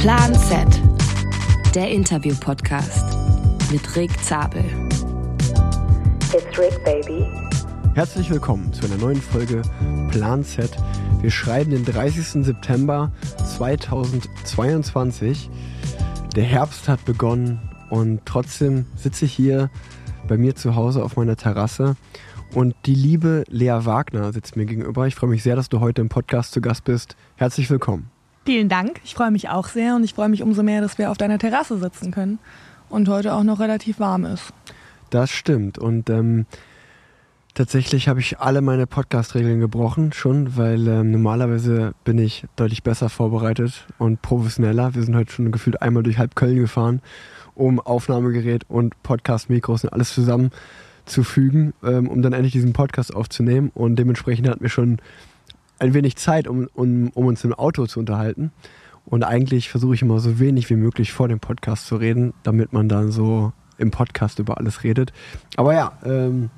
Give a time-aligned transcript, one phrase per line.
[0.00, 0.66] Plan Z,
[1.74, 3.04] der Interview-Podcast
[3.70, 4.64] mit Rick Zabel.
[6.32, 7.26] It's Rick, baby.
[7.94, 9.60] Herzlich willkommen zu einer neuen Folge
[10.10, 10.74] Plan Z.
[11.20, 12.46] Wir schreiben den 30.
[12.46, 13.12] September
[13.58, 15.50] 2022.
[16.34, 19.68] Der Herbst hat begonnen und trotzdem sitze ich hier
[20.26, 21.96] bei mir zu Hause auf meiner Terrasse
[22.54, 25.06] und die liebe Lea Wagner sitzt mir gegenüber.
[25.06, 27.16] Ich freue mich sehr, dass du heute im Podcast zu Gast bist.
[27.36, 28.10] Herzlich willkommen.
[28.50, 29.00] Vielen Dank.
[29.04, 31.38] Ich freue mich auch sehr und ich freue mich umso mehr, dass wir auf deiner
[31.38, 32.40] Terrasse sitzen können
[32.88, 34.52] und heute auch noch relativ warm ist.
[35.10, 35.78] Das stimmt.
[35.78, 36.46] Und ähm,
[37.54, 43.08] tatsächlich habe ich alle meine Podcast-Regeln gebrochen schon, weil ähm, normalerweise bin ich deutlich besser
[43.08, 44.96] vorbereitet und professioneller.
[44.96, 47.02] Wir sind heute schon gefühlt einmal durch halb Köln gefahren,
[47.54, 53.70] um Aufnahmegerät und Podcast-Mikros und alles zusammenzufügen, ähm, um dann endlich diesen Podcast aufzunehmen.
[53.72, 54.98] Und dementsprechend hatten wir schon
[55.80, 58.52] ein wenig Zeit, um, um, um uns im Auto zu unterhalten.
[59.04, 62.72] Und eigentlich versuche ich immer so wenig wie möglich vor dem Podcast zu reden, damit
[62.72, 65.12] man dann so im Podcast über alles redet.
[65.56, 66.50] Aber ja, ähm,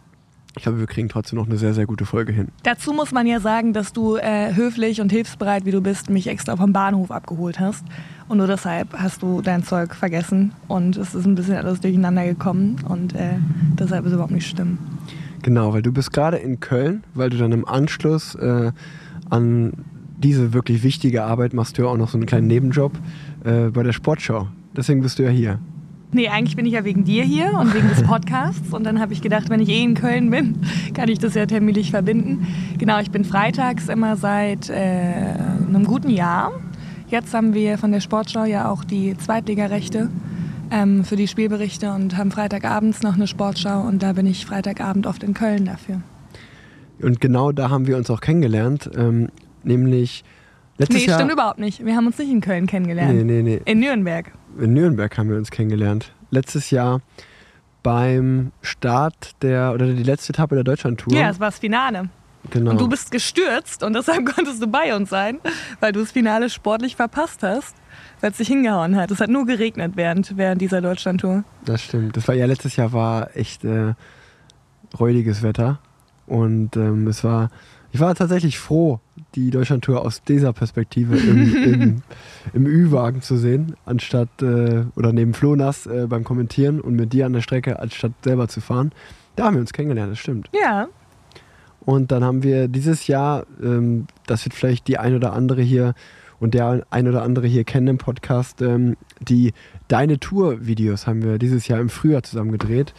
[0.56, 2.48] ich glaube, wir kriegen trotzdem noch eine sehr, sehr gute Folge hin.
[2.62, 6.27] Dazu muss man ja sagen, dass du äh, höflich und hilfsbereit, wie du bist, mich
[6.27, 7.84] extra vom Bahnhof abgeholt hast.
[8.29, 12.27] Und nur deshalb hast du dein Zeug vergessen und es ist ein bisschen alles durcheinander
[12.27, 13.39] gekommen und äh,
[13.79, 14.79] deshalb ist es überhaupt nicht schlimm.
[15.42, 18.73] Genau, weil du bist gerade in Köln, weil du dann im Anschluss äh,
[19.33, 19.73] an
[20.23, 22.93] diese wirklich wichtige Arbeit machst du ja auch noch so einen kleinen Nebenjob
[23.45, 24.49] äh, bei der Sportschau.
[24.77, 25.59] Deswegen bist du ja hier.
[26.13, 28.73] Nee, eigentlich bin ich ja wegen dir hier und wegen des Podcasts.
[28.73, 30.59] Und dann habe ich gedacht, wenn ich eh in Köln bin,
[30.95, 32.47] kann ich das ja terminlich verbinden.
[32.79, 34.75] Genau, ich bin freitags immer seit äh,
[35.67, 36.53] einem guten Jahr.
[37.09, 40.11] Jetzt haben wir von der Sportschau ja auch die Zweitligarechte
[40.71, 43.81] ähm, für die Spielberichte und haben Freitagabends noch eine Sportschau.
[43.81, 46.03] Und da bin ich Freitagabend oft in Köln dafür.
[47.03, 49.28] Und genau da haben wir uns auch kennengelernt, ähm,
[49.64, 50.25] nämlich
[50.78, 51.19] letztes nee, Jahr.
[51.19, 51.84] stimmt überhaupt nicht.
[51.84, 53.14] Wir haben uns nicht in Köln kennengelernt.
[53.14, 53.61] Nee, nee, nee.
[53.64, 54.33] In Nürnberg.
[54.58, 56.12] In Nürnberg haben wir uns kennengelernt.
[56.30, 57.01] Letztes Jahr
[57.83, 61.14] beim Start der, oder die letzte Etappe der Deutschlandtour.
[61.14, 62.08] Ja, es war das Finale.
[62.51, 62.70] genau.
[62.73, 65.41] Und du bist gestürzt und deshalb konntest du bei uns sein,
[65.80, 67.74] weil du das Finale sportlich verpasst hast,
[68.20, 69.11] weil es dich hingehauen hat.
[69.11, 71.45] Es hat nur geregnet während, während dieser Deutschlandtour.
[71.64, 72.17] Das stimmt.
[72.17, 73.95] Das war ja letztes Jahr war echt äh,
[74.98, 75.80] räudiges Wetter.
[76.33, 77.51] Und ähm, es war,
[77.93, 79.01] ich war tatsächlich froh,
[79.35, 82.03] die Deutschlandtour aus dieser Perspektive im, im,
[82.55, 87.27] im Ü-Wagen zu sehen, anstatt äh, oder neben Flonas äh, beim Kommentieren und mit dir
[87.27, 88.92] an der Strecke, anstatt selber zu fahren.
[89.37, 90.48] Da haben wir uns kennengelernt, das stimmt.
[90.55, 90.89] Ja,
[91.81, 95.92] Und dann haben wir dieses Jahr, ähm, das wird vielleicht die ein oder andere hier
[96.41, 99.53] und der ein oder andere hier kennen im Podcast, ähm, die
[99.89, 102.95] Deine Tour-Videos haben wir dieses Jahr im Frühjahr zusammen gedreht.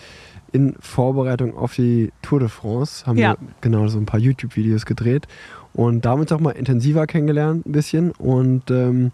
[0.53, 3.31] In Vorbereitung auf die Tour de France haben Ja.
[3.31, 5.27] wir genau so ein paar YouTube-Videos gedreht.
[5.73, 8.11] Und da haben wir uns auch mal intensiver kennengelernt, ein bisschen.
[8.11, 9.11] Und ähm,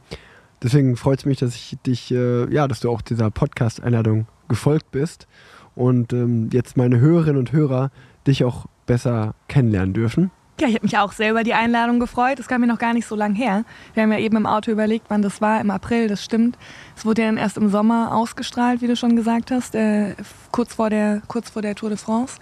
[0.62, 4.92] deswegen freut es mich, dass ich dich, äh, ja, dass du auch dieser Podcast-Einladung gefolgt
[4.92, 5.28] bist
[5.76, 7.90] und ähm, jetzt meine Hörerinnen und Hörer
[8.28, 10.32] dich auch besser kennenlernen dürfen.
[10.60, 12.38] Ja, ich habe mich auch sehr über die Einladung gefreut.
[12.38, 13.64] Das kam mir noch gar nicht so lang her.
[13.94, 15.62] Wir haben ja eben im Auto überlegt, wann das war.
[15.62, 16.58] Im April, das stimmt.
[16.98, 20.16] Es wurde ja dann erst im Sommer ausgestrahlt, wie du schon gesagt hast, äh,
[20.52, 22.40] kurz, vor der, kurz vor der Tour de France.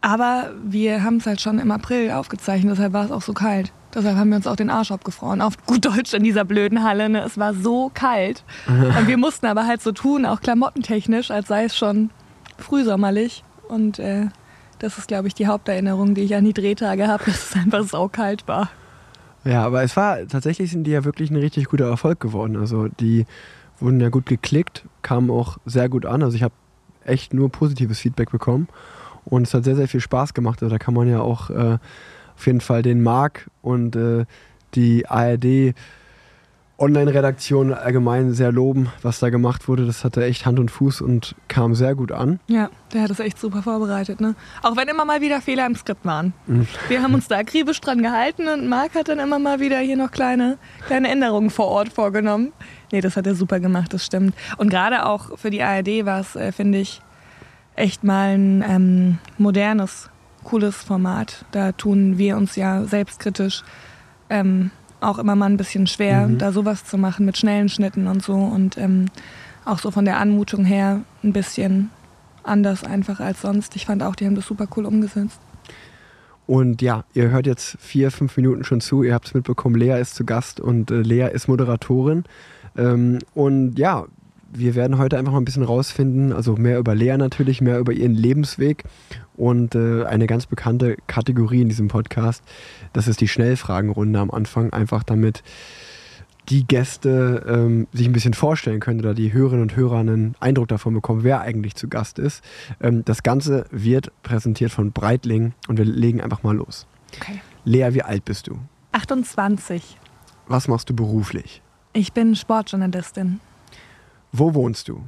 [0.00, 3.72] Aber wir haben es halt schon im April aufgezeichnet, deshalb war es auch so kalt.
[3.94, 5.40] Deshalb haben wir uns auch den Arsch abgefroren.
[5.40, 7.08] Auf gut Deutsch in dieser blöden Halle.
[7.08, 7.22] Ne?
[7.22, 8.42] Es war so kalt.
[8.66, 12.10] Und wir mussten aber halt so tun, auch klamottentechnisch, als sei es schon
[12.58, 13.44] frühsommerlich.
[13.68, 14.28] Und äh,
[14.82, 17.84] das ist, glaube ich, die Haupterinnerung, die ich an die Drehtage habe, dass es einfach
[17.84, 18.68] saukalt war.
[19.44, 22.56] Ja, aber es war tatsächlich sind die ja wirklich ein richtig guter Erfolg geworden.
[22.56, 23.24] Also die
[23.78, 26.22] wurden ja gut geklickt, kamen auch sehr gut an.
[26.22, 26.54] Also ich habe
[27.04, 28.68] echt nur positives Feedback bekommen
[29.24, 30.62] und es hat sehr, sehr viel Spaß gemacht.
[30.62, 31.78] Also da kann man ja auch äh,
[32.36, 34.24] auf jeden Fall den Marc und äh,
[34.74, 35.74] die ARD
[36.82, 39.86] Online-Redaktion allgemein sehr loben, was da gemacht wurde.
[39.86, 42.40] Das hatte echt Hand und Fuß und kam sehr gut an.
[42.48, 44.20] Ja, der hat das echt super vorbereitet.
[44.20, 44.34] Ne?
[44.62, 46.32] Auch wenn immer mal wieder Fehler im Skript waren.
[46.48, 46.66] Mhm.
[46.88, 49.96] Wir haben uns da akribisch dran gehalten und Marc hat dann immer mal wieder hier
[49.96, 50.58] noch kleine,
[50.88, 52.52] kleine Änderungen vor Ort vorgenommen.
[52.90, 54.34] Nee, das hat er super gemacht, das stimmt.
[54.56, 57.00] Und gerade auch für die ARD war es, äh, finde ich,
[57.76, 60.10] echt mal ein ähm, modernes,
[60.42, 61.44] cooles Format.
[61.52, 63.62] Da tun wir uns ja selbstkritisch
[64.28, 64.72] ähm,
[65.02, 66.38] auch immer mal ein bisschen schwer, Mhm.
[66.38, 68.34] da sowas zu machen mit schnellen Schnitten und so.
[68.34, 69.06] Und ähm,
[69.64, 71.90] auch so von der Anmutung her ein bisschen
[72.44, 73.76] anders einfach als sonst.
[73.76, 75.38] Ich fand auch, die haben das super cool umgesetzt.
[76.46, 79.02] Und ja, ihr hört jetzt vier, fünf Minuten schon zu.
[79.04, 82.24] Ihr habt es mitbekommen, Lea ist zu Gast und äh, Lea ist Moderatorin.
[82.76, 84.06] Ähm, und ja,
[84.52, 87.92] wir werden heute einfach mal ein bisschen rausfinden, also mehr über Lea natürlich, mehr über
[87.92, 88.84] ihren Lebensweg
[89.36, 92.42] und äh, eine ganz bekannte Kategorie in diesem Podcast,
[92.92, 95.42] das ist die Schnellfragenrunde am Anfang, einfach damit
[96.48, 100.68] die Gäste ähm, sich ein bisschen vorstellen können oder die Hörerinnen und Hörer einen Eindruck
[100.68, 102.42] davon bekommen, wer eigentlich zu Gast ist.
[102.80, 106.86] Ähm, das Ganze wird präsentiert von Breitling und wir legen einfach mal los.
[107.16, 107.40] Okay.
[107.64, 108.58] Lea, wie alt bist du?
[108.90, 109.96] 28.
[110.48, 111.62] Was machst du beruflich?
[111.92, 113.38] Ich bin Sportjournalistin
[114.32, 115.02] Wo wohnst du?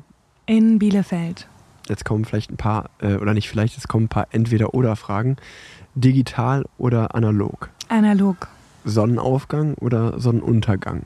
[0.47, 1.49] in Bielefeld.
[1.89, 5.37] Jetzt kommen vielleicht ein paar, äh, oder nicht vielleicht, es kommen ein paar Entweder-Oder-Fragen.
[5.95, 7.71] Digital oder analog?
[7.89, 8.49] Analog.
[8.85, 11.05] Sonnenaufgang oder Sonnenuntergang?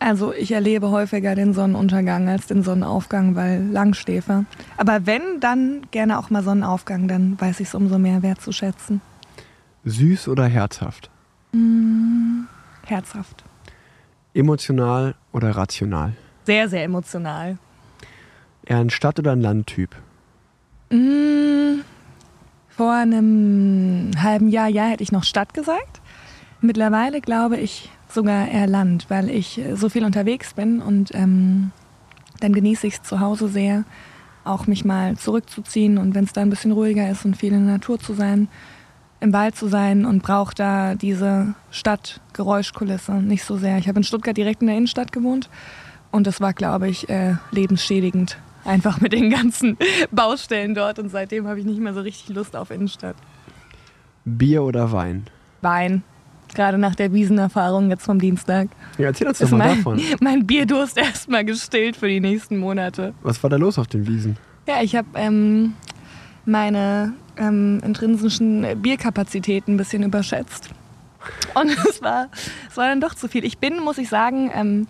[0.00, 4.44] Also ich erlebe häufiger den Sonnenuntergang als den Sonnenaufgang, weil Langschläfer.
[4.76, 9.00] Aber wenn, dann gerne auch mal Sonnenaufgang, dann weiß ich es umso mehr wertzuschätzen.
[9.84, 11.10] Süß oder herzhaft?
[12.86, 13.44] Herzhaft.
[14.34, 16.12] Emotional oder rational?
[16.44, 17.58] Sehr, sehr emotional.
[18.68, 19.96] Eher ein Stadt- oder ein Landtyp?
[20.90, 21.80] Mm,
[22.68, 26.02] Vor einem halben Jahr, ja, hätte ich noch Stadt gesagt.
[26.60, 31.70] Mittlerweile glaube ich sogar eher Land, weil ich äh, so viel unterwegs bin und ähm,
[32.40, 33.84] dann genieße ich es zu Hause sehr,
[34.44, 37.64] auch mich mal zurückzuziehen und wenn es da ein bisschen ruhiger ist und viel in
[37.64, 38.48] der Natur zu sein,
[39.20, 43.78] im Wald zu sein und brauche da diese Stadtgeräuschkulisse nicht so sehr.
[43.78, 45.48] Ich habe in Stuttgart direkt in der Innenstadt gewohnt
[46.10, 48.38] und das war, glaube ich, äh, lebensschädigend.
[48.64, 49.76] Einfach mit den ganzen
[50.10, 53.16] Baustellen dort und seitdem habe ich nicht mehr so richtig Lust auf Innenstadt.
[54.24, 55.26] Bier oder Wein?
[55.62, 56.02] Wein.
[56.54, 58.68] Gerade nach der Wiesenerfahrung jetzt vom Dienstag.
[58.96, 60.00] Ja, erzähl uns doch Ist mal mein, davon.
[60.20, 63.14] mein Bierdurst erstmal gestillt für die nächsten Monate.
[63.22, 64.36] Was war da los auf den Wiesen?
[64.66, 65.74] Ja, ich habe ähm,
[66.44, 70.70] meine ähm, intrinsischen Bierkapazitäten ein bisschen überschätzt.
[71.54, 72.28] Und es war,
[72.70, 73.44] es war dann doch zu viel.
[73.44, 74.86] Ich bin, muss ich sagen, ähm,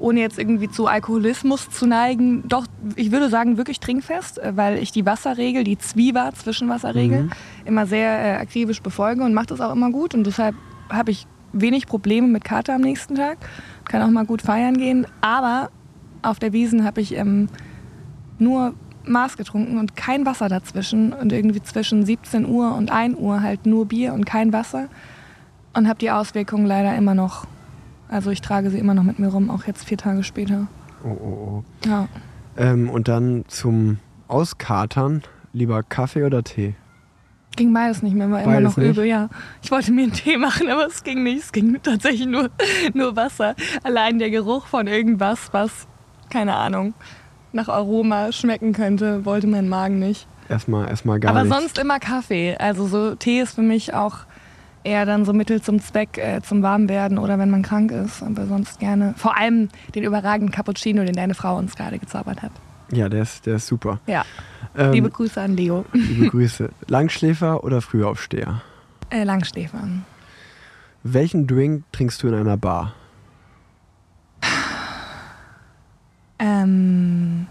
[0.00, 2.66] ohne jetzt irgendwie zu Alkoholismus zu neigen, doch,
[2.96, 7.30] ich würde sagen, wirklich trinkfest, äh, weil ich die Wasserregel, die Zwieber Zwischenwasserregel, Mhm.
[7.66, 10.14] immer sehr äh, akribisch befolge und mache das auch immer gut.
[10.14, 10.56] Und deshalb
[10.88, 13.38] habe ich wenig Probleme mit Kater am nächsten Tag.
[13.84, 15.06] Kann auch mal gut feiern gehen.
[15.20, 15.70] Aber
[16.22, 17.48] auf der Wiesen habe ich ähm,
[18.38, 18.74] nur
[19.04, 21.12] Maß getrunken und kein Wasser dazwischen.
[21.12, 24.88] Und irgendwie zwischen 17 Uhr und 1 Uhr halt nur Bier und kein Wasser.
[25.74, 27.46] Und habe die Auswirkungen leider immer noch.
[28.10, 30.66] Also ich trage sie immer noch mit mir rum, auch jetzt vier Tage später.
[31.04, 31.88] Oh, oh, oh.
[31.88, 32.08] Ja.
[32.56, 35.22] Ähm, und dann zum Auskatern,
[35.52, 36.74] lieber Kaffee oder Tee?
[37.56, 38.90] Ging beides nicht mehr, war immer noch nicht?
[38.90, 39.28] übel, ja.
[39.62, 41.44] Ich wollte mir einen Tee machen, aber es ging nicht.
[41.44, 42.50] Es ging tatsächlich nur,
[42.94, 43.54] nur Wasser.
[43.84, 45.86] Allein der Geruch von irgendwas, was,
[46.30, 46.94] keine Ahnung,
[47.52, 50.26] nach Aroma schmecken könnte, wollte mein Magen nicht.
[50.48, 51.56] Erstmal, erstmal gar aber nichts.
[51.56, 52.56] sonst immer Kaffee.
[52.58, 54.18] Also so Tee ist für mich auch
[54.84, 58.22] eher dann so Mittel zum Zweck, äh, zum Warmwerden oder wenn man krank ist.
[58.22, 59.14] Aber sonst gerne.
[59.16, 62.52] Vor allem den überragenden Cappuccino, den deine Frau uns gerade gezaubert hat.
[62.92, 64.00] Ja, der ist, der ist super.
[64.06, 64.24] Ja.
[64.76, 65.84] Ähm, Liebe Grüße an Leo.
[65.92, 66.70] liebe Grüße.
[66.88, 68.62] Langschläfer oder Frühaufsteher?
[69.10, 69.78] Äh, Langschläfer.
[71.02, 72.94] Welchen Drink trinkst du in einer Bar?
[76.38, 77.46] Ähm,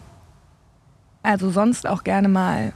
[1.24, 2.74] also sonst auch gerne mal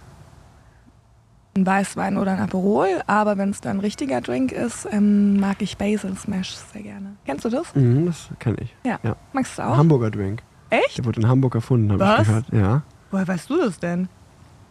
[1.55, 5.61] ein Weißwein oder ein Aperol, aber wenn es dann ein richtiger Drink ist, ähm, mag
[5.61, 7.15] ich Basil Smash sehr gerne.
[7.25, 7.75] Kennst du das?
[7.75, 8.75] Mhm, das kenne ich.
[8.83, 8.99] Ja.
[9.03, 9.15] Ja.
[9.33, 9.77] Magst du auch?
[9.77, 10.41] Hamburger Drink.
[10.69, 10.97] Echt?
[10.97, 12.45] Der wurde in Hamburg erfunden, habe ich gehört.
[12.51, 12.81] Ja.
[13.11, 14.09] Woher weißt du das denn?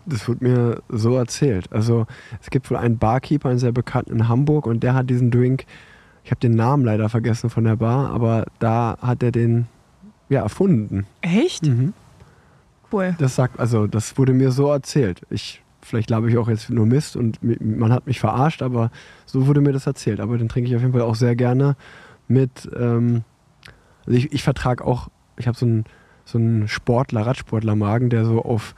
[0.04, 1.72] Das wurde mir so erzählt.
[1.72, 2.06] Also
[2.40, 5.64] es gibt wohl einen Barkeeper, einen sehr bekannten in Hamburg und der hat diesen Drink,
[6.24, 9.68] ich habe den Namen leider vergessen von der Bar, aber da hat er den
[10.28, 11.06] ja erfunden.
[11.20, 11.64] Echt?
[11.64, 11.92] Mhm.
[12.90, 13.14] Cool.
[13.18, 15.22] Das sagt, also das wurde mir so erzählt.
[15.30, 18.90] Ich, vielleicht glaube ich auch jetzt nur Mist und man hat mich verarscht, aber
[19.26, 20.20] so wurde mir das erzählt.
[20.20, 21.76] Aber den trinke ich auf jeden Fall auch sehr gerne
[22.28, 22.68] mit.
[22.78, 23.22] Ähm,
[24.06, 25.84] also ich, ich vertrage auch, ich habe so einen
[26.24, 28.74] so einen Sportler, Radsportler-Magen, der so auf,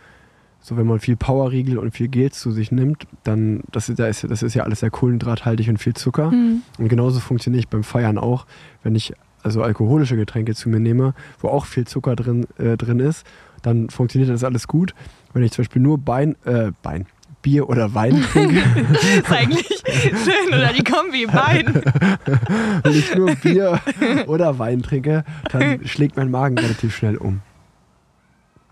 [0.60, 4.06] so wenn man viel Powerriegel und viel Gel zu sich nimmt, dann, das ist, ja-
[4.06, 6.30] ist, das ist ja alles sehr kohlenhydrathaltig und viel Zucker.
[6.30, 6.62] Hm.
[6.78, 8.46] Und genauso funktioniere ich beim Feiern auch,
[8.82, 12.98] wenn ich also alkoholische Getränke zu mir nehme, wo auch viel Zucker drin, äh, drin
[12.98, 13.26] ist,
[13.64, 14.94] dann funktioniert das alles gut.
[15.32, 17.06] Wenn ich zum Beispiel nur Bein, äh, Bein,
[17.42, 18.58] Bier oder Wein trinke,
[19.18, 21.82] ist eigentlich schön, oder die Kombi Wein.
[22.82, 23.80] wenn ich nur Bier
[24.26, 27.40] oder Wein trinke, dann schlägt mein Magen relativ schnell um.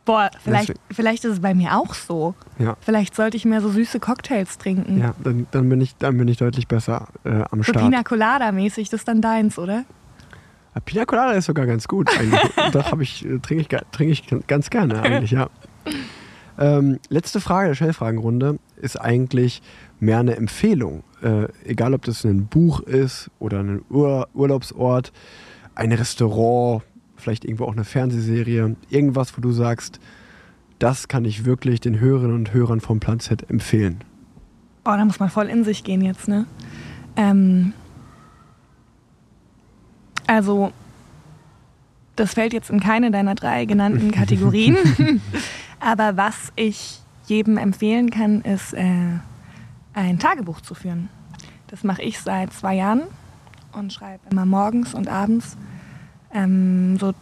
[0.04, 2.34] Boah, vielleicht, Deswegen- vielleicht ist es bei mir auch so.
[2.58, 2.76] Ja.
[2.80, 4.98] Vielleicht sollte ich mehr so süße Cocktails trinken.
[5.00, 7.84] Ja, dann, dann, bin, ich, dann bin ich deutlich besser äh, am So Start.
[7.84, 9.84] Pina Colada mäßig, das ist dann deins, oder?
[10.74, 12.10] Ja, Pina Colada ist sogar ganz gut.
[12.72, 15.48] Doch habe ich, äh, trinke ich, trinke ich ganz gerne eigentlich, ja.
[16.58, 19.62] Ähm, letzte Frage der Schnellfragenrunde ist eigentlich
[20.00, 21.02] mehr eine Empfehlung.
[21.22, 25.12] Äh, egal, ob das ein Buch ist oder ein Ur Urlaubsort,
[25.74, 26.82] ein Restaurant,
[27.16, 30.00] vielleicht irgendwo auch eine Fernsehserie, irgendwas, wo du sagst,
[30.78, 34.02] das kann ich wirklich den Hörerinnen und Hörern vom Plan Z empfehlen.
[34.84, 36.46] Oh, da muss man voll in sich gehen jetzt, ne?
[37.14, 37.72] Ähm,
[40.32, 40.72] Also,
[42.16, 44.78] das fällt jetzt in keine deiner drei genannten Kategorien.
[45.80, 49.18] Aber was ich jedem empfehlen kann, ist äh,
[49.92, 51.10] ein Tagebuch zu führen.
[51.66, 53.02] Das mache ich seit zwei Jahren
[53.72, 55.58] und schreibe immer morgens und abends
[56.32, 57.12] ähm, so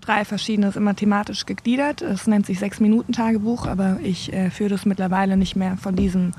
[0.00, 2.02] drei verschiedene, ist immer thematisch gegliedert.
[2.02, 6.32] Es nennt sich Sechs-Minuten-Tagebuch, aber ich äh, führe das mittlerweile nicht mehr von diesem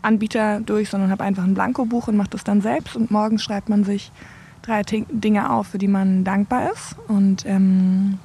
[0.00, 2.94] Anbieter durch, sondern habe einfach ein Blankobuch und mache das dann selbst.
[2.94, 4.12] Und morgens schreibt man sich
[4.66, 6.96] drei Dinge auf, für die man dankbar ist.
[7.08, 8.18] Und ähm,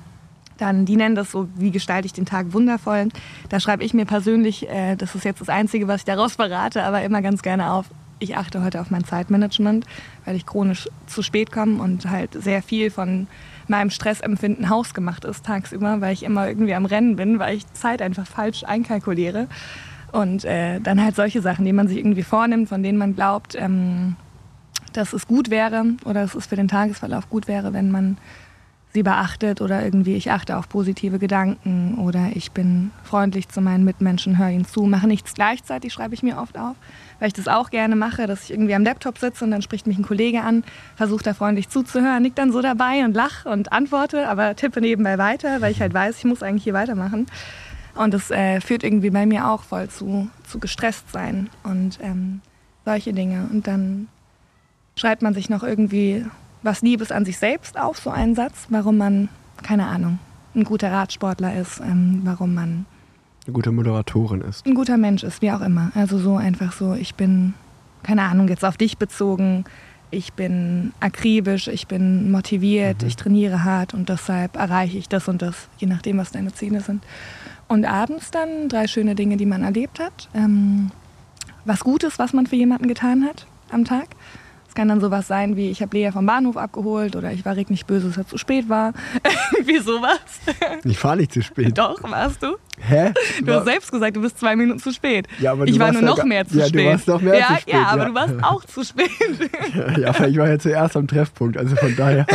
[0.58, 3.10] dann, die nennen das so, wie gestalte ich den Tag wundervoll.
[3.50, 6.84] Da schreibe ich mir persönlich, äh, das ist jetzt das Einzige, was ich daraus verrate,
[6.84, 7.86] aber immer ganz gerne auf,
[8.20, 9.86] ich achte heute auf mein Zeitmanagement,
[10.26, 13.28] weil ich chronisch zu spät komme und halt sehr viel von
[13.68, 18.02] meinem Stressempfinden hausgemacht ist tagsüber, weil ich immer irgendwie am Rennen bin, weil ich Zeit
[18.02, 19.48] einfach falsch einkalkuliere.
[20.12, 23.56] Und äh, dann halt solche Sachen, die man sich irgendwie vornimmt, von denen man glaubt,
[23.56, 24.16] ähm,
[24.94, 28.18] dass es gut wäre oder dass es für den Tagesverlauf gut wäre, wenn man
[28.92, 33.84] sie beachtet oder irgendwie ich achte auf positive Gedanken oder ich bin freundlich zu meinen
[33.84, 36.76] Mitmenschen, höre ihnen zu, mache nichts gleichzeitig, schreibe ich mir oft auf,
[37.20, 39.86] weil ich das auch gerne mache, dass ich irgendwie am Laptop sitze und dann spricht
[39.86, 40.64] mich ein Kollege an,
[40.96, 45.20] versuche da freundlich zuzuhören, nick dann so dabei und lache und antworte, aber tippe nebenbei
[45.20, 47.28] weiter, weil ich halt weiß, ich muss eigentlich hier weitermachen.
[47.96, 52.42] Und das äh, führt irgendwie bei mir auch voll zu, zu gestresst sein und ähm,
[52.86, 53.48] solche Dinge.
[53.52, 54.08] Und dann
[55.00, 56.26] schreibt man sich noch irgendwie
[56.62, 59.30] was Liebes an sich selbst auf, so einen Satz, warum man,
[59.64, 60.20] keine Ahnung,
[60.56, 62.86] ein guter Radsportler ist, ähm, warum man
[63.46, 64.66] eine gute Moderatorin ist.
[64.66, 65.92] Ein guter Mensch ist, wie auch immer.
[65.96, 67.54] Also so einfach so, ich bin,
[68.04, 69.64] keine Ahnung, jetzt auf dich bezogen,
[70.12, 73.08] ich bin akribisch, ich bin motiviert, mhm.
[73.08, 76.82] ich trainiere hart und deshalb erreiche ich das und das, je nachdem, was deine Ziele
[76.82, 77.04] sind.
[77.68, 80.28] Und abends dann drei schöne Dinge, die man erlebt hat.
[80.34, 80.92] Ähm,
[81.64, 84.08] was Gutes, was man für jemanden getan hat am Tag.
[84.80, 87.86] Kann dann sowas sein wie, ich habe Lea vom Bahnhof abgeholt oder ich war nicht
[87.86, 88.94] böse, dass er zu spät war.
[89.66, 90.22] wie sowas.
[90.86, 91.78] Ich fahre nicht zu spät.
[91.78, 92.56] Doch, warst du.
[92.80, 93.12] Hä?
[93.44, 95.28] Du hast selbst gesagt, du bist zwei Minuten zu spät.
[95.38, 96.86] Ja, aber ich war nur ja noch mehr zu ja, spät.
[96.86, 97.74] Du warst noch mehr ja, zu spät.
[97.74, 99.10] Ja, aber du warst auch zu spät.
[99.98, 102.26] ja, aber ich war ja zuerst am Treffpunkt, also von daher.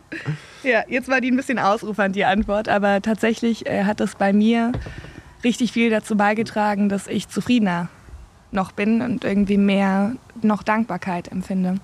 [0.62, 4.34] ja, jetzt war die ein bisschen ausrufernd, die Antwort, aber tatsächlich äh, hat das bei
[4.34, 4.72] mir
[5.44, 7.88] richtig viel dazu beigetragen, dass ich zufriedener
[8.52, 10.12] noch bin und irgendwie mehr
[10.42, 11.76] noch Dankbarkeit empfinde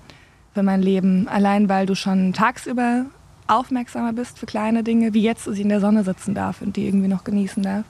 [0.53, 1.27] für mein Leben.
[1.27, 3.05] Allein weil du schon tagsüber
[3.47, 6.75] aufmerksamer bist für kleine Dinge, wie jetzt, dass ich in der Sonne sitzen darf und
[6.75, 7.85] die irgendwie noch genießen darf.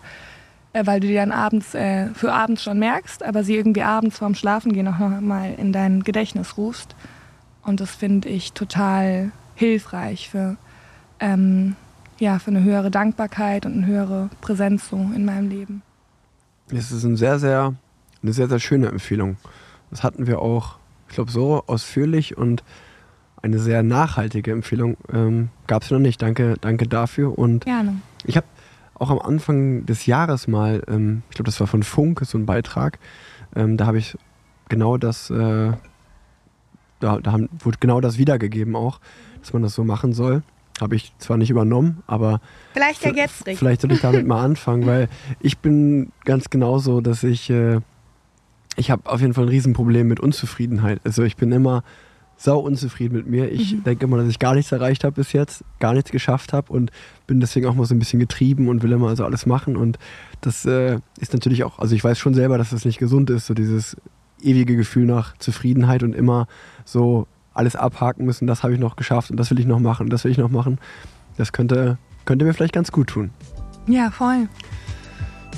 [0.73, 4.17] Äh, weil du die dann abends äh, für abends schon merkst, aber sie irgendwie abends
[4.17, 6.95] vorm Schlafengehen noch mal in dein Gedächtnis rufst.
[7.63, 10.57] Und das finde ich total hilfreich für,
[11.19, 11.75] ähm,
[12.19, 15.83] ja, für eine höhere Dankbarkeit und eine höhere Präsenz so in meinem Leben.
[16.71, 17.75] Es ist ein sehr, sehr
[18.23, 19.37] eine sehr, sehr schöne Empfehlung.
[19.91, 20.77] Das hatten wir auch,
[21.09, 22.63] ich glaube, so ausführlich und
[23.41, 26.21] eine sehr nachhaltige Empfehlung ähm, gab es noch nicht.
[26.21, 27.37] Danke, danke dafür.
[27.37, 27.97] Und Gerne.
[28.25, 28.47] ich habe
[28.95, 32.45] auch am Anfang des Jahres mal, ähm, ich glaube, das war von Funk, so ein
[32.45, 32.99] Beitrag,
[33.55, 34.17] ähm, da habe ich
[34.69, 35.71] genau das, äh,
[36.99, 38.99] da, da haben, wurde genau das wiedergegeben auch,
[39.41, 40.41] dass man das so machen soll.
[40.81, 42.41] Habe ich zwar nicht übernommen, aber
[42.73, 43.43] vielleicht ja jetzt.
[43.43, 45.07] Vielleicht soll ich damit mal anfangen, weil
[45.39, 47.79] ich bin ganz genauso, dass ich äh,
[48.75, 50.99] ich habe auf jeden Fall ein Riesenproblem mit Unzufriedenheit.
[51.03, 51.83] Also ich bin immer
[52.35, 53.51] sau unzufrieden mit mir.
[53.51, 53.83] Ich mhm.
[53.83, 56.91] denke immer, dass ich gar nichts erreicht habe bis jetzt, gar nichts geschafft habe und
[57.27, 59.77] bin deswegen auch mal so ein bisschen getrieben und will immer also alles machen.
[59.77, 59.99] Und
[60.41, 63.45] das äh, ist natürlich auch, also ich weiß schon selber, dass das nicht gesund ist,
[63.45, 63.95] so dieses
[64.41, 66.47] ewige Gefühl nach Zufriedenheit und immer
[66.85, 70.07] so alles abhaken müssen, das habe ich noch geschafft und das will ich noch machen
[70.07, 70.79] und das will ich noch machen.
[71.37, 73.29] Das könnte, könnte mir vielleicht ganz gut tun.
[73.87, 74.47] Ja, voll.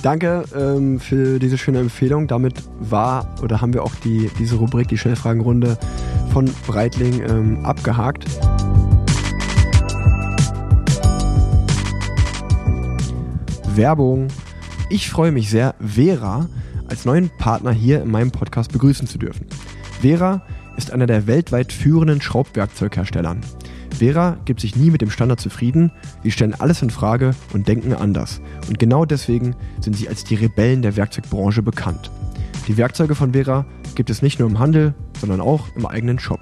[0.01, 2.27] Danke ähm, für diese schöne Empfehlung.
[2.27, 5.77] Damit war oder haben wir auch die, diese Rubrik, die Schnellfragenrunde
[6.31, 8.25] von Breitling ähm, abgehakt.
[13.75, 14.27] Werbung.
[14.89, 16.47] Ich freue mich sehr, Vera
[16.87, 19.47] als neuen Partner hier in meinem Podcast begrüßen zu dürfen.
[20.01, 20.45] Vera
[20.77, 23.41] ist einer der weltweit führenden Schraubwerkzeugherstellern.
[23.95, 25.91] Vera gibt sich nie mit dem Standard zufrieden,
[26.23, 28.41] sie stellen alles in Frage und denken anders.
[28.67, 32.11] Und genau deswegen sind sie als die Rebellen der Werkzeugbranche bekannt.
[32.67, 36.39] Die Werkzeuge von Vera gibt es nicht nur im Handel, sondern auch im eigenen Shop.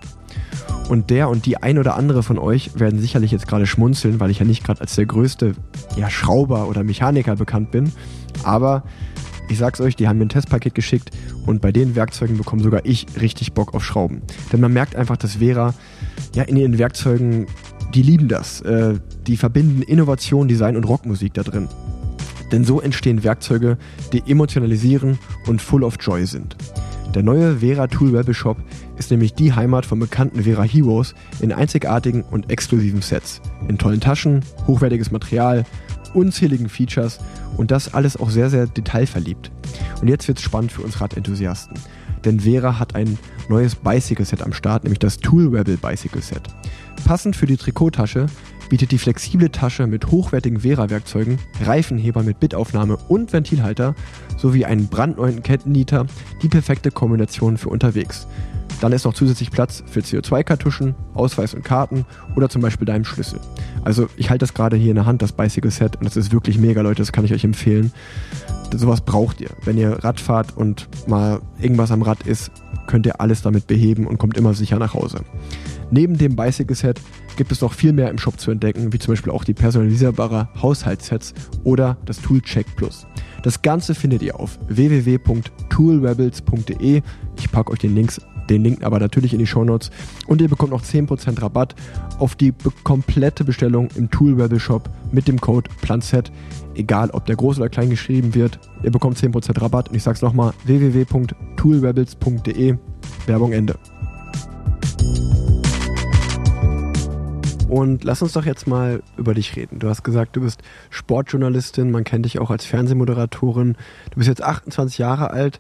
[0.89, 4.31] Und der und die ein oder andere von euch werden sicherlich jetzt gerade schmunzeln, weil
[4.31, 5.53] ich ja nicht gerade als der größte
[5.95, 7.91] ja, Schrauber oder Mechaniker bekannt bin.
[8.43, 8.83] Aber
[9.49, 11.11] ich sag's euch, die haben mir ein Testpaket geschickt
[11.45, 14.21] und bei den Werkzeugen bekomme sogar ich richtig Bock auf Schrauben.
[14.51, 15.73] Denn man merkt einfach, dass Vera
[16.35, 17.47] ja, in ihren Werkzeugen,
[17.93, 18.61] die lieben das.
[18.61, 18.95] Äh,
[19.27, 21.67] die verbinden Innovation, Design und Rockmusik da drin.
[22.51, 23.77] Denn so entstehen Werkzeuge,
[24.11, 25.17] die emotionalisieren
[25.47, 26.55] und full of joy sind.
[27.15, 28.57] Der neue Vera Tool Webshop
[28.97, 33.41] ist nämlich die Heimat von bekannten Vera Heroes in einzigartigen und exklusiven Sets.
[33.67, 35.63] In tollen Taschen, hochwertiges Material,
[36.13, 37.19] unzähligen Features
[37.57, 39.51] und das alles auch sehr, sehr detailverliebt.
[40.01, 41.77] Und jetzt wird es spannend für uns Radenthusiasten.
[42.25, 43.17] Denn Vera hat ein
[43.49, 46.43] neues Bicycle Set am Start, nämlich das Tool Rebel Bicycle Set.
[47.05, 48.27] Passend für die Trikottasche
[48.69, 53.93] bietet die flexible Tasche mit hochwertigen Vera-Werkzeugen, Reifenheber mit Bitaufnahme und Ventilhalter
[54.37, 56.05] sowie einen brandneuen Kettennieter
[56.41, 58.27] die perfekte Kombination für unterwegs.
[58.83, 62.03] Dann ist noch zusätzlich Platz für CO2-Kartuschen, Ausweis und Karten
[62.35, 63.39] oder zum Beispiel deinem Schlüssel.
[63.81, 66.33] Also ich halte das gerade hier in der Hand, das Bicycle Set, und das ist
[66.33, 67.93] wirklich mega, Leute, das kann ich euch empfehlen.
[68.75, 69.51] Sowas braucht ihr.
[69.63, 72.51] Wenn ihr Rad fahrt und mal irgendwas am Rad ist,
[72.85, 75.21] könnt ihr alles damit beheben und kommt immer sicher nach Hause.
[75.89, 76.99] Neben dem Bicycle Set
[77.37, 80.49] gibt es noch viel mehr im Shop zu entdecken, wie zum Beispiel auch die personalisierbare
[80.61, 83.07] Haushaltssets oder das Tool Check Plus.
[83.43, 87.01] Das Ganze findet ihr auf www.toolrebels.de.
[87.37, 88.19] Ich packe euch den, Links,
[88.49, 89.89] den Link aber natürlich in die Show Notes
[90.27, 91.73] und ihr bekommt noch 10% Rabatt
[92.19, 96.31] auf die be komplette Bestellung im Tool Rebel Shop mit dem Code PLANZET.
[96.75, 100.21] Egal, ob der groß oder klein geschrieben wird, ihr bekommt 10% Rabatt und ich sag's
[100.21, 102.75] nochmal, www.toolrebels.de.
[103.25, 103.79] Werbung Ende.
[107.73, 109.79] Und lass uns doch jetzt mal über dich reden.
[109.79, 113.75] Du hast gesagt, du bist Sportjournalistin, man kennt dich auch als Fernsehmoderatorin.
[114.11, 115.59] Du bist jetzt 28 Jahre alt.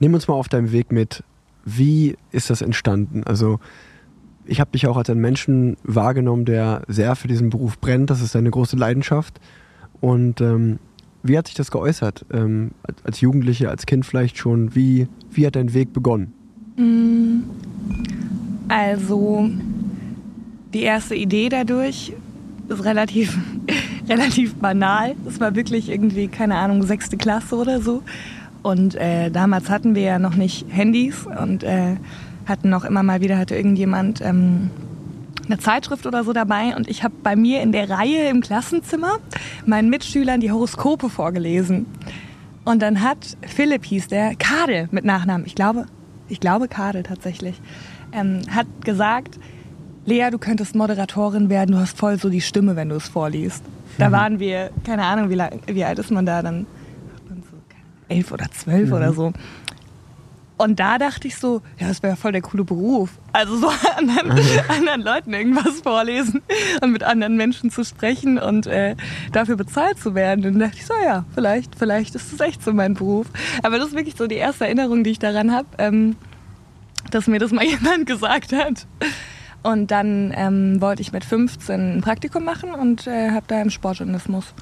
[0.00, 1.22] Nimm uns mal auf deinem Weg mit.
[1.66, 3.24] Wie ist das entstanden?
[3.24, 3.58] Also,
[4.46, 8.08] ich habe dich auch als einen Menschen wahrgenommen, der sehr für diesen Beruf brennt.
[8.08, 9.40] Das ist deine große Leidenschaft.
[10.00, 10.78] Und ähm,
[11.24, 12.24] wie hat sich das geäußert?
[12.32, 12.70] Ähm,
[13.02, 14.74] als Jugendliche, als Kind vielleicht schon?
[14.76, 16.32] Wie, wie hat dein Weg begonnen?
[18.68, 19.50] Also
[20.72, 22.12] die erste Idee dadurch
[22.68, 23.36] ist relativ,
[24.08, 25.16] relativ banal.
[25.26, 28.02] Es war wirklich irgendwie, keine Ahnung, sechste Klasse oder so.
[28.66, 31.94] Und äh, damals hatten wir ja noch nicht Handys und äh,
[32.46, 34.70] hatten noch immer mal wieder, hatte irgendjemand ähm,
[35.44, 36.74] eine Zeitschrift oder so dabei.
[36.74, 39.18] Und ich habe bei mir in der Reihe im Klassenzimmer
[39.66, 41.86] meinen Mitschülern die Horoskope vorgelesen.
[42.64, 45.86] Und dann hat Philipp hieß der, Kadel mit Nachnamen, ich glaube,
[46.28, 47.60] ich glaube Kadel tatsächlich,
[48.10, 49.38] ähm, hat gesagt,
[50.06, 53.62] Lea, du könntest Moderatorin werden, du hast voll so die Stimme, wenn du es vorliest.
[53.96, 56.66] Da waren wir, keine Ahnung, wie, lang, wie alt ist man da dann?
[58.08, 59.32] Elf oder zwölf oder so.
[60.58, 63.10] Und da dachte ich so, ja, das wäre ja voll der coole Beruf.
[63.32, 64.30] Also so anderen,
[64.68, 66.42] anderen Leuten irgendwas vorlesen
[66.80, 68.96] und mit anderen Menschen zu sprechen und äh,
[69.32, 70.46] dafür bezahlt zu werden.
[70.46, 73.26] Und dann dachte ich so, ja, vielleicht, vielleicht ist das echt so mein Beruf.
[73.62, 76.16] Aber das ist wirklich so die erste Erinnerung, die ich daran habe, ähm,
[77.10, 78.86] dass mir das mal jemand gesagt hat.
[79.62, 83.68] Und dann ähm, wollte ich mit 15 ein Praktikum machen und äh, habe da im
[83.68, 84.54] Sportjournalismus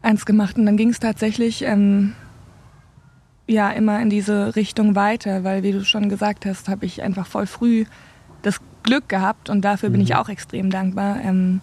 [0.00, 0.56] eins gemacht.
[0.56, 2.14] Und dann ging es tatsächlich ähm,
[3.48, 7.26] ja immer in diese Richtung weiter, weil wie du schon gesagt hast, habe ich einfach
[7.26, 7.86] voll früh
[8.42, 11.60] das Glück gehabt und dafür bin ich auch extrem dankbar, ähm,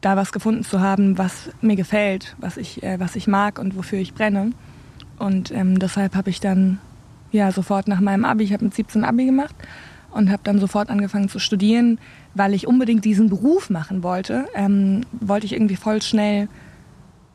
[0.00, 3.76] da was gefunden zu haben, was mir gefällt, was ich, äh, was ich mag und
[3.76, 4.52] wofür ich brenne.
[5.18, 6.78] Und ähm, deshalb habe ich dann
[7.32, 9.54] ja sofort nach meinem Abi, ich habe mit 17 Abi gemacht
[10.10, 11.98] und habe dann sofort angefangen zu studieren,
[12.34, 14.46] weil ich unbedingt diesen Beruf machen wollte.
[14.54, 16.48] Ähm, wollte ich irgendwie voll schnell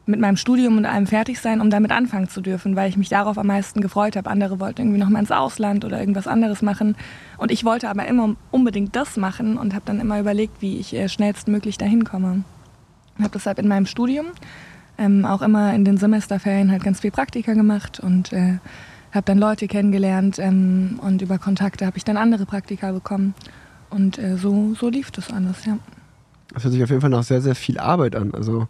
[0.05, 3.09] mit meinem Studium und allem fertig sein, um damit anfangen zu dürfen, weil ich mich
[3.09, 4.29] darauf am meisten gefreut habe.
[4.29, 6.95] Andere wollten irgendwie noch mal ins Ausland oder irgendwas anderes machen.
[7.37, 10.93] Und ich wollte aber immer unbedingt das machen und habe dann immer überlegt, wie ich
[10.93, 12.43] äh, schnellstmöglich dahin komme.
[13.19, 14.27] Habe deshalb in meinem Studium
[14.97, 18.59] ähm, auch immer in den Semesterferien halt ganz viel Praktika gemacht und äh,
[19.11, 23.33] habe dann Leute kennengelernt ähm, und über Kontakte habe ich dann andere Praktika bekommen.
[23.89, 25.77] Und äh, so, so lief das alles, ja.
[26.53, 28.33] Das hört sich auf jeden Fall nach sehr, sehr viel Arbeit an.
[28.33, 28.67] Also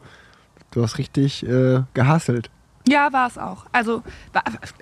[0.75, 2.49] du hast richtig äh, gehasselt.
[2.87, 3.65] Ja, war es auch.
[3.71, 4.03] Also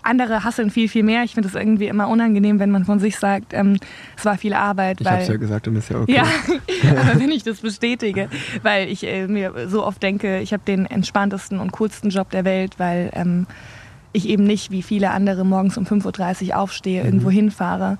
[0.02, 1.24] andere hasseln viel, viel mehr.
[1.24, 3.78] Ich finde es irgendwie immer unangenehm, wenn man von sich sagt, ähm,
[4.18, 5.00] es war viel Arbeit.
[5.00, 6.16] Ich habe es ja gesagt und ist ja okay.
[6.16, 6.24] Ja,
[7.00, 8.28] aber wenn ich das bestätige,
[8.62, 12.44] weil ich äh, mir so oft denke, ich habe den entspanntesten und coolsten Job der
[12.44, 13.48] Welt, weil ähm,
[14.12, 17.98] ich eben nicht wie viele andere morgens um 5.30 Uhr aufstehe, irgendwo hinfahre,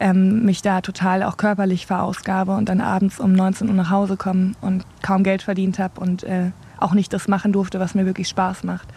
[0.00, 4.18] ähm, mich da total auch körperlich verausgabe und dann abends um 19 Uhr nach Hause
[4.18, 8.06] komme und kaum Geld verdient habe und äh, auch nicht das machen durfte, was mir
[8.06, 8.88] wirklich Spaß macht.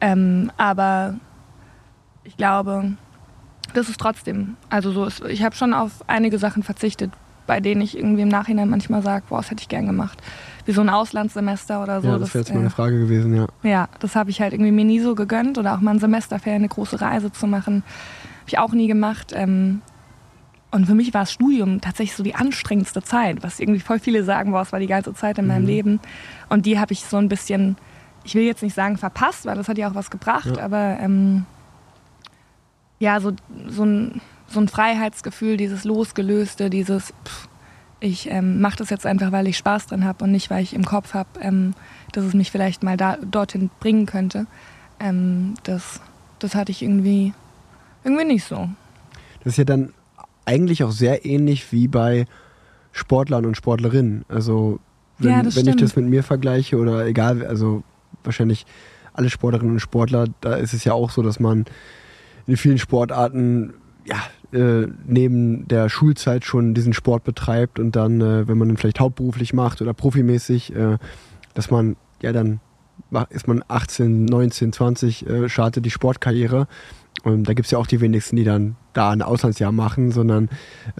[0.00, 1.14] Ähm, aber
[2.24, 2.92] ich glaube,
[3.74, 7.12] das ist trotzdem, also so ist, ich habe schon auf einige Sachen verzichtet,
[7.46, 10.22] bei denen ich irgendwie im Nachhinein manchmal sage, boah, das hätte ich gern gemacht.
[10.66, 12.08] Wie so ein Auslandssemester oder so.
[12.08, 13.46] ja, das wäre jetzt meine äh, Frage gewesen, ja.
[13.62, 16.60] ja, das habe ich halt irgendwie mir nie so gegönnt oder auch mal ein Semesterferien
[16.60, 17.82] eine große Reise zu machen.
[18.40, 19.32] Habe ich auch nie gemacht.
[19.34, 19.82] Ähm,
[20.70, 24.22] und für mich war das Studium tatsächlich so die anstrengendste Zeit, was irgendwie voll viele
[24.22, 25.98] sagen, boah, es war die geilste Zeit in meinem Leben.
[26.50, 27.76] Und die habe ich so ein bisschen,
[28.24, 30.62] ich will jetzt nicht sagen verpasst, weil das hat ja auch was gebracht, Ja.
[30.62, 31.46] aber ähm,
[32.98, 33.32] ja, so,
[33.68, 37.48] so, ein, so ein Freiheitsgefühl, dieses Losgelöste, dieses, pff,
[38.00, 40.74] ich ähm, mache das jetzt einfach, weil ich Spaß dran habe und nicht, weil ich
[40.74, 41.74] im Kopf habe, ähm,
[42.12, 44.46] dass es mich vielleicht mal da, dorthin bringen könnte.
[44.98, 46.00] Ähm, das,
[46.38, 47.32] das hatte ich irgendwie,
[48.04, 48.68] irgendwie nicht so.
[49.44, 49.92] Das ist ja dann
[50.46, 52.26] eigentlich auch sehr ähnlich wie bei
[52.92, 54.24] Sportlern und Sportlerinnen.
[54.28, 54.80] Also
[55.20, 57.82] wenn, Ja, wenn ich das mit mir vergleiche oder egal, also
[58.24, 58.66] wahrscheinlich
[59.12, 61.64] alle Sportlerinnen und Sportler, da ist es ja auch so, dass man
[62.46, 64.16] in vielen Sportarten ja,
[64.58, 69.00] äh, neben der Schulzeit schon diesen Sport betreibt und dann, äh, wenn man den vielleicht
[69.00, 70.98] hauptberuflich macht oder profimäßig, äh,
[71.54, 72.60] dass man ja dann
[73.30, 76.68] ist man 18, 19, 20, äh, startet die Sportkarriere.
[77.24, 80.48] Und da gibt es ja auch die wenigsten, die dann da ein Auslandsjahr machen, sondern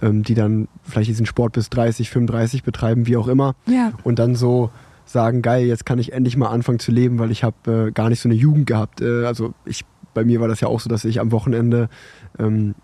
[0.01, 3.55] ähm, die dann vielleicht diesen Sport bis 30, 35 betreiben, wie auch immer.
[3.67, 3.93] Ja.
[4.03, 4.69] Und dann so
[5.05, 8.09] sagen, geil, jetzt kann ich endlich mal anfangen zu leben, weil ich habe äh, gar
[8.09, 9.01] nicht so eine Jugend gehabt.
[9.01, 11.89] Äh, also ich, bei mir war das ja auch so, dass ich am Wochenende
[12.39, 12.75] ähm,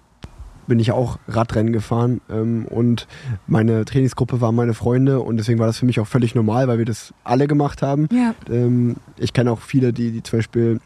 [0.68, 3.08] bin ich auch Radrennen gefahren ähm, und
[3.48, 6.78] meine Trainingsgruppe waren meine Freunde und deswegen war das für mich auch völlig normal, weil
[6.78, 8.08] wir das alle gemacht haben.
[8.12, 8.36] Ja.
[8.50, 10.80] Ähm, ich kenne auch viele, die, die zum Beispiel,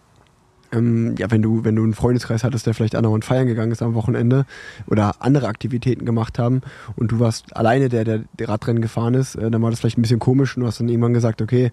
[0.71, 3.81] ähm, ja, wenn du, wenn du einen Freundeskreis hattest, der vielleicht andauernd feiern gegangen ist
[3.81, 4.45] am Wochenende
[4.87, 6.61] oder andere Aktivitäten gemacht haben
[6.95, 10.01] und du warst alleine der, der, Radrennen gefahren ist, äh, dann war das vielleicht ein
[10.01, 11.71] bisschen komisch und du hast dann irgendwann gesagt, okay,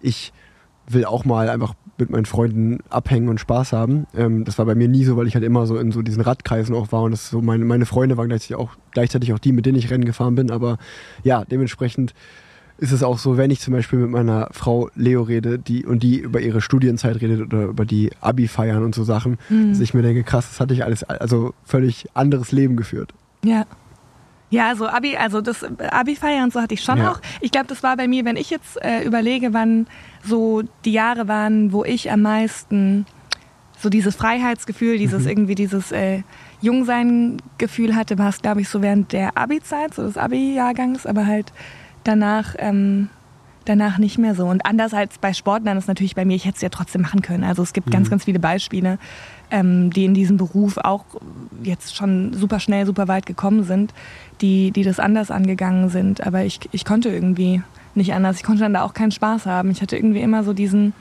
[0.00, 0.32] ich
[0.88, 4.06] will auch mal einfach mit meinen Freunden abhängen und Spaß haben.
[4.14, 6.22] Ähm, das war bei mir nie so, weil ich halt immer so in so diesen
[6.22, 9.52] Radkreisen auch war und das so meine, meine Freunde waren gleichzeitig auch, gleichzeitig auch die,
[9.52, 10.50] mit denen ich Rennen gefahren bin.
[10.50, 10.78] Aber
[11.24, 12.14] ja, dementsprechend
[12.78, 16.02] ist es auch so, wenn ich zum Beispiel mit meiner Frau Leo rede, die und
[16.02, 19.70] die über ihre Studienzeit redet oder über die Abi-Feiern und so Sachen, Mhm.
[19.70, 23.14] dass ich mir denke, krass, das hatte ich alles, also völlig anderes Leben geführt.
[23.44, 23.64] Ja.
[24.50, 27.12] Ja, also Abi, also das Abi-Feiern und so hatte ich schon Ja.
[27.12, 27.20] auch.
[27.40, 29.86] Ich glaube, das war bei mir, wenn ich jetzt äh, überlege, wann
[30.24, 33.06] so die Jahre waren, wo ich am meisten
[33.78, 35.28] so dieses Freiheitsgefühl, dieses Mhm.
[35.30, 36.22] irgendwie dieses äh,
[36.62, 41.52] Jungsein-Gefühl hatte, war es, glaube ich, so während der Abi-Zeit, so des Abi-Jahrgangs, aber halt
[42.06, 43.08] danach, ähm,
[43.64, 44.46] danach nicht mehr so.
[44.46, 47.22] Und anders als bei Sportlern ist natürlich bei mir, ich hätte es ja trotzdem machen
[47.22, 47.44] können.
[47.44, 48.98] Also es gibt ganz, ganz viele Beispiele,
[49.50, 51.04] ähm, die in diesem Beruf auch
[51.62, 53.92] jetzt schon super schnell, super weit gekommen sind,
[54.40, 56.26] die, die das anders angegangen sind.
[56.26, 57.62] Aber ich, ich konnte irgendwie
[57.94, 58.36] nicht anders.
[58.36, 59.70] Ich konnte dann da auch keinen Spaß haben.
[59.70, 60.92] Ich hatte irgendwie immer so diesen,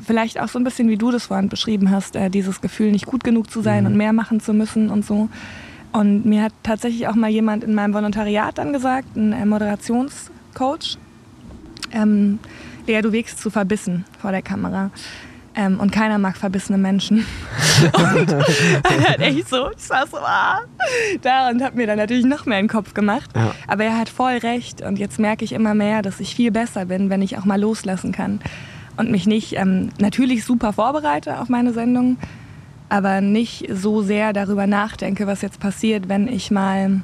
[0.00, 3.06] vielleicht auch so ein bisschen wie du das vorhin beschrieben hast, äh, dieses Gefühl, nicht
[3.06, 5.28] gut genug zu sein und mehr machen zu müssen und so.
[5.92, 10.96] Und mir hat tatsächlich auch mal jemand in meinem Volontariat dann gesagt, ein äh, Moderationscoach,
[11.92, 12.38] ähm,
[12.86, 14.90] Lea, du wirkst zu verbissen vor der Kamera.
[15.54, 17.18] Ähm, und keiner mag verbissene Menschen.
[17.92, 20.60] und er hat echt so, ich saß so ah,
[21.20, 23.30] da und habe mir dann natürlich noch mehr in den Kopf gemacht.
[23.36, 23.54] Ja.
[23.66, 26.86] Aber er hat voll recht und jetzt merke ich immer mehr, dass ich viel besser
[26.86, 28.40] bin, wenn ich auch mal loslassen kann
[28.96, 32.16] und mich nicht ähm, natürlich super vorbereite auf meine Sendung,
[32.92, 37.00] aber nicht so sehr darüber nachdenke, was jetzt passiert, wenn ich mal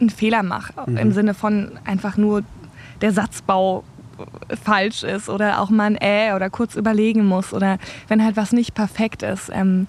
[0.00, 0.72] einen Fehler mache.
[0.86, 2.42] Im Sinne von einfach nur
[3.02, 3.84] der Satzbau
[4.64, 7.76] falsch ist oder auch mal ein Äh oder kurz überlegen muss oder
[8.08, 9.86] wenn halt was nicht perfekt ist, ähm,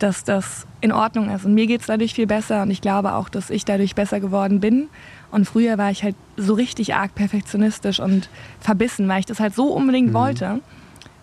[0.00, 1.44] dass das in Ordnung ist.
[1.44, 4.18] Und mir geht es dadurch viel besser und ich glaube auch, dass ich dadurch besser
[4.18, 4.88] geworden bin.
[5.30, 9.54] Und früher war ich halt so richtig arg perfektionistisch und verbissen, weil ich das halt
[9.54, 10.58] so unbedingt wollte,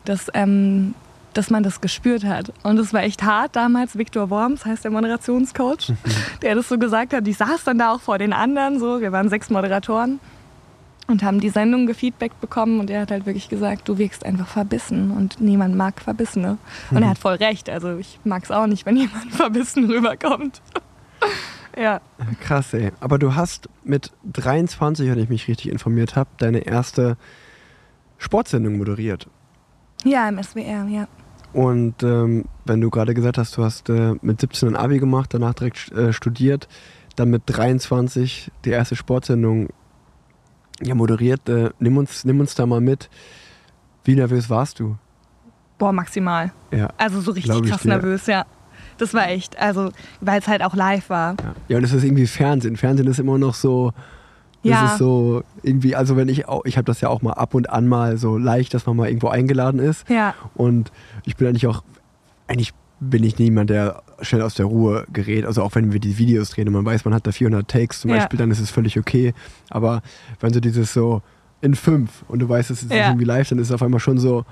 [0.06, 0.94] dass, ähm,
[1.38, 2.52] dass man das gespürt hat.
[2.64, 3.98] Und es war echt hart damals.
[3.98, 5.94] Viktor Worms heißt der Moderationscoach,
[6.42, 7.28] der das so gesagt hat.
[7.28, 10.20] Ich saß dann da auch vor den anderen, so, wir waren sechs Moderatoren
[11.08, 14.48] und haben die Sendung gefeedbackt bekommen und er hat halt wirklich gesagt, du wirkst einfach
[14.48, 16.58] verbissen und niemand mag Verbissene.
[16.92, 20.62] Und er hat voll recht, also ich mag es auch nicht, wenn jemand verbissen rüberkommt.
[21.78, 22.02] ja.
[22.42, 22.92] Krass, ey.
[23.00, 27.16] Aber du hast mit 23, wenn ich mich richtig informiert habe, deine erste
[28.18, 29.28] Sportsendung moderiert.
[30.04, 31.08] Ja, im SWR, ja.
[31.54, 35.34] Und ähm, wenn du gerade gesagt hast, du hast äh, mit 17 ein Abi gemacht,
[35.34, 36.68] danach direkt äh, studiert,
[37.16, 39.70] dann mit 23 die erste Sportsendung
[40.82, 43.10] ja, moderiert, äh, nimm, uns, nimm uns da mal mit.
[44.04, 44.98] Wie nervös warst du?
[45.78, 46.52] Boah, maximal.
[46.72, 46.90] Ja.
[46.98, 47.90] Also so richtig krass dir.
[47.90, 48.46] nervös, ja.
[48.98, 51.36] Das war echt, also weil es halt auch live war.
[51.40, 52.78] Ja, ja und es ist irgendwie Fernsehen.
[52.78, 53.94] Fernsehen ist immer noch so.
[54.64, 54.86] Das Ja.
[54.86, 57.70] ist so irgendwie, also wenn ich auch, ich habe das ja auch mal ab und
[57.70, 60.10] an mal so leicht, dass man mal irgendwo eingeladen ist.
[60.10, 60.92] Ja, Und
[61.26, 61.84] ich bin eigentlich auch,
[62.48, 65.46] eigentlich bin ich niemand, der schnell aus der Ruhe gerät.
[65.46, 68.02] Also auch wenn wir die Videos drehen und man weiß, man hat da 400 Takes
[68.02, 68.18] zum Ja.
[68.18, 69.34] Beispiel, dann ist es völlig okay.
[69.70, 70.02] Aber
[70.40, 71.22] wenn so dieses so
[71.62, 73.08] in fünf und du weißt, es ist Ja.
[73.10, 74.46] irgendwie live, dann ist es auf einmal schon so,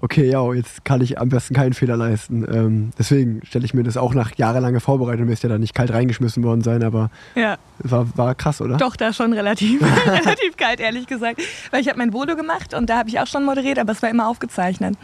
[0.00, 2.46] okay, ja, jetzt kann ich am besten keinen Fehler leisten.
[2.52, 5.74] Ähm, deswegen stelle ich mir das auch nach jahrelanger Vorbereitung, mir ist ja da nicht
[5.74, 7.56] kalt reingeschmissen worden sein, aber ja.
[7.78, 8.76] war, war krass, oder?
[8.76, 11.40] Doch, da schon relativ, relativ kalt, ehrlich gesagt.
[11.70, 14.02] Weil ich habe mein Volo gemacht und da habe ich auch schon moderiert, aber es
[14.02, 14.96] war immer aufgezeichnet.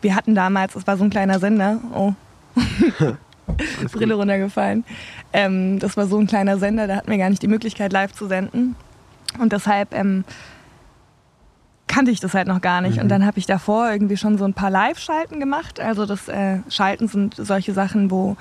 [0.00, 2.14] Wir hatten damals, es war so ein kleiner Sender, oh,
[3.92, 4.84] Brille runtergefallen.
[5.32, 8.12] Ähm, das war so ein kleiner Sender, da hatten wir gar nicht die Möglichkeit, live
[8.12, 8.76] zu senden.
[9.38, 10.24] Und deshalb ähm,
[11.98, 12.96] kannte ich das halt noch gar nicht.
[12.98, 13.02] Mhm.
[13.02, 15.80] Und dann habe ich davor irgendwie schon so ein paar Live-Schalten gemacht.
[15.80, 18.36] Also das äh, Schalten sind solche Sachen, wo,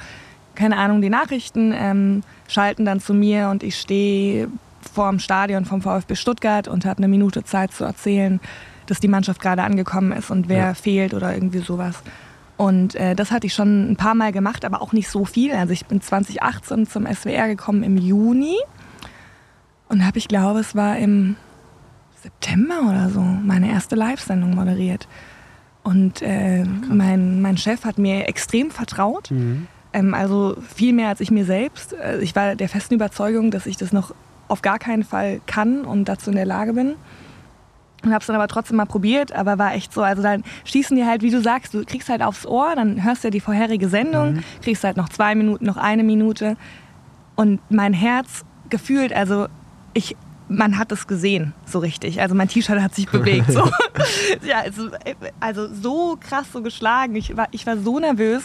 [0.54, 4.48] keine Ahnung, die Nachrichten ähm, schalten dann zu mir und ich stehe
[4.94, 8.40] vor dem Stadion vom VfB Stuttgart und habe eine Minute Zeit zu erzählen,
[8.86, 10.74] dass die Mannschaft gerade angekommen ist und wer Ja.
[10.76, 12.04] fehlt oder irgendwie sowas.
[12.58, 15.52] Und äh, das hatte ich schon ein paar Mal gemacht, aber auch nicht so viel.
[15.52, 18.56] Also ich bin 2018 zum SWR gekommen im Juni
[19.90, 21.38] und habe, ich glaube, es war im
[22.28, 25.08] September oder so, meine erste Live-Sendung moderiert.
[25.84, 29.32] Und äh, mein, mein Chef hat mir extrem vertraut.
[29.32, 29.68] Mhm.
[29.94, 31.94] Ähm, also viel mehr als ich mir selbst.
[31.94, 34.14] Äh, Ich war der festen Überzeugung, dass ich das noch
[34.50, 36.96] auf gar keinen Fall kann und dazu in der Lage bin.
[38.04, 40.96] Und habe es dann aber trotzdem mal probiert, aber war echt so, also dann schießen
[40.96, 43.40] die halt, wie du sagst, du kriegst halt aufs Ohr, dann hörst du ja die
[43.40, 46.58] vorherige Sendung, kriegst halt noch zwei Minuten, noch eine Minute
[47.36, 49.48] und mein Herz gefühlt, also
[49.94, 50.16] ich,
[50.50, 53.60] man hat es gesehen, so richtig, also mein T-Shirt hat sich bewegt, so.
[54.48, 54.90] ja, also,
[55.40, 58.44] also so krass so geschlagen, ich war, ich war so nervös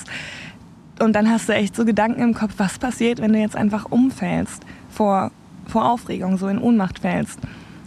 [0.99, 3.87] und dann hast du echt so Gedanken im Kopf, was passiert, wenn du jetzt einfach
[3.91, 5.31] umfällst vor,
[5.67, 7.41] vor Aufregung, so in Ohnmacht fällst.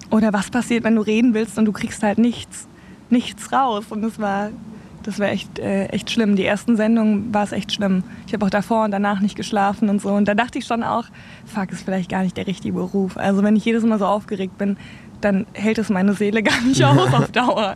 [0.09, 2.67] Oder was passiert, wenn du reden willst und du kriegst halt nichts,
[3.09, 3.85] nichts raus.
[3.89, 4.49] Und das war,
[5.05, 6.35] das war echt, äh, echt schlimm.
[6.35, 8.03] Die ersten Sendungen war es echt schlimm.
[8.25, 10.09] Ich habe auch davor und danach nicht geschlafen und so.
[10.09, 11.05] Und da dachte ich schon auch,
[11.45, 13.15] fuck, ist vielleicht gar nicht der richtige Beruf.
[13.15, 14.77] Also wenn ich jedes Mal so aufgeregt bin,
[15.21, 17.75] dann hält es meine Seele gar nicht aus auf Dauer.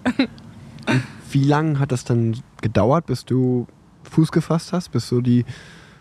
[1.32, 3.68] Wie lange hat das dann gedauert, bis du
[4.10, 5.46] Fuß gefasst hast, bis so die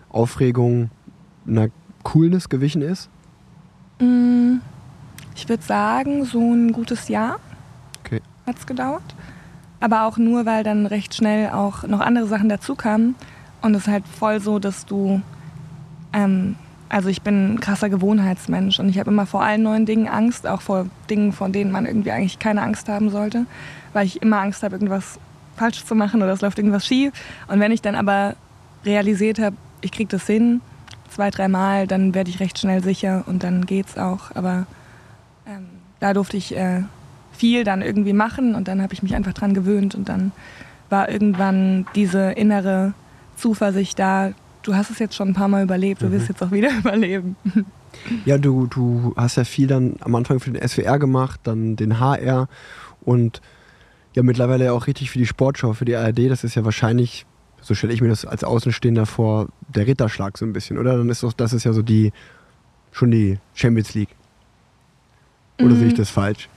[0.08, 0.90] Aufregung
[1.46, 1.68] einer
[2.04, 3.10] Coolness gewichen ist?
[4.00, 4.60] Mm,
[5.34, 7.36] Ich würde sagen, so ein gutes Jahr
[8.04, 8.22] Okay.
[8.46, 9.02] hat es gedauert.
[9.80, 13.14] Aber auch nur, weil dann recht schnell auch noch andere Sachen dazu kamen.
[13.62, 15.20] Und es ist halt voll so, dass du.
[16.12, 16.56] Ähm,
[16.88, 20.46] also, ich bin ein krasser Gewohnheitsmensch und ich habe immer vor allen neuen Dingen Angst,
[20.46, 23.44] auch vor Dingen, von denen man irgendwie eigentlich keine Angst haben sollte,
[23.92, 25.18] weil ich immer Angst habe, irgendwas
[25.56, 27.12] falsch zu machen oder es läuft irgendwas schief.
[27.46, 28.36] Und wenn ich dann aber
[28.86, 30.62] realisiert habe, ich kriege das hin,
[31.10, 34.34] zwei, dreimal, dann werde ich recht schnell sicher und dann geht's auch.
[34.34, 34.66] Aber
[35.46, 35.66] ähm,
[36.00, 36.84] da durfte ich äh,
[37.38, 40.32] viel dann irgendwie machen und dann habe ich mich einfach dran gewöhnt und dann
[40.90, 42.94] war irgendwann diese innere
[43.36, 44.32] Zuversicht da.
[44.62, 47.36] Du hast es jetzt schon ein paar Mal überlebt, du wirst jetzt auch wieder überleben.
[48.24, 52.00] Ja, du, du hast ja viel dann am Anfang für den SWR gemacht, dann den
[52.00, 52.48] HR
[53.02, 53.40] und
[54.14, 56.30] ja mittlerweile ja auch richtig für die Sportschau, für die ARD.
[56.30, 57.24] Das ist ja wahrscheinlich,
[57.60, 60.96] so stelle ich mir das als Außenstehender vor, der Ritterschlag so ein bisschen, oder?
[60.96, 62.12] Dann ist doch, das ist ja so die,
[62.90, 64.10] schon die Champions League.
[65.60, 66.48] Oder sehe ich das falsch?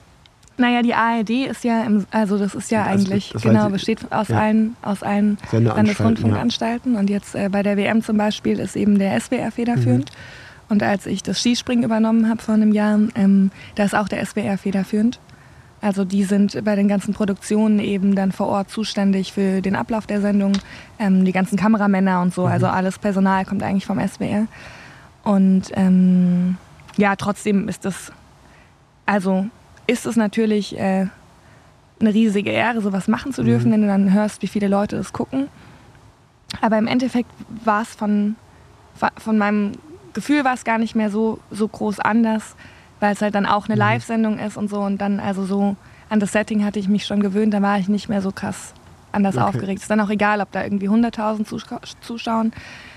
[0.58, 4.12] Naja, die ARD ist ja, im, also das ist ja Also, eigentlich, das genau, besteht
[4.12, 4.38] aus ja.
[4.38, 6.96] allen, aus allen Landesrundfunkanstalten.
[6.96, 10.10] Und jetzt äh, bei der WM zum Beispiel ist eben der SWR federführend.
[10.10, 10.42] Mhm.
[10.68, 14.24] Und als ich das Skispringen übernommen habe vor einem Jahr, ähm, da ist auch der
[14.24, 15.18] SWR federführend.
[15.82, 20.06] Also die sind bei den ganzen Produktionen eben dann vor Ort zuständig für den Ablauf
[20.06, 20.52] der Sendung,
[20.98, 22.46] ähm, die ganzen Kameramänner und so.
[22.46, 24.46] Also alles Personal kommt eigentlich vom SWR.
[25.24, 26.56] Und ähm,
[26.96, 28.12] ja, trotzdem ist das,
[29.06, 29.46] also
[29.86, 31.06] ist es natürlich äh,
[32.00, 33.72] eine riesige Ehre, sowas machen zu dürfen, Mhm.
[33.74, 35.48] wenn du dann hörst, wie viele Leute das gucken.
[36.60, 37.30] Aber im Endeffekt
[37.64, 38.36] war es von,
[39.18, 39.72] von meinem
[40.12, 42.54] Gefühl war es gar nicht mehr so, so groß anders,
[43.00, 43.80] weil es halt dann auch eine Mhm.
[43.80, 44.80] Live-Sendung ist und so.
[44.80, 45.76] Und dann also so
[46.10, 48.74] an das Setting hatte ich mich schon gewöhnt, da war ich nicht mehr so krass
[49.12, 49.44] anders Okay.
[49.46, 49.80] aufgeregt.
[49.82, 52.52] Ist dann auch egal, ob da irgendwie 100.000 Zuschau zuschauen,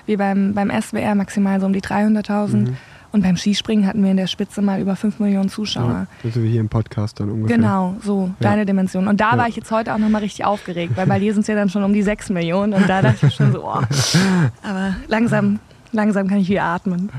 [0.05, 2.55] wie beim, beim SWR maximal so um die 300.000.
[2.71, 2.77] Mhm.
[3.15, 6.05] Und beim Skispringen hatten wir in der Spitze mal über 5 Millionen Zuschauer.
[6.21, 7.55] Ja, sind wir hier im Podcast dann ungefähr.
[7.55, 8.49] Genau, so, Ja.
[8.49, 9.07] deine Dimension.
[9.07, 9.37] Und da Ja.
[9.37, 11.69] war ich jetzt heute auch nochmal richtig aufgeregt, weil bei dir sind es ja dann
[11.69, 13.79] schon um die 6 Millionen und da dachte ich schon so, oh.
[14.63, 15.59] Aber langsam,
[15.93, 17.09] langsam kann ich wieder atmen.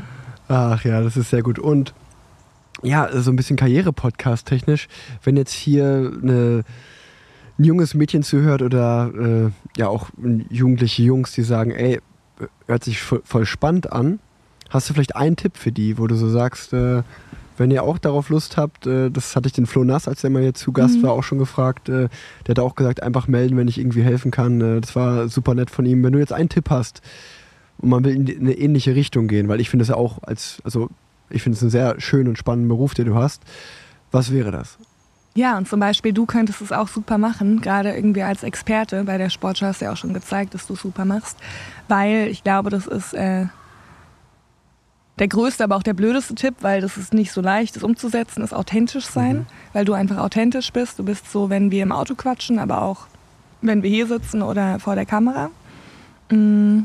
[0.48, 1.58] Ach ja, das ist sehr gut.
[1.58, 1.94] Und
[2.82, 4.88] ja, so ein bisschen Karriere-Podcast technisch,
[5.24, 6.64] wenn jetzt hier eine,
[7.58, 10.10] ein junges Mädchen zuhört oder äh, ja auch
[10.50, 11.98] jugendliche Jungs, die sagen, ey,
[12.66, 14.18] hört sich voll spannend an,
[14.70, 17.02] hast du vielleicht einen Tipp für die, wo du so sagst, äh,
[17.58, 20.30] wenn ihr auch darauf Lust habt, äh, das hatte ich den Flo Nass, als der
[20.30, 21.02] mal hier zu Gast Mhm.
[21.04, 22.08] war, auch schon gefragt, äh,
[22.46, 24.60] der hat auch gesagt, einfach melden, wenn ich irgendwie helfen kann.
[24.60, 26.02] Äh, das war super nett von ihm.
[26.02, 27.00] Wenn du jetzt einen Tipp hast,
[27.78, 30.60] und man will in eine ähnliche Richtung gehen, weil ich finde es ja auch als,
[30.64, 30.88] also
[31.28, 33.42] ich finde es einen sehr schönen und spannenden Beruf, den du hast.
[34.12, 34.78] Was wäre das?
[35.34, 39.04] Ja, und zum Beispiel, du könntest es auch super machen, gerade irgendwie als Experte.
[39.04, 41.36] Bei der Sportschau hast du ja auch schon gezeigt, dass du es super machst.
[41.88, 43.44] Weil ich glaube, das ist äh,
[45.18, 48.42] der größte, aber auch der blödeste Tipp, weil das ist nicht so leicht, das umzusetzen,
[48.42, 50.98] ist authentisch sein, weil du einfach authentisch bist.
[50.98, 53.06] Du bist so, wenn wir im Auto quatschen, aber auch
[53.62, 55.50] wenn wir hier sitzen oder vor der Kamera.
[56.30, 56.80] Mm,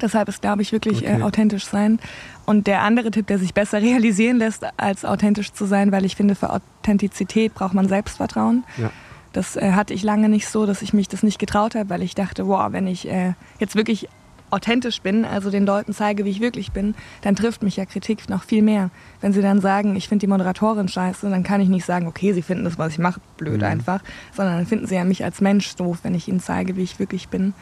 [0.00, 1.18] deshalb ist, glaube ich, wirklich Okay.
[1.18, 1.98] äh, authentisch sein.
[2.46, 6.14] Und der andere Tipp, der sich besser realisieren lässt, als authentisch zu sein, weil ich
[6.14, 8.62] finde, für Authentizität braucht man Selbstvertrauen.
[8.76, 8.90] Ja.
[9.32, 12.02] Das äh, hatte ich lange nicht so, dass ich mich das nicht getraut habe, weil
[12.02, 14.08] ich dachte, wow, wenn ich äh, jetzt wirklich
[14.50, 18.28] authentisch bin, also den Leuten zeige, wie ich wirklich bin, dann trifft mich ja Kritik
[18.28, 18.90] noch viel mehr.
[19.20, 22.32] Wenn sie dann sagen, ich finde die Moderatorin scheiße, dann kann ich nicht sagen, okay,
[22.32, 23.66] sie finden das, was ich mache, blöd Mhm.
[23.66, 24.00] einfach,
[24.34, 26.98] sondern dann finden sie ja mich als Mensch doof, wenn ich ihnen zeige, wie ich
[26.98, 27.54] wirklich bin.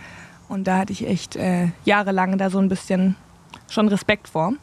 [0.48, 3.16] Und da hatte ich echt äh, jahrelang da so ein bisschen
[3.68, 4.54] schon Respekt vor,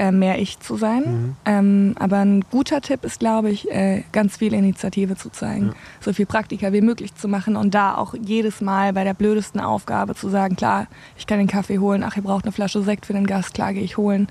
[0.00, 1.02] äh, mehr ich zu sein.
[1.02, 1.36] Mhm.
[1.44, 5.72] Ähm, aber ein guter Tipp ist, glaube ich, äh, ganz viel Initiative zu zeigen, Ja.
[6.00, 9.60] so viel Praktika wie möglich zu machen und da auch jedes Mal bei der blödesten
[9.60, 10.86] Aufgabe zu sagen, klar,
[11.18, 13.74] ich kann den Kaffee holen, ach, ihr braucht eine Flasche Sekt für den Gast, klar,
[13.74, 14.28] gehe ich holen.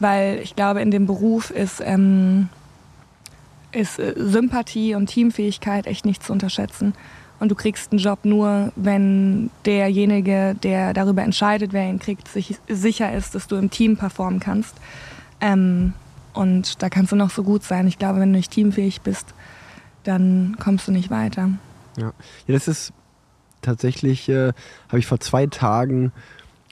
[0.00, 2.50] Weil ich glaube, in dem Beruf ist, ähm,
[3.72, 6.92] ist äh, Sympathie und Teamfähigkeit echt nicht zu unterschätzen.
[7.38, 12.58] Und du kriegst einen Job nur, wenn derjenige, der darüber entscheidet, wer ihn kriegt, sich
[12.68, 14.74] sicher ist, dass du im Team performen kannst.
[15.40, 15.92] Ähm,
[16.32, 17.86] und da kannst du noch so gut sein.
[17.88, 19.34] Ich glaube, wenn du nicht teamfähig bist,
[20.04, 21.50] dann kommst du nicht weiter.
[21.96, 22.12] Ja,
[22.46, 22.92] ja das ist
[23.62, 24.52] tatsächlich, äh,
[24.88, 26.12] habe ich vor zwei Tagen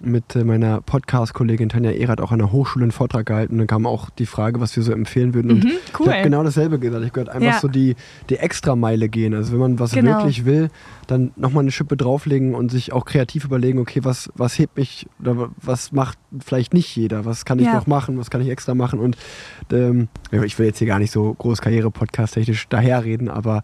[0.02, 3.59] mit äh, meiner Podcast-Kollegin Tanja Erath auch an der Hochschule einen Vortrag gehalten.
[3.59, 5.50] Dann kam auch die Frage, was wir so empfehlen würden.
[5.52, 6.09] Und Mhm, ich cool.
[6.12, 7.04] habe genau dasselbe gesagt.
[7.04, 7.61] Ich gehört einfach Ja.
[7.61, 7.94] so die,
[8.28, 9.35] die Extrameile gehen.
[9.35, 10.18] Also wenn man was Genau.
[10.18, 10.68] wirklich will,
[11.07, 15.07] dann nochmal eine Schippe drauflegen und sich auch kreativ überlegen, okay, was, was hebt mich
[15.20, 17.24] oder was macht vielleicht nicht jeder?
[17.24, 17.74] Was kann ich Ja.
[17.74, 18.18] noch machen?
[18.18, 18.98] Was kann ich extra machen?
[18.98, 19.16] Und
[19.72, 23.62] ähm, ich will jetzt hier gar nicht so groß Karriere-Podcast-technisch daherreden, aber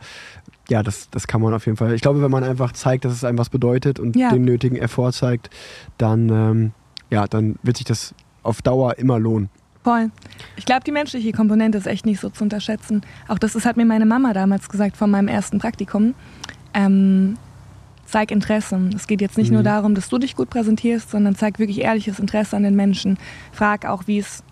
[0.70, 1.92] ja, das, das kann man auf jeden Fall.
[1.94, 4.30] Ich glaube, wenn man einfach zeigt, dass es einem was bedeutet und Ja.
[4.30, 5.50] den nötigen Effort zeigt,
[5.98, 6.72] dann, ähm,
[7.10, 9.50] ja, dann wird sich das auf Dauer immer lohnen.
[9.82, 10.10] Voll.
[10.56, 13.02] Ich glaube, die menschliche Komponente ist echt nicht so zu unterschätzen.
[13.28, 16.14] Auch das, das hat mir meine Mama damals gesagt von meinem ersten Praktikum.
[16.74, 17.36] Ähm,
[18.06, 18.78] zeig Interesse.
[18.94, 19.54] Es geht jetzt nicht Mhm.
[19.54, 23.18] nur darum, dass du dich gut präsentierst, sondern zeig wirklich ehrliches Interesse an den Menschen.
[23.52, 24.42] Frag auch, wie es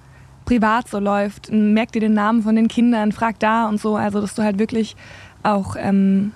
[0.44, 1.52] privat so läuft.
[1.52, 3.96] Merk dir den Namen von den Kindern, frag da und so.
[3.96, 4.96] Also, dass du halt wirklich
[5.42, 6.32] auch ähm,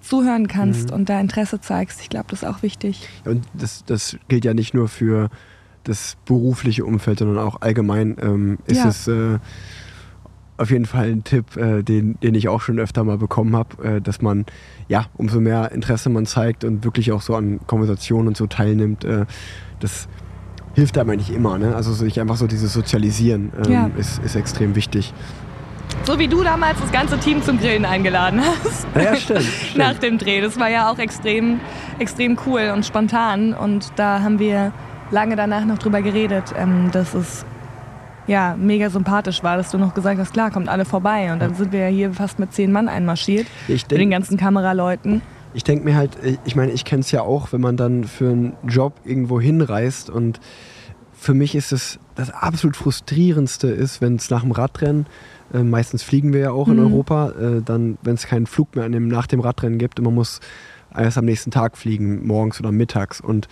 [0.00, 0.94] zuhören kannst Mhm.
[0.96, 2.00] und da Interesse zeigst.
[2.00, 3.08] Ich glaube, das ist auch wichtig.
[3.24, 5.28] Und das, das gilt ja nicht nur für
[5.84, 8.88] das berufliche Umfeld, sondern auch allgemein ähm, ist Ja.
[8.88, 9.38] es äh,
[10.56, 13.82] auf jeden Fall ein Tipp, äh, den, den ich auch schon öfter mal bekommen habe,
[13.84, 14.44] äh, dass man,
[14.88, 19.04] ja, umso mehr Interesse man zeigt und wirklich auch so an Konversationen und so teilnimmt,
[19.04, 19.24] äh,
[19.80, 20.08] das
[20.74, 21.58] hilft einem eigentlich immer.
[21.58, 21.74] Ne?
[21.76, 23.90] Also sich einfach so dieses Sozialisieren ähm, Ja.
[23.96, 25.12] ist, ist extrem wichtig.
[26.04, 28.86] So wie du damals das ganze Team zum Grillen eingeladen hast.
[28.94, 29.42] Ja, stimmt.
[29.42, 29.76] stimmt.
[29.76, 30.40] nach dem Dreh.
[30.40, 31.60] Das war ja auch extrem,
[31.98, 33.52] extrem cool und spontan.
[33.52, 34.72] Und da haben wir
[35.10, 37.44] lange danach noch drüber geredet, ähm, dass es
[38.26, 41.30] ja mega sympathisch war, dass du noch gesagt hast, klar, kommt alle vorbei.
[41.32, 43.46] Und dann sind wir ja hier fast mit zehn Mann einmarschiert.
[43.68, 45.20] Ich Mit den denk- ganzen Kameraleuten.
[45.52, 48.04] Ich denke mir halt, ich- ich meine, ich kenne es ja auch, wenn man dann
[48.04, 50.40] für einen Job irgendwo hinreist und
[51.12, 55.06] für mich ist es das absolut frustrierendste ist, wenn es nach dem Radrennen,
[55.52, 56.80] äh, meistens fliegen wir ja auch in Mhm.
[56.92, 60.14] Europa, äh, dann, wenn es keinen Flug mehr dem, nach dem Radrennen gibt und man
[60.14, 60.40] muss
[60.94, 63.48] erst am nächsten Tag fliegen, morgens oder mittags und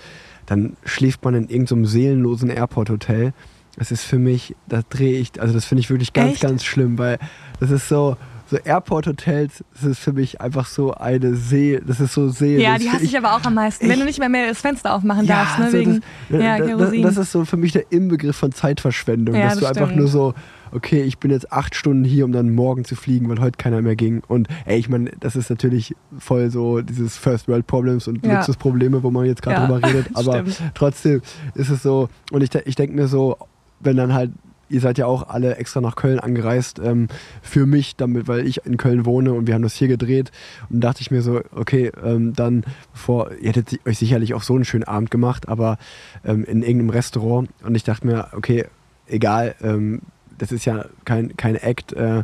[0.46, 3.32] dann schläft man in irgendeinem seelenlosen Airport-Hotel.
[3.78, 6.42] Das ist für mich, da drehe ich, also das finde ich wirklich ganz, Echt?
[6.42, 7.18] ganz schlimm, weil
[7.60, 8.16] das ist so,
[8.48, 12.58] so Airport-Hotels, das ist für mich einfach so eine See, das ist so See.
[12.62, 13.84] Ja, das die hasse ich aber auch am meisten.
[13.84, 15.70] Wenn ich- du nicht mehr, mehr das Fenster aufmachen darfst, ne?
[15.70, 17.02] so Wegen das, ja, da- da- Kerosin.
[17.02, 19.98] das ist so für mich der Inbegriff von Zeitverschwendung, Ja, dass du das einfach stimmt.
[20.00, 20.34] nur so,
[20.76, 23.80] okay, ich bin jetzt acht Stunden hier, um dann morgen zu fliegen, weil heute keiner
[23.82, 24.22] mehr ging.
[24.28, 28.34] Und ey, ich meine, das ist natürlich voll so dieses First World Problems und Ja.
[28.34, 30.08] Luxusprobleme, wo man jetzt gerade Ja, drüber redet.
[30.14, 30.60] Aber stimmt.
[30.74, 31.22] trotzdem
[31.54, 33.36] ist es so, und ich, ich denke mir so,
[33.80, 34.30] wenn dann halt
[34.68, 37.06] Ihr seid ja auch alle extra nach Köln angereist ähm,
[37.40, 40.32] für mich, damit, weil ich in Köln wohne und wir haben das hier gedreht.
[40.70, 44.56] Und dachte ich mir so, okay, ähm, dann bevor, ihr hättet euch sicherlich auch so
[44.56, 45.78] einen schönen Abend gemacht, aber
[46.24, 47.48] ähm, in irgendeinem Restaurant.
[47.62, 48.64] Und ich dachte mir, okay,
[49.06, 50.00] egal, ähm,
[50.38, 51.92] das ist ja kein, kein Act.
[51.92, 52.22] Äh,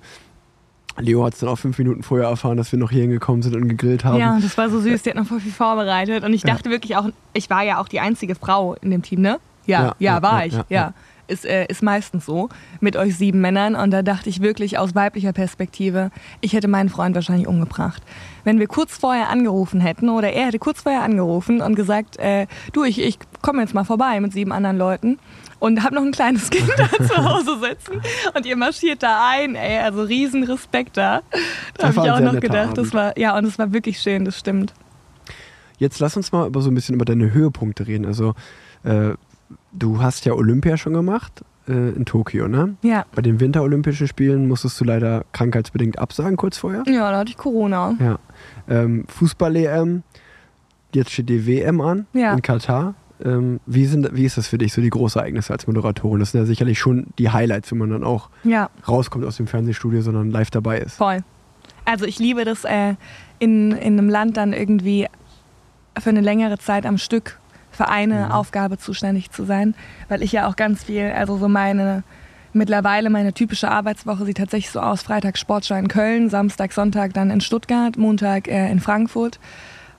[0.98, 3.56] Leo hat es dann auch fünf Minuten vorher erfahren, dass wir noch hier hingekommen sind
[3.56, 4.18] und gegrillt haben.
[4.18, 5.02] Ja, das war so süß.
[5.02, 6.22] Die hat noch voll viel vorbereitet.
[6.22, 6.52] Und ich Ja.
[6.54, 9.38] dachte wirklich auch, ich war ja auch die einzige Frau in dem Team, ne?
[9.64, 10.52] Ja, Ja, ja, ja, war ja, ich.
[10.52, 10.94] ja, Ja, ja.
[11.28, 12.48] Ist, äh, ist meistens so
[12.80, 13.74] mit euch sieben Männern.
[13.74, 16.10] Und da dachte ich wirklich aus weiblicher Perspektive,
[16.40, 18.02] ich hätte meinen Freund wahrscheinlich umgebracht.
[18.44, 22.46] Wenn wir kurz vorher angerufen hätten oder er hätte kurz vorher angerufen und gesagt, äh,
[22.72, 25.18] du, ich, ich komme jetzt mal vorbei mit sieben anderen Leuten
[25.60, 28.02] und habe noch ein kleines Kind da zu Hause sitzen
[28.34, 31.22] und ihr marschiert da ein, ey, also riesen Respekt da.
[31.30, 31.38] Da
[31.88, 32.94] Das habe ich auch noch gedacht, das Abend.
[32.94, 34.74] war, ja, und es war wirklich schön, das stimmt.
[35.78, 38.06] Jetzt lass uns mal über so ein bisschen über deine Höhepunkte reden.
[38.06, 38.34] Also
[38.84, 39.12] äh,
[39.72, 42.76] du hast ja Olympia schon gemacht äh, in Tokio, ne?
[42.82, 43.04] Ja.
[43.14, 46.82] Bei den Winterolympischen Spielen musstest du leider krankheitsbedingt absagen kurz vorher.
[46.86, 47.94] Ja, da hatte ich Corona.
[48.00, 48.18] Ja.
[48.68, 50.02] Ähm, Fußball-EM,
[50.94, 52.32] jetzt steht die WM an Ja.
[52.34, 52.94] in Katar.
[53.24, 56.18] Ähm, wie, sind, wie ist das für dich, so die Großereignisse als Moderatorin?
[56.18, 59.46] Das sind ja sicherlich schon die Highlights, wenn man dann auch Ja, rauskommt aus dem
[59.46, 60.96] Fernsehstudio, sondern live dabei ist.
[60.96, 61.18] voll.
[61.84, 62.94] Also ich liebe das, äh,
[63.40, 65.06] in, in einem Land dann irgendwie
[65.98, 67.38] für eine längere Zeit am Stück
[67.72, 68.30] für eine Mhm.
[68.32, 69.74] Aufgabe zuständig zu sein,
[70.08, 72.04] weil ich ja auch ganz viel, also so meine,
[72.52, 77.30] mittlerweile meine typische Arbeitswoche sieht tatsächlich so aus, Freitag Sportschau in Köln, Samstag, Sonntag dann
[77.30, 79.40] in Stuttgart, Montag äh, in Frankfurt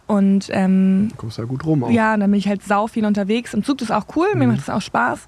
[0.05, 1.89] und ähm, Du kommst ja gut rum auch.
[1.89, 3.53] ja, dann bin ich halt sau viel unterwegs.
[3.53, 4.51] Im Zug ist auch cool, mir Mhm.
[4.53, 5.27] macht es auch Spaß.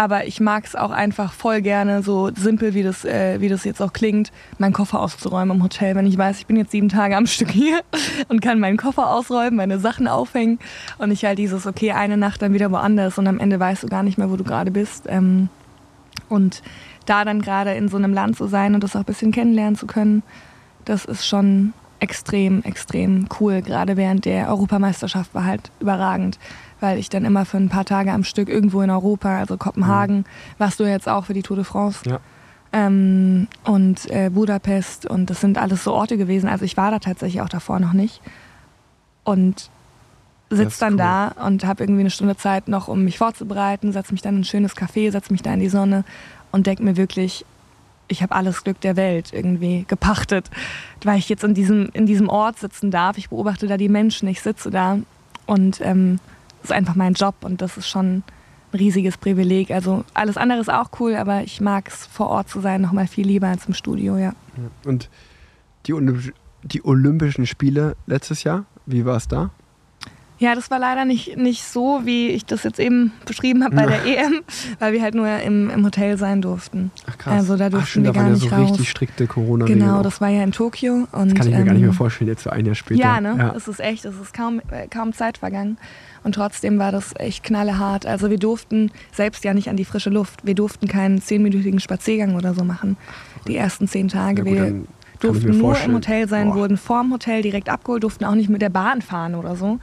[0.00, 3.64] Aber ich mag es auch einfach voll gerne, so simpel wie das, äh, wie das
[3.64, 5.94] jetzt auch klingt, meinen Koffer auszuräumen im Hotel.
[5.94, 7.82] Wenn ich weiß, ich bin jetzt sieben Tage am Stück hier
[8.28, 10.58] und kann meinen Koffer ausräumen, meine Sachen aufhängen
[10.96, 13.88] und ich halt dieses, okay, eine Nacht dann wieder woanders und am Ende weißt du
[13.88, 15.04] gar nicht mehr, wo du gerade bist.
[15.06, 15.50] Ähm,
[16.30, 16.62] und
[17.04, 19.76] da dann gerade in so einem Land zu sein und das auch ein bisschen kennenlernen
[19.76, 20.22] zu können,
[20.86, 23.60] das ist schon extrem, extrem cool.
[23.60, 26.38] Gerade während der Europameisterschaft war halt überragend,
[26.80, 30.24] weil ich dann immer für ein paar Tage am Stück irgendwo in Europa, also Kopenhagen,
[30.58, 32.08] warst du jetzt auch für die Tour de France.
[32.08, 32.20] Ja.
[32.72, 36.48] Ähm, und äh, Budapest und das sind alles so Orte gewesen.
[36.48, 38.20] Also ich war da tatsächlich auch davor noch nicht.
[39.24, 39.70] Und
[40.50, 40.98] sitze dann cool.
[40.98, 44.40] da und habe irgendwie eine Stunde Zeit noch, um mich vorzubereiten, setze mich dann in
[44.40, 46.04] ein schönes Café, setze mich da in die Sonne
[46.50, 47.44] und denke mir wirklich,
[48.08, 50.50] ich habe alles Glück der Welt irgendwie gepachtet,
[51.04, 53.16] weil ich jetzt in diesem, in diesem Ort sitzen darf.
[53.18, 54.98] Ich beobachte da die Menschen, ich sitze da
[55.46, 56.18] und ähm,
[56.62, 58.24] ist einfach mein Job und das ist schon ein
[58.72, 59.70] riesiges Privileg.
[59.70, 62.92] Also alles andere ist auch cool, aber ich mag es vor Ort zu sein noch
[62.92, 64.34] mal viel lieber als im Studio, ja.
[64.84, 65.08] Und
[65.86, 66.32] die, Olymp
[66.62, 69.50] die Olympischen Spiele letztes Jahr, wie war es da?
[70.40, 73.84] Ja, das war leider nicht, nicht so, wie ich das jetzt eben beschrieben habe bei
[73.84, 74.40] der EM,
[74.78, 76.90] weil wir halt nur im, im Hotel sein durften.
[77.06, 77.34] Ach krass.
[77.34, 78.70] Also da Ach, durften stimmt, wir da waren gar ja nicht so raus.
[78.70, 79.80] richtig strikte Corona-Regeln.
[79.80, 80.02] Genau, auch.
[80.02, 81.06] das war ja in Tokio.
[81.12, 83.00] Und, kann ich mir gar nicht ähm, mehr vorstellen, jetzt so ein Jahr später.
[83.00, 83.34] Ja, ne?
[83.36, 83.54] Ja.
[83.54, 85.76] Es ist echt, es ist kaum, äh, kaum Zeit vergangen.
[86.22, 88.06] Und trotzdem war das echt knallehart.
[88.06, 90.44] Also wir durften selbst ja nicht an die frische Luft.
[90.44, 92.96] Wir durften keinen zehnminütigen Spaziergang oder so machen.
[93.46, 94.42] Die ersten zehn Tage.
[94.42, 94.74] Ja, wir
[95.20, 96.56] durften nur im Hotel sein, Boah.
[96.56, 99.78] wurden vorm Hotel direkt abgeholt, durften auch nicht mit der Bahn fahren oder so.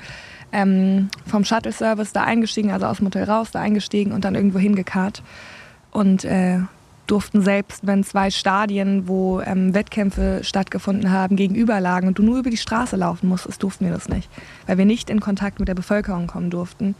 [0.51, 4.59] Ähm, vom Shuttle-Service da eingestiegen, also aus dem Hotel raus, da eingestiegen und dann irgendwo
[4.59, 5.21] hingekarrt.
[5.91, 6.59] Und äh,
[7.07, 12.39] durften selbst, wenn zwei Stadien, wo ähm, Wettkämpfe stattgefunden haben, gegenüber lagen und du nur
[12.39, 14.29] über die Straße laufen musstest, durften wir das nicht.
[14.67, 16.95] Weil wir nicht in Kontakt mit der Bevölkerung kommen durften.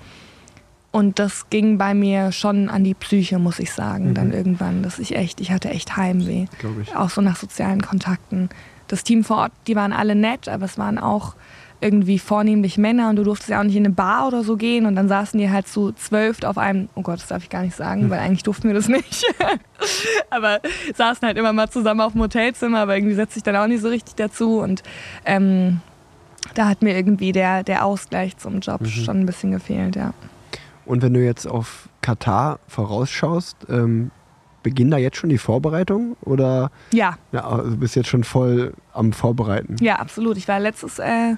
[0.91, 4.13] Und das ging bei mir schon an die Psyche, muss ich sagen, Mhm.
[4.13, 6.95] dann irgendwann, dass ich echt, ich hatte echt Heimweh glaube ich.
[6.95, 8.49] auch so nach sozialen Kontakten.
[8.87, 11.35] Das Team vor Ort, die waren alle nett, aber es waren auch
[11.80, 14.86] irgendwie vornehmlich Männer und du durftest ja auch nicht in eine Bar oder so gehen
[14.88, 17.61] und dann saßen die halt zu zwölf auf einem, oh Gott, das darf ich gar
[17.61, 18.09] nicht sagen, Hm.
[18.09, 19.25] weil eigentlich durften wir das nicht.
[20.30, 20.59] aber
[20.95, 23.82] saßen halt immer mal zusammen auf dem Hotelzimmer, aber irgendwie setzt sich dann auch nicht
[23.82, 24.82] so richtig dazu und
[25.25, 25.82] ähm,
[26.55, 28.86] da hat mir irgendwie der, der Ausgleich zum Job Mhm.
[28.88, 30.13] schon ein bisschen gefehlt, ja.
[30.86, 34.09] Und wenn du jetzt auf Katar vorausschaust, ähm,
[34.63, 38.73] beginnen da jetzt schon die Vorbereitungen oder Ja, ja, also du bist jetzt schon voll
[38.93, 39.75] am Vorbereiten?
[39.82, 40.38] Ja, absolut.
[40.38, 41.36] Ich war letztes, äh,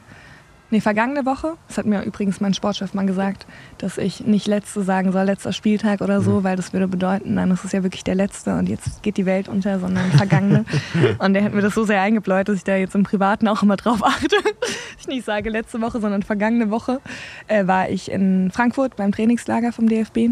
[0.70, 3.45] nee, vergangene Woche, das hat mir übrigens mein Sportchef mal gesagt,
[3.78, 7.51] dass ich nicht letzte sagen soll, letzter Spieltag oder so, weil das würde bedeuten, dann
[7.51, 10.65] ist es ja wirklich der letzte und jetzt geht die Welt unter, sondern vergangene.
[11.20, 13.63] und der hat mir das so sehr eingebläut, dass ich da jetzt im Privaten auch
[13.63, 14.36] immer drauf achte.
[14.99, 17.01] ich nicht sage letzte Woche, sondern vergangene Woche
[17.47, 20.30] äh, war ich in Frankfurt beim Trainingslager vom DFB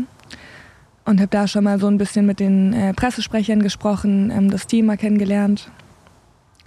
[1.05, 4.67] und habe da schon mal so ein bisschen mit den äh, Pressesprechern gesprochen, ähm, das
[4.67, 5.71] Team mal kennengelernt,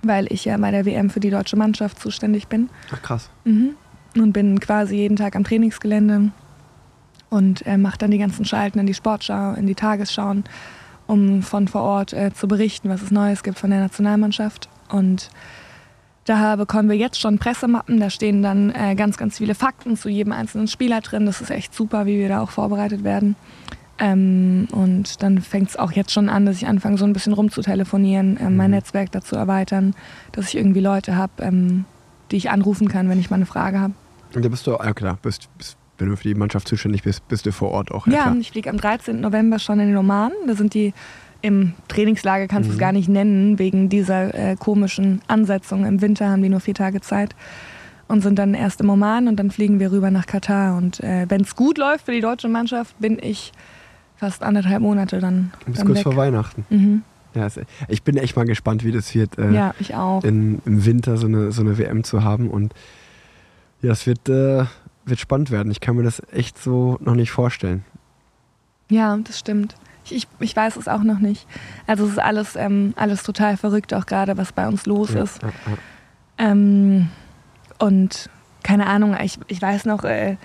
[0.02, 2.70] weil ich ja bei der WM für die deutsche Mannschaft zuständig bin.
[2.92, 3.30] Ach krass.
[3.44, 3.74] Mhm.
[4.16, 6.32] Und bin quasi jeden Tag am Trainingsgelände
[7.28, 10.44] und äh, mache dann die ganzen Schalten in die Sportschau, in die Tagesschauen,
[11.06, 14.68] um von vor Ort äh, zu berichten, was es Neues gibt von der Nationalmannschaft.
[14.88, 15.30] Und
[16.24, 20.08] da bekommen wir jetzt schon Pressemappen, da stehen dann äh, ganz, ganz viele Fakten zu
[20.08, 21.26] jedem einzelnen Spieler drin.
[21.26, 23.36] Das ist echt super, wie wir da auch vorbereitet werden.
[24.00, 27.32] Ähm, und dann fängt es auch jetzt schon an, dass ich anfange, so ein bisschen
[27.34, 28.76] rumzutelefonieren, ähm, mein Mhm.
[28.76, 29.94] Netzwerk dazu erweitern,
[30.32, 31.84] dass ich irgendwie Leute habe, ähm,
[32.30, 33.92] die ich anrufen kann, wenn ich mal eine Frage habe.
[34.34, 37.26] Und da bist du, ja klar, bist, bist, wenn du für die Mannschaft zuständig bist,
[37.28, 38.06] bist du vor Ort auch.
[38.06, 38.36] Ja, klar.
[38.40, 39.20] ich fliege am 13.
[39.20, 40.32] November schon in den Oman.
[40.46, 40.94] Da sind die
[41.42, 42.80] im Trainingslager, kannst du es Mhm.
[42.80, 45.84] gar nicht nennen, wegen dieser äh, komischen Ansetzung.
[45.84, 47.34] Im Winter haben die nur vier Tage Zeit
[48.08, 50.76] und sind dann erst im Oman und dann fliegen wir rüber nach Katar.
[50.76, 53.52] Und äh, wenn es gut läuft für die deutsche Mannschaft, bin ich
[54.20, 56.02] fast anderthalb Monate dann, dann kurz weg.
[56.04, 56.64] vor Weihnachten.
[56.70, 57.02] Mhm.
[57.34, 57.48] Ja,
[57.88, 60.22] ich bin echt mal gespannt, wie das wird, äh, Ja, ich auch.
[60.24, 62.50] in, im Winter so eine, so eine WM zu haben.
[62.50, 62.74] Und
[63.82, 64.64] ja, es wird, äh,
[65.06, 65.70] wird spannend werden.
[65.72, 67.84] Ich kann mir das echt so noch nicht vorstellen.
[68.90, 69.74] Ja, das stimmt.
[70.04, 71.46] Ich, ich, ich weiß es auch noch nicht.
[71.86, 75.22] Also es ist alles, ähm, alles total verrückt, auch gerade was bei uns los Ja,
[75.22, 75.40] ist.
[75.42, 75.48] ja.
[76.38, 77.08] Ähm,
[77.78, 78.28] und
[78.62, 80.36] keine Ahnung, ich, ich weiß noch, äh,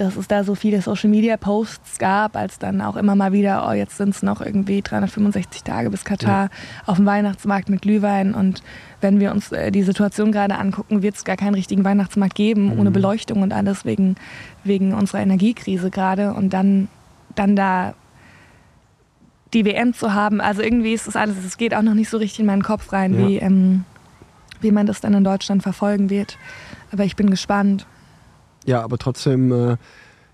[0.00, 3.66] dass es da so viele Social Media Posts gab, als dann auch immer mal wieder,
[3.68, 6.48] oh, jetzt sind es noch irgendwie 365 Tage bis Katar Ja.
[6.86, 8.32] auf dem Weihnachtsmarkt mit Glühwein.
[8.34, 8.62] Und
[9.00, 12.66] wenn wir uns äh, die Situation gerade angucken, wird es gar keinen richtigen Weihnachtsmarkt geben,
[12.74, 12.78] Mhm.
[12.78, 14.14] ohne Beleuchtung und alles wegen,
[14.64, 16.32] wegen unserer Energiekrise gerade.
[16.32, 16.88] Und dann,
[17.34, 17.94] dann da
[19.54, 22.18] die WM zu haben, also irgendwie ist das alles, es geht auch noch nicht so
[22.18, 23.26] richtig in meinen Kopf rein, Ja.
[23.26, 23.84] wie, ähm,
[24.60, 26.36] wie man das dann in Deutschland verfolgen wird.
[26.92, 27.86] Aber ich bin gespannt.
[28.68, 29.76] Ja, aber trotzdem äh,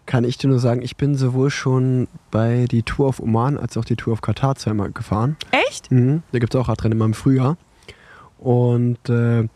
[0.07, 3.76] kann ich dir nur sagen, ich bin sowohl schon bei die Tour auf Oman als
[3.76, 5.37] auch die Tour auf Katar zweimal gefahren.
[5.68, 5.93] Echt?
[5.93, 6.24] Mhm.
[6.32, 7.57] Da gibt es auch Radrennen immer im Frühjahr.
[8.39, 9.47] Und äh,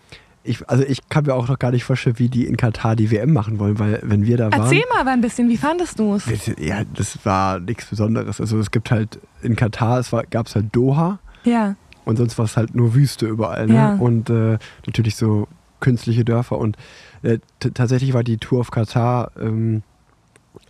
[0.45, 3.11] ich, also ich kann mir auch noch gar nicht vorstellen, wie die in Katar die
[3.11, 4.63] WM machen wollen, weil wenn wir da waren.
[4.63, 6.25] Erzähl mal aber ein bisschen, wie fandest du es?
[6.59, 8.41] Ja, das war nichts Besonderes.
[8.41, 11.75] Also es gibt halt in Katar, es gab es halt Doha Ja,
[12.05, 13.67] und sonst war es halt nur Wüste überall.
[13.67, 13.75] Ne?
[13.75, 13.95] Ja.
[13.97, 14.57] Und äh,
[14.87, 15.49] natürlich so
[15.81, 16.59] künstliche Dörfer.
[16.59, 16.77] Und
[17.23, 19.83] äh, tatsächlich war die Tour auf Katar ähm,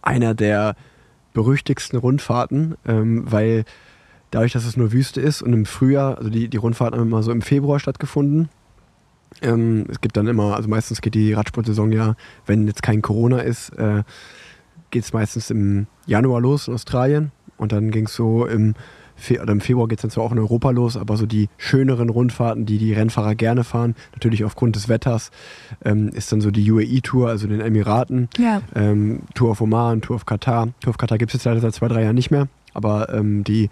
[0.02, 0.76] einer der
[1.32, 3.64] berüchtigsten Rundfahrten, ähm, weil
[4.30, 7.22] dadurch, dass es nur Wüste ist und im Frühjahr, also die, die Rundfahrten haben immer
[7.22, 8.48] so im Februar stattgefunden.
[9.42, 13.38] Ähm, es gibt dann immer, also meistens geht die Radsportsaison ja, wenn jetzt kein Corona
[13.38, 14.02] ist, äh,
[14.90, 18.74] geht es meistens im Januar los in Australien und dann ging es so im,
[19.18, 21.48] Fe oder im Februar geht es dann zwar auch in Europa los, aber so die
[21.58, 25.30] schöneren Rundfahrten, die die Rennfahrer gerne fahren, natürlich aufgrund des Wetters,
[25.84, 28.62] ähm, ist dann so die UAE-Tour, also den Emiraten, ja.
[28.74, 30.68] ähm, Tour auf Oman, Tour auf Katar.
[30.80, 33.44] Tour auf Katar gibt es jetzt leider seit zwei, drei Jahren nicht mehr, aber ähm,
[33.44, 33.70] die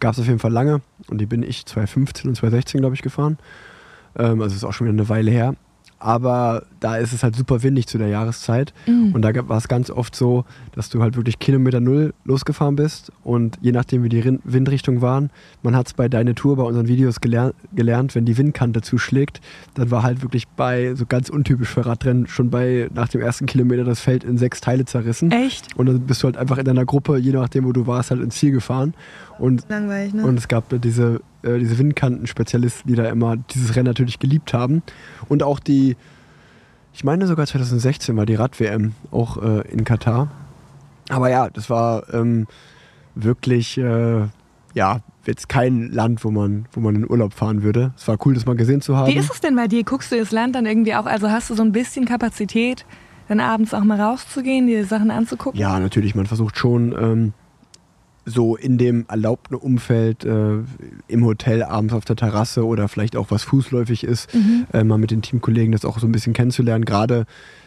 [0.00, 3.02] gab es auf jeden Fall lange und die bin ich 2015 und 2016, glaube ich,
[3.02, 3.38] gefahren.
[4.18, 5.54] Ähm, also ist auch schon wieder eine Weile her.
[5.98, 8.74] Aber da ist es halt super windig zu der Jahreszeit.
[8.86, 9.12] Mhm.
[9.12, 13.10] Und da war es ganz oft so, dass du halt wirklich Kilometer Null losgefahren bist.
[13.24, 15.30] Und je nachdem, wie die Windrichtung waren,
[15.62, 19.40] man hat es bei Deine Tour, bei unseren Videos geler gelernt, wenn die Windkante zuschlägt,
[19.74, 23.46] dann war halt wirklich bei, so ganz untypisch für Radrennen, schon bei nach dem ersten
[23.46, 25.30] Kilometer das Feld in sechs Teile zerrissen.
[25.30, 25.76] Echt?
[25.76, 28.20] Und dann bist du halt einfach in deiner Gruppe, je nachdem, wo du warst, halt
[28.20, 28.94] ins Ziel gefahren.
[29.38, 30.24] Und Langweilig, ne?
[30.24, 34.82] und es gab diese, äh, diese Windkantenspezialisten, die da immer dieses Rennen natürlich geliebt haben.
[35.28, 35.96] Und auch die,
[36.92, 40.28] ich meine sogar 2016 war die Rad-WM auch äh, in Katar.
[41.08, 42.46] Aber ja, das war ähm,
[43.14, 44.26] wirklich, äh,
[44.74, 47.92] ja, jetzt kein Land, wo man, wo man in Urlaub fahren würde.
[47.96, 49.12] Es war cool, das mal gesehen zu haben.
[49.12, 49.84] Wie ist es denn bei dir?
[49.84, 52.84] Guckst du das Land dann irgendwie auch, also hast du so ein bisschen Kapazität,
[53.28, 55.58] dann abends auch mal rauszugehen, dir Sachen anzugucken?
[55.58, 57.32] Ja, natürlich, man versucht schon ähm,
[58.28, 60.58] so in dem erlaubten Umfeld, äh,
[61.06, 64.66] im Hotel, abends auf der Terrasse oder vielleicht auch was fußläufig ist, Mhm.
[64.72, 66.84] äh, mal mit den Teamkollegen das auch so ein bisschen kennenzulernen.
[66.84, 67.24] Gerade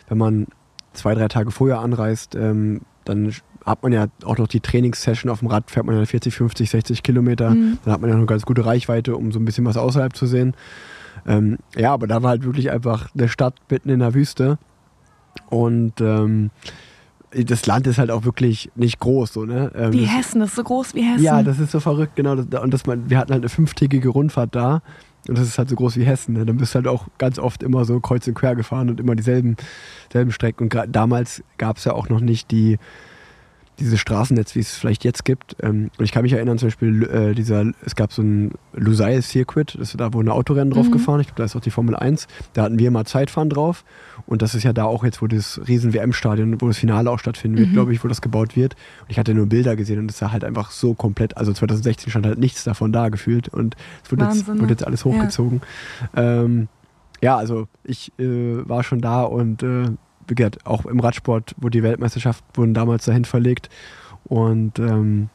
[0.09, 0.47] wenn man
[0.93, 3.33] zwei, drei Tage vorher anreist, ähm, dann
[3.65, 6.69] hat man ja auch noch die Trainingssession auf dem Rad, fährt man ja 40, 50,
[6.69, 7.51] 60 Kilometer.
[7.51, 7.77] Mhm.
[7.85, 10.15] Dann hat man ja noch eine ganz gute Reichweite, um so ein bisschen was außerhalb
[10.15, 10.55] zu sehen.
[11.25, 14.57] Ähm, ja, aber da war halt wirklich einfach eine Stadt mitten in der Wüste.
[15.49, 16.49] Und ähm,
[17.31, 19.33] das Land ist halt auch wirklich nicht groß.
[19.33, 19.71] So, ne?
[19.75, 21.23] Ähm, Wie Hessen, das ist so groß wie Hessen.
[21.23, 22.31] ja, das ist so verrückt, genau.
[22.31, 24.81] Und das, man, wir hatten halt eine fünftägige Rundfahrt da.
[25.27, 26.33] Und das ist halt so groß wie Hessen.
[26.33, 26.45] Ne?
[26.45, 29.15] Dann bist du halt auch ganz oft immer so kreuz und quer gefahren und immer
[29.15, 29.57] dieselben
[30.11, 30.63] selben Strecken.
[30.63, 32.79] Und damals gab es ja auch noch nicht die,
[33.79, 35.55] dieses Straßennetz, wie es vielleicht jetzt gibt.
[35.61, 39.21] Ähm, und ich kann mich erinnern, zum Beispiel, äh, dieser, es gab so ein Lusail
[39.21, 40.91] Circuit, das ist da wo ein Autorennen drauf Mhm.
[40.91, 41.19] gefahren.
[41.21, 42.27] Ich glaube, da ist auch die Formel 1.
[42.53, 43.83] Da hatten wir mal Zeitfahren drauf.
[44.27, 47.19] Und das ist ja da auch jetzt, wo das riesen WM-Stadion, wo das Finale auch
[47.19, 47.73] stattfinden wird, Mhm.
[47.73, 48.75] glaube ich, wo das gebaut wird.
[49.01, 52.11] Und ich hatte nur Bilder gesehen und es sah halt einfach so komplett, also 2016
[52.11, 54.69] stand halt nichts davon da gefühlt und es wurde, jetzt, Wahnsinn, ne?
[54.69, 55.61] jetzt alles hochgezogen.
[56.15, 56.67] Ja, ähm,
[57.21, 59.85] ja also ich äh, war schon da und äh,
[60.35, 63.69] gesagt, auch im Radsport, wo die Weltmeisterschaft wurden damals dahin verlegt.
[64.25, 65.29] Und ähm,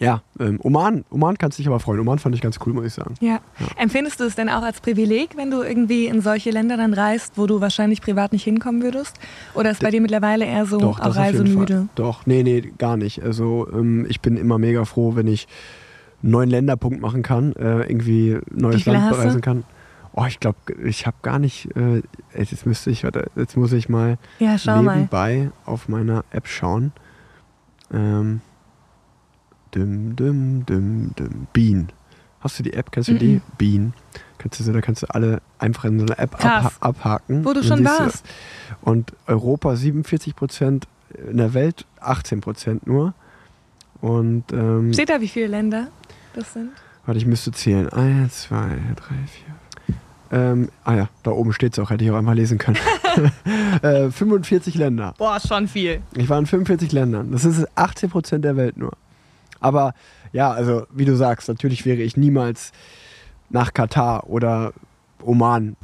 [0.00, 2.00] ja, ähm, Oman, Oman kannst dich aber freuen.
[2.00, 3.14] Oman fand ich ganz cool, muss ich sagen.
[3.20, 3.40] Ja.
[3.76, 7.32] Empfindest du es denn auch als Privileg, wenn du irgendwie in solche Länder dann reist,
[7.36, 9.18] wo du wahrscheinlich privat nicht hinkommen würdest?
[9.54, 11.88] Oder ist bei dir mittlerweile eher so Doch, auch reisemüde?
[11.96, 13.22] Doch, nee, nee, gar nicht.
[13.22, 15.48] Also ähm, ich bin immer mega froh, wenn ich
[16.22, 19.64] einen neuen Länderpunkt machen kann, äh, irgendwie neues Land bereisen kann.
[20.12, 22.02] Oh, ich glaube, ich habe gar nicht, äh,
[22.36, 24.96] jetzt müsste ich, warte, jetzt muss ich mal Ja, schau mal.
[24.96, 26.92] nebenbei auf meiner App schauen.
[27.92, 28.40] Ähm,
[29.74, 31.46] düm, düm, düm, düm.
[31.52, 31.88] Bean.
[32.40, 32.92] Hast du die App?
[32.92, 33.34] Kennst du die?
[33.36, 33.42] Mhm.
[33.58, 33.92] Bean.
[34.38, 37.44] Kannst du, da kannst du alle einfach in so einer App abha abhaken.
[37.44, 38.24] Wo du schon warst.
[38.82, 40.86] Und Europa 47 Prozent,
[41.28, 43.14] in der Welt 18 Prozent nur.
[44.00, 45.88] Und ähm, Steht da, wie viele Länder
[46.34, 46.70] das sind?
[47.04, 47.88] warte, ich müsste zählen.
[47.88, 49.47] Eins, zwei, drei, vier.
[50.30, 52.76] Ähm, ah ja, da oben steht es auch, hätte ich auch einmal lesen können.
[53.82, 55.14] äh, 45 Länder.
[55.18, 56.02] Boah, schon viel.
[56.14, 57.32] Ich war in 45 Ländern.
[57.32, 58.92] Das ist 18 Prozent der Welt nur.
[59.60, 59.94] Aber
[60.32, 62.72] ja, also wie du sagst, natürlich wäre ich niemals
[63.50, 64.72] nach Katar oder
[65.22, 65.76] Oman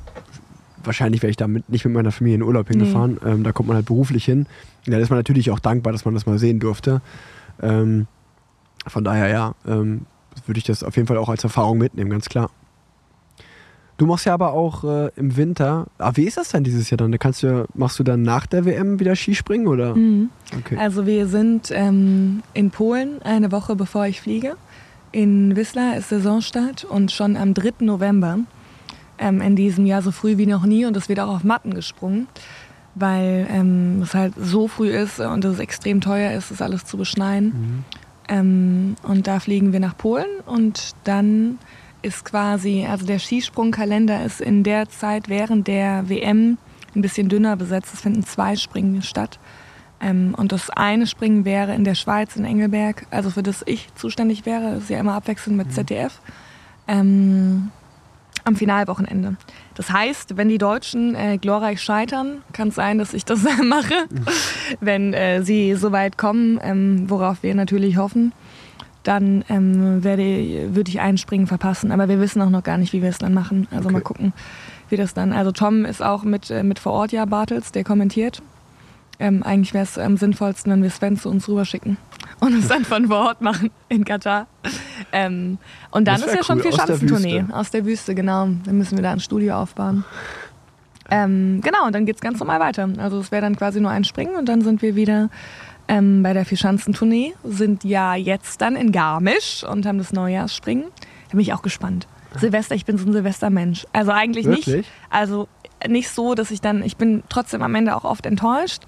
[0.86, 3.18] wahrscheinlich wäre ich da mit, nicht mit meiner Familie in Urlaub hingefahren.
[3.24, 4.46] Ähm, da kommt man halt beruflich hin.
[4.86, 7.00] Da ist man natürlich auch dankbar, dass man das mal sehen durfte.
[7.62, 8.06] Ähm,
[8.86, 10.06] von daher, ja, ähm,
[10.46, 12.50] würde ich das auf jeden Fall auch als Erfahrung mitnehmen, ganz klar.
[13.96, 15.86] Du machst ja aber auch äh, im Winter.
[15.98, 17.12] Ah, wie ist das denn dieses Jahr dann?
[17.12, 19.94] Da kannst du, machst du dann nach der WM wieder Skispringen oder?
[19.94, 20.30] Mhm.
[20.58, 20.76] Okay.
[20.76, 24.56] Also wir sind ähm, in Polen eine Woche bevor ich fliege.
[25.12, 27.84] In Wisla ist Saisonstart und schon am 3.
[27.84, 28.38] November
[29.18, 31.72] ähm, in diesem Jahr so früh wie noch nie und es wird auch auf Matten
[31.72, 32.26] gesprungen,
[32.96, 36.96] weil ähm, es halt so früh ist und es extrem teuer ist, das alles zu
[36.96, 37.44] beschneien.
[37.44, 37.84] Mhm.
[38.26, 41.58] Ähm, und da fliegen wir nach Polen und dann
[42.04, 46.58] ist quasi, also der Skisprungkalender ist in der Zeit während der WM
[46.94, 47.94] ein bisschen dünner besetzt.
[47.94, 49.38] Es finden zwei Springen statt.
[50.00, 53.88] Ähm, und das eine Springen wäre in der Schweiz, in Engelberg, also für das ich
[53.94, 54.74] zuständig wäre.
[54.74, 56.20] Das ist ja immer abwechselnd mit ZDF.
[56.86, 57.70] Ähm,
[58.44, 59.36] am Finalwochenende.
[59.74, 64.06] Das heißt, wenn die Deutschen äh, glorreich scheitern, kann es sein, dass ich das mache,
[64.80, 68.32] wenn äh, sie so weit kommen, ähm, worauf wir natürlich hoffen.
[69.04, 71.92] Dann ähm, werde, würde ich einen Springen verpassen.
[71.92, 73.68] Aber wir wissen auch noch gar nicht, wie wir es dann machen.
[73.70, 73.92] Also Okay.
[73.92, 74.32] mal gucken,
[74.88, 75.32] wie das dann.
[75.32, 78.42] Also Tom ist auch mit, äh, mit vor Ort, ja, Bartels, der kommentiert.
[79.20, 81.98] Ähm, eigentlich wäre es am sinnvollsten, wenn wir Sven zu uns rüberschicken
[82.40, 84.48] und es dann von vor Ort machen in Katar.
[85.12, 85.58] Ähm,
[85.92, 87.44] und dann ist ja schon cool, viel aus der Schanzentournee.
[87.52, 88.48] Aus der Wüste, genau.
[88.64, 90.04] Dann müssen wir da ein Studio aufbauen.
[91.10, 92.88] Ähm, genau, und dann geht es ganz normal weiter.
[92.96, 95.28] Also es wäre dann quasi nur ein Springen und dann sind wir wieder
[95.88, 97.34] ähm, bei der Vierschanzentournee.
[97.44, 100.84] Sind ja jetzt dann in Garmisch und haben das Neujahrsspringen.
[101.28, 102.06] Da bin ich auch gespannt.
[102.36, 103.86] Silvester, ich bin so ein Silvestermensch.
[103.92, 104.66] Also eigentlich nicht.
[104.66, 104.86] Wirklich?
[105.10, 105.48] Also
[105.86, 108.82] nicht so, dass ich dann, ich bin trotzdem am Ende auch oft enttäuscht,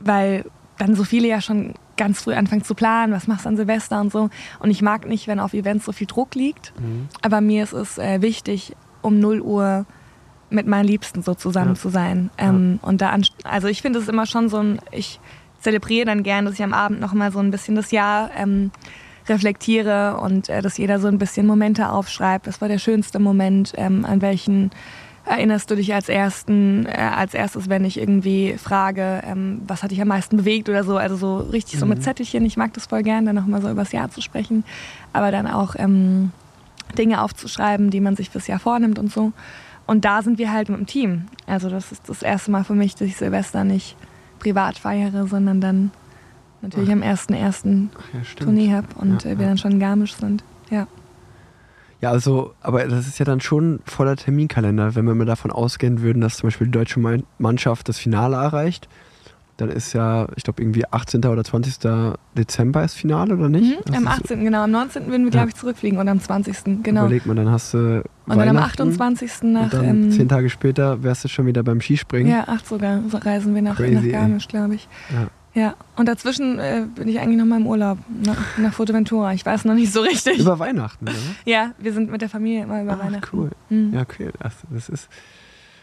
[0.00, 0.44] weil
[0.78, 4.00] dann so viele ja schon ganz früh anfangen zu planen, was machst du an Silvester
[4.00, 4.30] und so.
[4.60, 6.72] Und ich mag nicht, wenn auf Events so viel Druck liegt.
[6.80, 7.08] Mhm.
[7.22, 9.86] Aber mir ist es äh, wichtig, um 0 Uhr
[10.50, 11.80] mit meinen Liebsten so zusammen Ja.
[11.80, 12.30] zu sein.
[12.38, 15.20] Ähm, Und da, also ich finde es immer schon so ein, ich
[15.60, 18.70] zelebriere dann gern, dass ich am Abend noch mal so ein bisschen das Jahr ähm,
[19.28, 22.46] reflektiere und äh, dass jeder so ein bisschen Momente aufschreibt.
[22.46, 24.70] Das war der schönste Moment, ähm, an welchen
[25.28, 29.90] erinnerst du dich als ersten, äh, als erstes, wenn ich irgendwie frage, ähm, was hat
[29.90, 30.96] dich am meisten bewegt oder so.
[30.96, 32.44] Also so richtig so mit Zettelchen.
[32.46, 34.64] Ich mag das voll gern, dann nochmal so übers Jahr zu sprechen.
[35.12, 36.32] Aber dann auch ähm,
[36.96, 39.32] Dinge aufzuschreiben, die man sich fürs Jahr vornimmt und so.
[39.86, 41.26] Und da sind wir halt mit dem Team.
[41.46, 43.96] Also das ist das erste Mal für mich, dass ich Silvester nicht
[44.38, 45.90] privat feiere, sondern dann
[46.62, 47.88] natürlich am 1.1.
[48.12, 48.20] Ja.
[48.36, 49.48] Tournee habe und Ja, wir ja.
[49.48, 50.42] dann schon in Garmisch sind.
[50.70, 50.86] Ja.
[52.00, 56.00] Ja, also, aber das ist ja dann schon voller Terminkalender, wenn wir mal davon ausgehen
[56.00, 57.00] würden, dass zum Beispiel die deutsche
[57.38, 58.88] Mannschaft das Finale erreicht.
[59.58, 61.24] Dann ist ja, ich glaube, irgendwie 18.
[61.26, 61.78] oder 20.
[62.36, 63.64] Dezember ist Finale, oder nicht?
[63.86, 64.44] Mhm, am Das ist- 18.
[64.44, 64.62] genau.
[64.62, 65.06] Am 19.
[65.08, 66.82] würden wir, glaube ich, zurückfliegen oder am 20.
[66.84, 67.02] Genau.
[67.02, 69.30] Überleg mal, dann hast du Und dann am Weihnachten 28.
[69.42, 69.64] nach.
[69.64, 72.30] und dann ähm, zehn Tage später wärst du schon wieder beim Skispringen.
[72.32, 73.00] ja, acht sogar.
[73.10, 74.20] So reisen wir nach, Crazy, nach.
[74.20, 74.88] Garmisch, glaube ich.
[75.12, 75.26] Ja.
[75.54, 75.74] Ja.
[75.96, 77.98] Und dazwischen äh, bin ich eigentlich noch mal im Urlaub.
[78.24, 79.32] Nach, nach Fuerteventura.
[79.32, 80.38] Ich weiß noch nicht so richtig.
[80.38, 81.16] Über Weihnachten, oder?
[81.46, 83.36] ja, wir sind mit der Familie immer über Ach, Weihnachten.
[83.36, 83.50] cool.
[83.70, 83.92] Mhm.
[83.92, 84.04] Ja.
[84.40, 85.08] Das, das ist.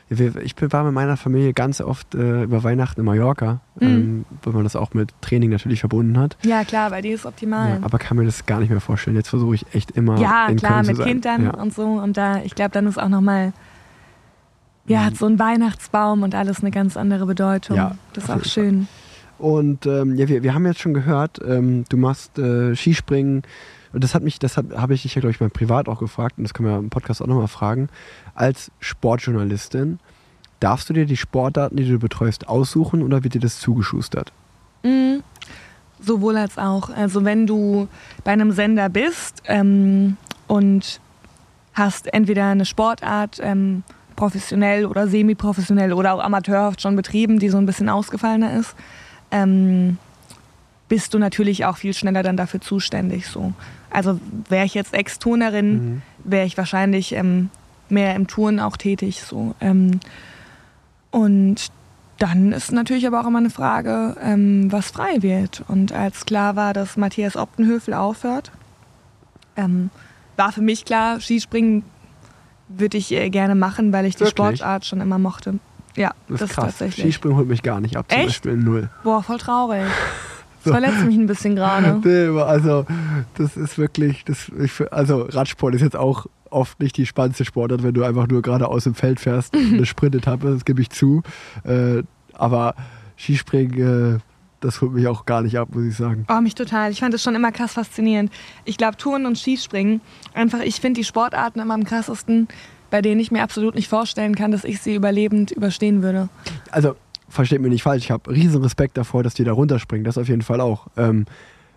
[0.10, 3.88] Ich war mit meiner Familie ganz oft äh, über Weihnachten in Mallorca, Mhm.
[3.88, 6.38] ähm, weil man das auch mit Training natürlich verbunden hat.
[6.44, 7.80] Ja, klar, bei dir ist optimal.
[7.80, 9.16] Ja, aber kann mir das gar nicht mehr vorstellen.
[9.16, 10.20] Jetzt versuche ich echt immer.
[10.20, 11.08] Ja, in klar, Köln zu mit sein.
[11.08, 11.54] Kind dann Ja.
[11.56, 11.84] und so.
[11.86, 13.52] Und da, ich glaube, dann ist auch nochmal,
[14.88, 15.06] ja, Mhm.
[15.06, 17.76] hat so ein Weihnachtsbaum und alles eine ganz andere Bedeutung.
[17.76, 18.88] Ja, das ist auch schön.
[19.40, 23.42] Und ähm, ja, wir, wir haben jetzt schon gehört, ähm, du machst äh, Skispringen.
[23.92, 26.00] Und das hat mich, das hat- habe ich dich ja, glaube ich, mal privat auch
[26.00, 27.88] gefragt, und das können wir im Podcast auch nochmal fragen.
[28.36, 30.00] Als Sportjournalistin,
[30.60, 34.32] darfst du dir die Sportarten, die du betreust, aussuchen oder wird dir das zugeschustert?
[34.84, 35.24] Mhm.
[36.02, 36.90] Sowohl als auch.
[36.90, 37.88] Also wenn du
[38.24, 40.18] bei einem Sender bist ähm,
[40.48, 41.00] und
[41.74, 43.84] hast entweder eine Sportart ähm,
[44.16, 48.76] professionell oder semi-professionell oder auch amateurhaft schon betrieben, die so ein bisschen ausgefallener ist,
[49.32, 49.98] ähm,
[50.88, 53.28] bist du natürlich auch viel schneller dann dafür zuständig.
[53.28, 53.54] So.
[53.90, 54.20] Also
[54.50, 57.50] wäre ich jetzt Ex-Turnerin, wäre ich wahrscheinlich ähm,
[57.90, 59.22] mehr im Touren auch tätig.
[59.22, 59.56] So.
[59.62, 60.00] Ähm,
[61.12, 61.68] und
[62.18, 65.64] dann ist natürlich aber auch immer eine Frage, ähm, was frei wird.
[65.68, 68.52] Und als klar war, dass Matthias Optenhöfel aufhört,
[69.58, 69.90] ähm,
[70.38, 71.84] war für mich klar, Skispringen
[72.68, 74.60] würde ich äh, gerne machen, weil ich die Wirklich?
[74.60, 75.60] Sportart schon immer mochte.
[75.96, 76.66] Ja, Das das, ist krass.
[76.66, 77.06] tatsächlich.
[77.06, 78.28] Skispringen holt mich gar nicht ab, zum Echt?
[78.28, 78.90] Beispiel Null.
[79.04, 79.86] Boah, voll traurig.
[80.64, 82.02] Das verletzt mich ein bisschen gerade.
[82.48, 82.88] Also,
[83.36, 86.26] das ist wirklich, das, ich, also Radsport ist jetzt auch
[86.56, 89.74] oft nicht die spannendste Sportart, wenn du einfach nur gerade aus dem Feld fährst und
[89.74, 91.22] eine Sprintetappe, das gebe ich zu.
[91.64, 92.04] Äh,
[92.34, 92.76] aber
[93.18, 94.20] Skispringen, äh,
[94.62, 96.26] das holt mich auch gar nicht ab, muss ich sagen.
[96.30, 96.92] Oh, mich total.
[96.92, 98.32] Ich fand das schon immer krass faszinierend.
[98.64, 100.02] Ich glaube, Touren und Skispringen,
[100.34, 102.48] einfach, ich finde die Sportarten immer am krassesten,
[102.90, 106.30] bei denen ich mir absolut nicht vorstellen kann, dass ich sie überlebend überstehen würde.
[106.72, 106.96] Also,
[107.28, 110.06] versteht mich nicht falsch, ich habe riesen Respekt davor, dass die da runterspringen.
[110.06, 110.88] Das auf jeden Fall auch.
[110.96, 111.26] Ähm,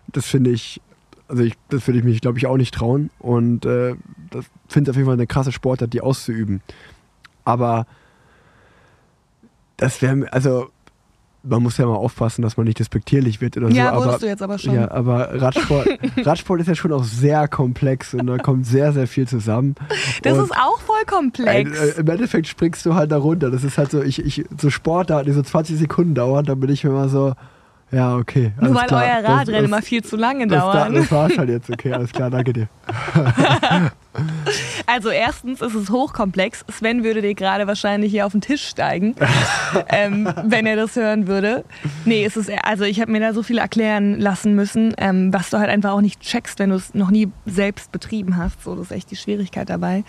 [0.07, 0.81] das finde ich,
[1.29, 3.09] also ich, das würde ich mich, glaube ich, auch nicht trauen.
[3.19, 3.95] Und äh,
[4.31, 6.61] das finde ich auf jeden Fall eine krasse Sportart, die auszuüben.
[7.45, 7.85] Aber
[9.77, 10.67] das wäre, also
[11.41, 13.95] man muss ja mal aufpassen, dass man nicht despektierlich wird oder Ja, so.
[13.99, 14.75] wurdest Aber, du jetzt aber schon.
[14.75, 19.07] ja, aber Radsport, Radsport ist ja schon auch sehr komplex und da kommt sehr, sehr
[19.07, 19.75] viel zusammen.
[20.23, 21.79] Das Und ist auch voll komplex.
[21.79, 23.51] Äh, Im Endeffekt springst du halt da runter.
[23.51, 26.69] Das ist halt so, ich, ich, so Sportarten, die so 20 Sekunden dauern, da bin
[26.69, 27.33] ich mir immer so,
[27.91, 28.51] ja, okay.
[28.61, 29.03] Nur weil klar.
[29.03, 30.93] euer Das- Radrennen das, immer viel zu lange das, da- dauern.
[30.95, 32.67] das war's halt jetzt, okay, alles klar, danke dir.
[34.85, 36.65] Also erstens ist es hochkomplex.
[36.69, 39.15] Sven würde dir gerade wahrscheinlich hier auf den Tisch steigen,
[39.89, 41.63] ähm, wenn er das hören würde.
[42.05, 45.51] Nee, es ist also ich habe mir da so viel erklären lassen müssen, ähm, was
[45.51, 48.63] du halt einfach auch nicht checkst, wenn du es noch nie selbst betrieben hast.
[48.63, 50.03] So, das ist echt die Schwierigkeit dabei.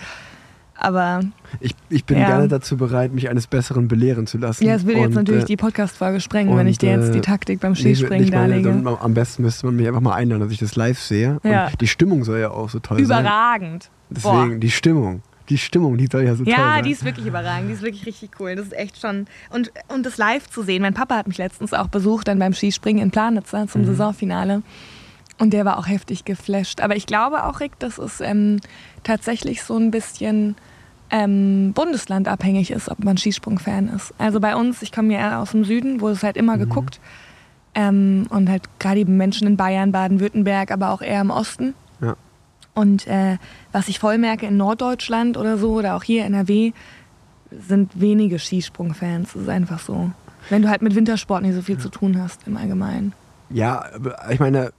[0.82, 1.20] Aber
[1.60, 2.26] Ich, ich bin Ja.
[2.26, 4.64] gerne dazu bereit, mich eines Besseren belehren zu lassen.
[4.64, 7.22] ja, es würde jetzt natürlich äh, die Podcast-Folge sprengen, wenn ich dir jetzt die äh,
[7.22, 8.68] Taktik beim Nee, Skispringen meine, darlege.
[8.82, 11.38] dann am besten müsste man mich einfach mal einladen, dass ich das live sehe.
[11.42, 11.66] Ja.
[11.66, 13.24] Und die Stimmung soll ja auch so toll sein.
[13.24, 13.90] Überragend.
[14.08, 15.22] Deswegen, die Stimmung.
[15.50, 16.84] Die Stimmung, die soll ja so toll Ja, sein.
[16.84, 17.68] die ist wirklich überragend.
[17.68, 18.54] Die ist wirklich richtig cool.
[18.56, 19.26] Das ist echt schon.
[19.50, 20.80] Und, und das live zu sehen.
[20.82, 23.68] Mein Papa hat mich letztens auch besucht, dann beim Skispringen in Planitzer Mhm.
[23.68, 24.62] zum Saisonfinale.
[25.38, 26.80] Und der war auch heftig geflasht.
[26.80, 28.60] Aber ich glaube auch, Rick, dass es ähm,
[29.02, 30.54] tatsächlich so ein bisschen
[31.10, 34.14] ähm, bundeslandabhängig ist, ob man Skisprung-Fan ist.
[34.18, 36.60] Also bei uns, ich komme ja aus dem Süden, wo es halt immer Mhm.
[36.60, 37.00] geguckt.
[37.74, 41.74] Ähm, und halt gerade die Menschen in Bayern, Baden-Württemberg, aber auch eher im Osten.
[42.00, 42.16] Ja.
[42.74, 43.36] Und äh,
[43.72, 46.72] was ich voll merke in Norddeutschland oder so oder auch hier in NRW,
[47.66, 49.32] sind wenige Skisprung-Fans.
[49.34, 50.10] Das ist einfach so.
[50.48, 53.12] Wenn du halt mit Wintersport nicht so viel zu tun hast im Allgemeinen.
[53.50, 53.84] Ja,
[54.30, 54.72] ich meine,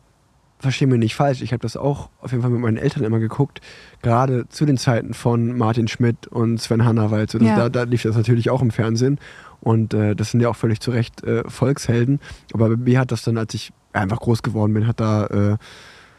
[0.62, 3.20] versteh mir nicht falsch, ich habe das auch auf jeden Fall mit meinen Eltern immer
[3.20, 3.60] geguckt,
[4.02, 7.32] gerade zu den Zeiten von Martin Schmidt und Sven Hannawald.
[7.32, 7.56] So, Ja.
[7.56, 9.20] da, da lief das natürlich auch im Fernsehen
[9.60, 12.20] und äh, das sind ja auch völlig zu Recht äh, Volkshelden.
[12.54, 15.58] Aber bei mir hat das dann, als ich einfach groß geworden bin, hat da äh,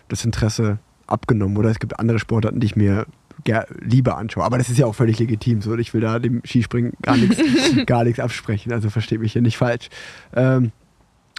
[0.09, 1.57] das Interesse abgenommen.
[1.57, 3.07] Oder es gibt andere Sportarten, die ich mir
[3.81, 4.45] lieber anschaue.
[4.45, 5.63] Aber das ist ja auch völlig legitim.
[5.63, 5.75] So.
[5.77, 7.37] Ich will da dem Skispringen gar nichts
[7.87, 8.73] gar nichts absprechen.
[8.73, 9.89] Also versteht mich hier nicht falsch.
[10.35, 10.71] Ähm,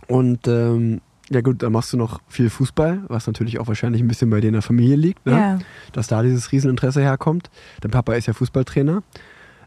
[0.08, 0.99] und ähm,
[1.34, 4.41] ja gut, dann machst du noch viel Fußball, was natürlich auch wahrscheinlich ein bisschen bei
[4.41, 5.31] dir in der Familie liegt, ne?
[5.34, 5.59] Ja.
[5.91, 7.49] dass da dieses Rieseninteresse herkommt.
[7.81, 9.03] Dein Papa ist ja Fußballtrainer.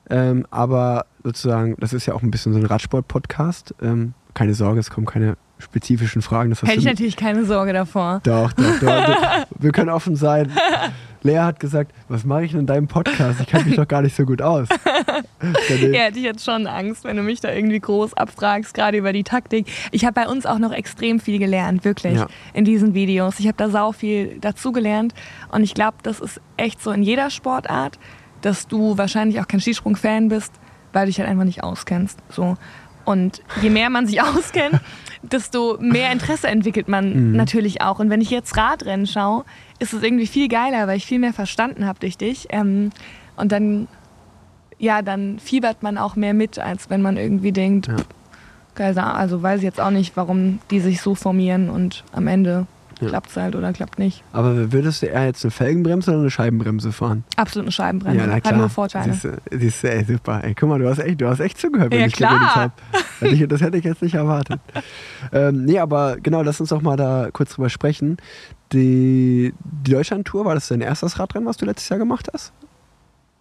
[0.09, 3.75] Ähm, aber sozusagen, das ist ja auch ein bisschen so ein Radsport-Podcast.
[3.83, 6.51] Ähm, keine Sorge, es kommen keine spezifischen Fragen.
[6.51, 8.21] Das Hätte ich natürlich keine Sorge davor.
[8.23, 9.47] doch, doch, doch.
[9.59, 10.53] Wir können offen sein.
[11.27, 13.41] Lea hat gesagt, was mache ich denn in deinem Podcast?
[13.41, 14.69] Ich kenne mich doch gar nicht so gut aus.
[15.43, 19.13] Ja, hätte ich jetzt schon Angst, wenn du mich da irgendwie groß abfragst, gerade über
[19.13, 19.67] die Taktik.
[19.93, 22.27] Ich habe bei uns auch noch extrem viel gelernt, wirklich, Ja.
[22.55, 23.39] in diesen Videos.
[23.39, 25.15] Ich habe da sau viel dazu gelernt.
[25.51, 27.99] Und ich glaube, das ist echt so in jeder Sportart,
[28.41, 30.53] dass du wahrscheinlich auch kein Skisprung-Fan bist,
[30.93, 32.19] weil du dich halt einfach nicht auskennst.
[32.31, 32.57] So.
[33.05, 34.81] Und je mehr man sich auskennt,
[35.23, 37.37] desto mehr Interesse entwickelt man Mhm.
[37.37, 37.99] natürlich auch.
[37.99, 39.45] Und wenn ich jetzt Radrennen schaue,
[39.79, 42.47] ist es irgendwie viel geiler, weil ich viel mehr verstanden habe durch dich.
[42.51, 42.91] Ähm,
[43.37, 43.89] und dann
[44.79, 47.97] ja, dann fiebert man auch mehr mit, als wenn man irgendwie denkt, Ja.
[47.97, 52.67] pff, also weiß ich jetzt auch nicht, warum die sich so formieren und am Ende
[53.01, 53.09] Ja.
[53.09, 54.23] klappt es halt oder klappt nicht.
[54.33, 57.25] Aber würdest du eher jetzt eine Felgenbremse oder eine Scheibenbremse fahren?
[57.37, 58.33] Absolut eine Scheibenbremse.
[58.33, 59.13] Hat nur Vorteile.
[59.13, 60.43] Siehst du, siehst du, ey, super.
[60.43, 62.31] Ey, guck mal, du hast echt, du hast echt zugehört, wenn Ja, ich klar.
[62.33, 62.73] geredet habe.
[63.21, 64.61] Hätte ich- Das hätte ich jetzt nicht erwartet.
[65.33, 68.17] ähm, nee, aber genau, lass uns doch mal da kurz drüber sprechen.
[68.73, 69.53] Die,
[69.85, 72.53] die Deutschland-Tour, war das dein erstes Radrennen, was du letztes Jahr gemacht hast?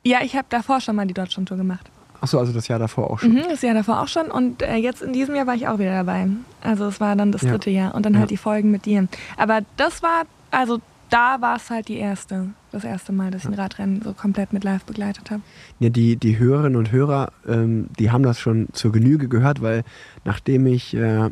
[0.03, 1.89] Ja, ich habe davor schon mal die Deutschlandtour gemacht.
[2.25, 3.33] Achso, also das Jahr davor auch schon.
[3.33, 5.77] Mhm, das Jahr davor auch schon und äh, jetzt in diesem Jahr war ich auch
[5.77, 6.27] wieder dabei.
[6.61, 7.51] Also es war dann das Ja.
[7.51, 8.21] dritte Jahr und dann Ja.
[8.21, 9.07] halt die Folgen mit dir.
[9.37, 10.79] Aber das war, also
[11.11, 14.53] da war es halt die erste, das erste Mal, dass ich ein Radrennen so komplett
[14.53, 15.41] mit live begleitet habe.
[15.79, 19.83] Ja, die, die Hörerinnen und Hörer, ähm, die haben das schon zur Genüge gehört, weil
[20.23, 21.29] nachdem ich äh,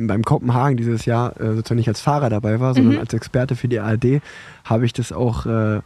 [0.00, 3.00] beim Kopenhagen dieses Jahr äh, sozusagen nicht als Fahrer dabei war, sondern Mhm.
[3.00, 4.22] als Experte für die ARD,
[4.64, 5.80] habe ich das auch, äh,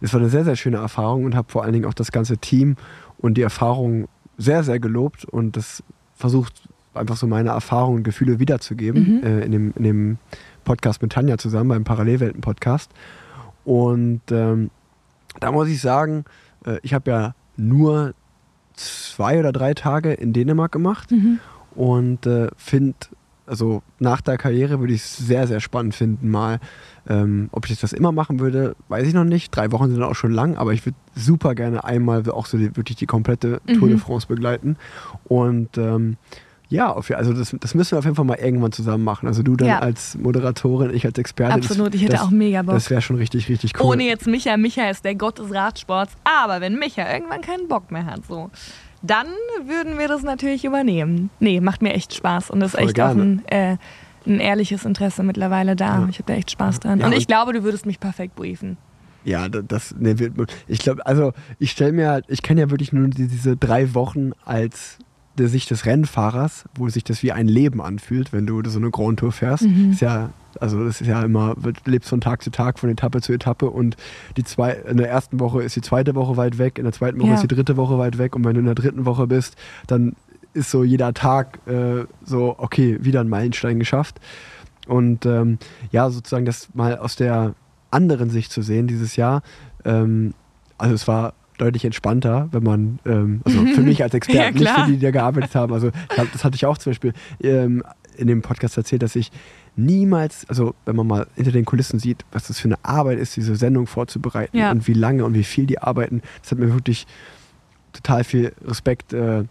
[0.00, 2.38] es war eine sehr, sehr schöne Erfahrung und habe vor allen Dingen auch das ganze
[2.38, 2.76] Team
[3.18, 5.82] und die Erfahrung sehr, sehr gelobt und das
[6.14, 9.22] versucht einfach so meine Erfahrungen und Gefühle wiederzugeben Mhm.
[9.24, 10.18] äh, in, dem, in dem
[10.64, 12.90] Podcast mit Tanja zusammen, beim Parallelwelten-Podcast.
[13.64, 14.70] Und ähm,
[15.40, 16.24] da muss ich sagen,
[16.66, 18.14] äh, ich habe ja nur
[18.74, 21.38] zwei oder drei Tage in Dänemark gemacht Mhm.
[21.74, 22.96] und äh, finde,
[23.46, 26.60] also nach der Karriere würde ich es sehr, sehr spannend finden, mal.
[27.08, 29.50] Ähm, ob ich das immer machen würde, weiß ich noch nicht.
[29.56, 32.76] Drei Wochen sind auch schon lang, aber ich würde super gerne einmal auch so die,
[32.76, 34.00] wirklich die komplette Tour de Mhm.
[34.00, 34.76] France begleiten.
[35.24, 36.16] Und ähm,
[36.70, 39.26] Ja, also das, das müssen wir auf jeden Fall mal irgendwann zusammen machen.
[39.26, 39.78] Also du dann Ja.
[39.78, 41.54] als Moderatorin, ich als Experte.
[41.54, 42.74] Absolut, das, ich hätte das, auch mega Bock.
[42.74, 43.86] Das wäre schon richtig, richtig cool.
[43.92, 44.54] Ohne jetzt Micha.
[44.58, 46.12] Micha ist der Gott des Radsports.
[46.24, 48.50] Aber wenn Micha irgendwann keinen Bock mehr hat, so,
[49.00, 49.28] dann
[49.66, 51.30] würden wir das natürlich übernehmen.
[51.40, 52.50] Nee, macht mir echt Spaß.
[52.50, 53.22] Und ist Voll echt auch gerne.
[53.22, 53.76] ein, äh,
[54.26, 56.00] ein ehrliches Interesse mittlerweile da.
[56.02, 56.06] Ja.
[56.10, 57.00] Ich habe da echt Spaß dran.
[57.00, 58.76] Ja, und ich und- glaube, du würdest mich perfekt briefen.
[59.24, 60.14] Ja, da- das, ne,
[60.68, 63.94] ich glaube, also ich stelle mir, halt- ich kenne ja wirklich nur die, diese drei
[63.94, 64.98] Wochen als
[65.36, 68.90] der Sicht des Rennfahrers, wo sich das wie ein Leben anfühlt, wenn du so eine
[68.90, 69.64] Grand Tour fährst.
[69.64, 69.92] Mhm.
[69.92, 73.20] Ist ja, also das ist ja immer, du lebst von Tag zu Tag, von Etappe
[73.20, 73.96] zu Etappe und
[74.36, 77.20] die zwei, in der ersten Woche ist die zweite Woche weit weg, in der zweiten
[77.20, 77.34] Woche Ja.
[77.34, 79.56] ist die dritte Woche weit weg und wenn du in der dritten Woche bist,
[79.86, 80.14] dann
[80.58, 84.20] ist so jeder Tag äh, so, okay, wieder ein Meilenstein geschafft.
[84.86, 85.58] Und ähm,
[85.92, 87.54] ja, sozusagen das mal aus der
[87.90, 89.42] anderen Sicht zu sehen dieses Jahr.
[89.84, 90.34] Ähm,
[90.78, 94.70] also es war deutlich entspannter, wenn man, ähm, also für mich als Ja, Experte, nicht
[94.70, 95.72] für die, die da gearbeitet haben.
[95.72, 97.82] Also hab, das hatte ich auch zum Beispiel ähm,
[98.16, 99.30] in dem Podcast erzählt, dass ich
[99.76, 103.36] niemals, also wenn man mal hinter den Kulissen sieht, was das für eine Arbeit ist,
[103.36, 104.70] diese Sendung vorzubereiten Ja.
[104.70, 107.06] und wie lange und wie viel die arbeiten, das hat mir wirklich
[107.92, 109.44] total viel Respekt äh,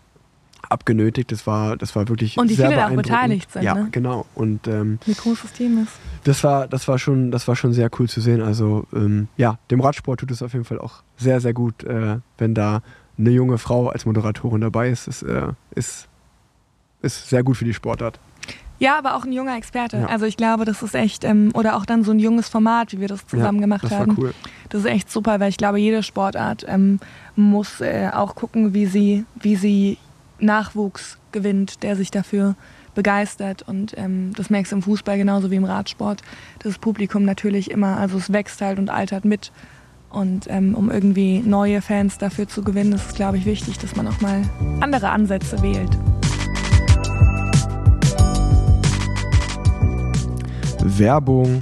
[0.70, 1.32] abgenötigt.
[1.32, 3.88] Das war, das war wirklich Und sehr viele da auch beteiligt sind, Ja, ne?
[3.92, 4.26] genau.
[4.36, 5.94] Und ähm, Wie groß das Team ist.
[6.24, 8.42] das war, das war schon, das war schon sehr cool zu sehen.
[8.42, 12.18] Also ähm, ja, dem Radsport tut es auf jeden Fall auch sehr, sehr gut, äh,
[12.38, 12.82] wenn da
[13.18, 15.08] eine junge Frau als Moderatorin dabei ist.
[15.08, 16.08] Das äh, ist,
[17.02, 18.20] ist sehr gut für die Sportart.
[18.80, 19.98] Ja, aber auch ein junger Experte.
[19.98, 20.06] Ja.
[20.06, 23.00] Also ich glaube, das ist echt, ähm, oder auch dann so ein junges Format, wie
[23.00, 24.16] wir das zusammen ja, gemacht das haben.
[24.16, 24.34] war cool.
[24.70, 27.00] Das ist echt super, weil ich glaube, jede Sportart ähm,
[27.36, 29.98] muss äh, auch gucken, wie sie, wie sie
[30.40, 32.56] Nachwuchs gewinnt, der sich dafür
[32.96, 33.62] begeistert.
[33.62, 36.22] Und ähm, das merkst du im Fußball genauso wie im Radsport.
[36.60, 39.52] Das Publikum natürlich immer, also es wächst halt und altert mit.
[40.10, 43.96] Und ähm, um irgendwie neue Fans dafür zu gewinnen, ist es, glaube ich, wichtig, dass
[43.96, 44.42] man auch mal
[44.80, 45.98] andere Ansätze wählt.
[50.82, 51.62] Werbung.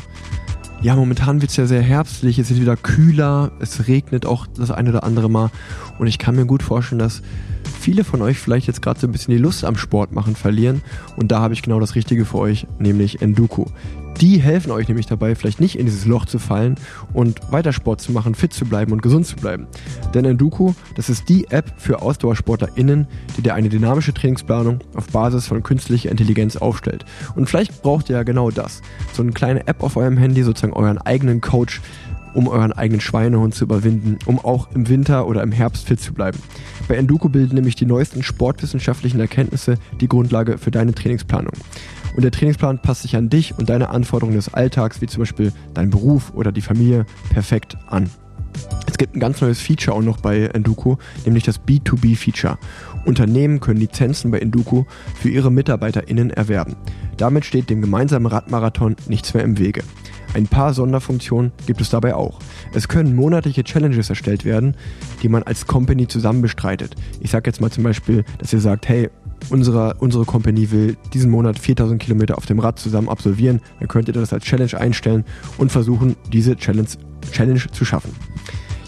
[0.81, 4.69] Ja, momentan wird es ja sehr herbstlich, es ist wieder kühler, es regnet auch das
[4.69, 5.49] eine oder andere Mal.
[5.97, 7.23] Und ich kann mir gut vorstellen, dass
[7.85, 10.81] viele von euch vielleicht jetzt gerade so ein bisschen die Lust am Sport machen verlieren.
[11.17, 13.67] Und da habe ich genau das Richtige für euch, nämlich Enduko.
[14.21, 16.75] Die helfen euch nämlich dabei, vielleicht nicht in dieses Loch zu fallen
[17.13, 19.67] und weiter Sport zu machen, fit zu bleiben und gesund zu bleiben.
[20.15, 23.05] Denn Enduko, das ist die App für AusdauersportlerInnen,
[23.37, 27.05] die dir eine dynamische Trainingsplanung auf Basis von künstlicher Intelligenz aufstellt.
[27.35, 28.81] Und vielleicht braucht ihr ja genau das.
[29.13, 31.81] So eine kleine App auf eurem Handy, sozusagen euren eigenen Coach,
[32.35, 36.13] um euren eigenen Schweinehund zu überwinden, um auch im Winter oder im Herbst fit zu
[36.13, 36.37] bleiben.
[36.87, 41.53] Bei Enduko bilden nämlich die neuesten sportwissenschaftlichen Erkenntnisse die Grundlage für deine Trainingsplanung.
[42.15, 45.51] Und der Trainingsplan passt sich an dich und deine Anforderungen des Alltags, wie zum Beispiel
[45.73, 48.09] dein Beruf oder die Familie, perfekt an.
[48.87, 52.57] Es gibt ein ganz neues Feature auch noch bei Enduko, nämlich das B2B-Feature.
[53.03, 54.87] Unternehmen können Lizenzen bei Enduko
[55.19, 56.77] für ihre MitarbeiterInnen erwerben.
[57.17, 59.83] Damit steht dem gemeinsamen Radmarathon nichts mehr im Wege.
[60.35, 62.39] Ein paar Sonderfunktionen gibt es dabei auch.
[62.73, 64.75] Es können monatliche Challenges erstellt werden,
[65.23, 66.93] die man als Company zusammen bestreitet.
[67.21, 69.09] Ich sage jetzt mal zum Beispiel, dass ihr sagt, hey,
[69.49, 73.61] unsere, unsere Company will diesen Monat 4000 Kilometer auf dem Rad zusammen absolvieren.
[73.79, 75.23] Dann könnt ihr das als Challenge einstellen
[75.57, 76.89] und versuchen, diese Challenge,
[77.31, 78.11] Challenge zu schaffen.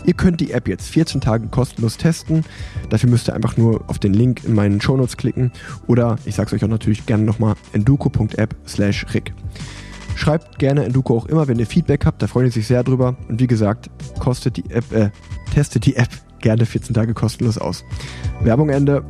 [0.03, 2.43] Ihr könnt die App jetzt 14 Tage kostenlos testen.
[2.89, 5.53] Dafür müsst ihr einfach nur auf den Link in meinen Shownotes klicken
[5.87, 9.33] oder ich sage es euch auch natürlich gerne nochmal enduko.app slash rick.
[10.17, 13.15] Schreibt gerne Enduko auch immer, wenn ihr Feedback habt, da freuen die sich sehr drüber.
[13.29, 13.89] Und wie gesagt,
[14.19, 15.11] kostet die App, äh,
[15.53, 16.09] testet die App
[16.39, 17.85] gerne 14 Tage kostenlos aus.
[18.41, 19.05] Werbung Ende.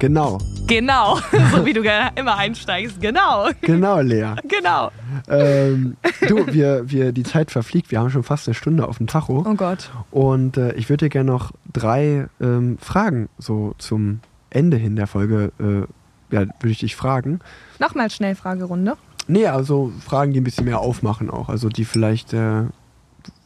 [0.00, 0.38] Genau,
[0.68, 1.16] Genau,
[1.52, 3.00] so wie du gerne immer einsteigst.
[3.00, 4.34] Genau, genau, Lea.
[4.46, 4.90] genau.
[5.26, 5.96] ähm,
[6.28, 9.44] du, wir, wir, die Zeit verfliegt, wir haben schon fast eine Stunde auf dem Tacho.
[9.48, 9.90] Oh Gott.
[10.10, 15.06] Und äh, ich würde dir gerne noch drei ähm, Fragen so zum Ende hin der
[15.06, 15.86] Folge, äh,
[16.30, 17.40] ja, würde ich dich fragen.
[17.78, 18.96] Nochmal Schnellfragerunde.
[19.26, 21.48] Nee, also Fragen, die ein bisschen mehr aufmachen auch.
[21.48, 22.64] Also die vielleicht, äh,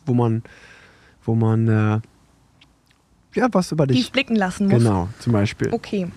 [0.06, 0.42] wo man,
[1.24, 2.00] wo man, äh,
[3.34, 4.04] ja, was über Die dich.
[4.04, 4.82] ich blicken lassen muss.
[4.82, 5.68] Genau, zum Beispiel.
[5.72, 6.08] Okay.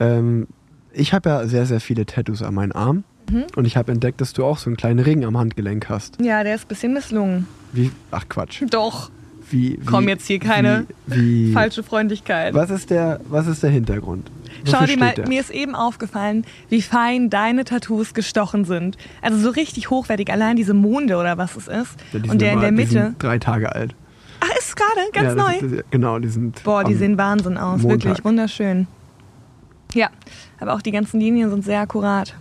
[0.00, 0.48] Ähm,
[0.92, 3.04] ich habe ja sehr, sehr viele Tattoos an meinen Arm.
[3.30, 3.44] Mhm.
[3.56, 6.20] Und ich habe entdeckt, dass du auch so einen kleinen Ring am Handgelenk hast.
[6.20, 7.46] Ja, der ist ein bisschen misslungen.
[7.72, 8.62] Wie, ach Quatsch.
[8.70, 9.10] Doch.
[9.50, 12.54] Wie, wie, Komm, jetzt hier keine wie, wie, Falsche Freundlichkeit.
[12.54, 14.30] Was ist der, was ist der Hintergrund?
[14.66, 15.28] Schau dir mal, der?
[15.28, 18.96] mir ist eben aufgefallen, wie fein deine Tattoos gestochen sind.
[19.22, 21.96] Also so richtig hochwertig, allein diese Monde oder was es ist.
[22.12, 22.90] Ja, die Und der in der Die Mitte.
[22.90, 23.94] sind drei Tage alt.
[24.40, 25.76] Ach, ist gerade ganz ja, neu.
[25.78, 26.62] Ist, genau, die sind.
[26.64, 27.82] Boah, die sehen Wahnsinn aus.
[27.82, 28.04] Montag.
[28.04, 28.86] Wirklich wunderschön.
[29.94, 30.10] Ja,
[30.60, 32.34] aber auch die ganzen Linien sind sehr akkurat.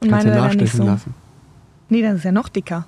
[0.00, 0.84] Und Kannst meine nicht nachstechen so.
[0.84, 1.14] lassen.
[1.88, 2.86] Nee, dann ist ja noch dicker.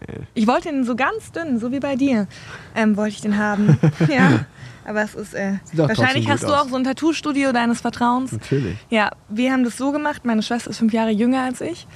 [0.00, 0.20] Nee.
[0.34, 2.26] Ich wollte den so ganz dünn, so wie bei dir,
[2.74, 3.78] ähm, wollte ich den haben.
[4.08, 4.46] ja,
[4.84, 6.62] aber es ist, äh, wahrscheinlich hast du aus.
[6.62, 8.32] auch so ein Tattoo-Studio deines Vertrauens.
[8.32, 8.76] Natürlich.
[8.90, 10.24] Ja, wir haben das so gemacht.
[10.24, 11.86] Meine Schwester ist fünf Jahre jünger als ich.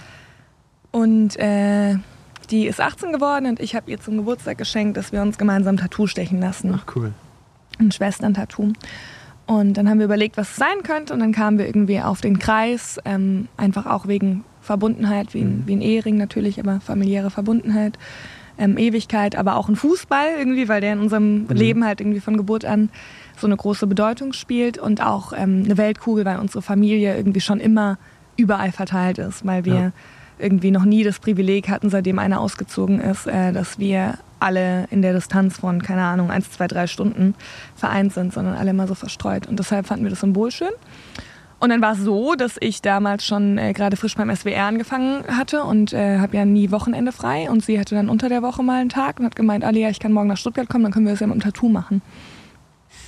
[0.92, 1.96] Und äh,
[2.50, 5.76] die ist 18 geworden und ich habe ihr zum Geburtstag geschenkt, dass wir uns gemeinsam
[5.76, 6.72] Tattoo stechen lassen.
[6.74, 7.12] Ach cool.
[7.78, 8.72] Ein Schwestern-Tattoo.
[9.46, 11.12] Und dann haben wir überlegt, was es sein könnte.
[11.12, 15.62] Und dann kamen wir irgendwie auf den Kreis, ähm, einfach auch wegen Verbundenheit, wie ein,
[15.66, 17.98] wie ein Ehering natürlich, aber familiäre Verbundenheit,
[18.58, 22.36] ähm, Ewigkeit, aber auch ein Fußball irgendwie, weil der in unserem Leben halt irgendwie von
[22.36, 22.88] Geburt an
[23.38, 27.60] so eine große Bedeutung spielt und auch ähm, eine Weltkugel, weil unsere Familie irgendwie schon
[27.60, 27.98] immer
[28.36, 29.92] überall verteilt ist, weil wir Ja.
[30.38, 35.00] irgendwie noch nie das Privileg hatten, seitdem einer ausgezogen ist, äh, dass wir alle in
[35.00, 37.34] der Distanz von, keine Ahnung, eins, zwei, drei Stunden
[37.74, 39.46] vereint sind, sondern alle immer so verstreut.
[39.46, 40.72] Und deshalb fanden wir das Symbol schön.
[41.58, 45.24] Und dann war es so, dass ich damals schon äh, gerade frisch beim SWR angefangen
[45.26, 47.48] hatte und äh, habe ja nie Wochenende frei.
[47.50, 49.98] Und sie hatte dann unter der Woche mal einen Tag und hat gemeint, Alia, ich
[49.98, 52.02] kann morgen nach Stuttgart kommen, dann können wir das ja mit dem Tattoo machen.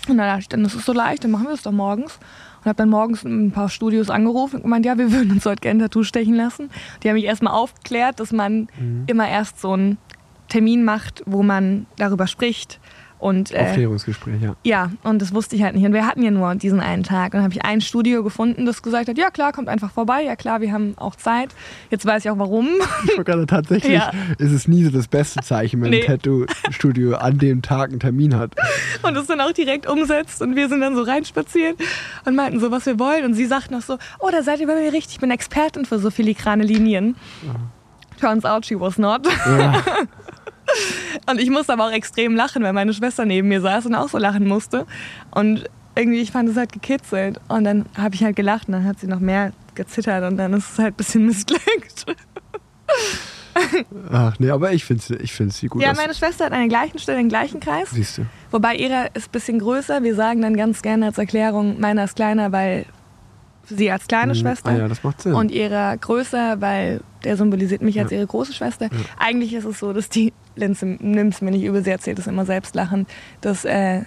[0.09, 2.19] Und dann dachte ich, dann ist es so leicht, dann machen wir das doch morgens.
[2.61, 5.61] Und habe dann morgens ein paar Studios angerufen und gemeint, ja, wir würden uns heute
[5.61, 6.71] gerne ein Tattoo stechen lassen.
[7.03, 8.69] Die haben mich erstmal aufgeklärt, dass man
[9.07, 9.99] immer erst so einen
[10.49, 12.81] Termin macht, wo man darüber spricht.
[13.19, 14.55] Und, äh, Aufklärungsgespräch, ja.
[14.63, 15.85] ja, und das wusste ich halt nicht.
[15.85, 17.33] Und wir hatten ja nur diesen einen Tag.
[17.35, 20.23] Und dann habe ich ein Studio gefunden, das gesagt hat, ja klar, kommt einfach vorbei.
[20.23, 21.49] Ja klar, wir haben auch Zeit.
[21.91, 22.69] Jetzt weiß ich auch warum.
[23.05, 24.13] Ich gerade tatsächlich Ja.
[24.39, 26.03] ist es nie so das beste Zeichen, wenn Nee.
[26.03, 28.55] ein Tattoo-Studio an dem Tag einen Termin hat.
[29.03, 30.41] und es dann auch direkt umsetzt.
[30.41, 31.77] Und wir sind dann so reinspaziert
[32.25, 33.25] und meinten so, was wir wollen.
[33.25, 35.15] Und sie sagt noch so, oh, da seid ihr bei mir richtig.
[35.15, 37.17] Ich bin Expertin für so filigrane Linien.
[38.21, 39.27] Turns out she was not.
[39.47, 39.83] Ja.
[41.31, 44.09] Und ich musste aber auch extrem lachen, weil meine Schwester neben mir saß und auch
[44.09, 44.87] so lachen musste.
[45.31, 45.65] Und
[45.95, 47.41] irgendwie, ich fand es halt gekitzelt.
[47.49, 50.53] Und dann habe ich halt gelacht und dann hat sie noch mehr gezittert und dann
[50.55, 52.07] ist es halt ein bisschen missglückt.
[54.13, 55.97] Ach nee, aber ich finde ich find's sie gut Ja, aus.
[55.97, 57.91] meine Schwester hat an der gleichen Stelle den gleichen Kreis.
[57.91, 58.27] Siehst du.
[58.51, 60.03] Wobei ihre ist ein bisschen größer.
[60.03, 62.87] Wir sagen dann ganz gerne als Erklärung, meiner ist kleiner, weil
[63.67, 64.39] sie als kleine Mhm.
[64.39, 64.71] Schwester.
[64.71, 65.35] Ah ja, das macht Sinn.
[65.35, 68.19] Und ihrer größer, weil der symbolisiert mich als Ja.
[68.19, 68.89] ihre große Schwester.
[69.19, 72.27] Eigentlich ist es so, dass die, Linz nimmt es mir nicht übel, sie erzählt es
[72.27, 73.09] immer selbst lachend,
[73.41, 74.03] dass äh,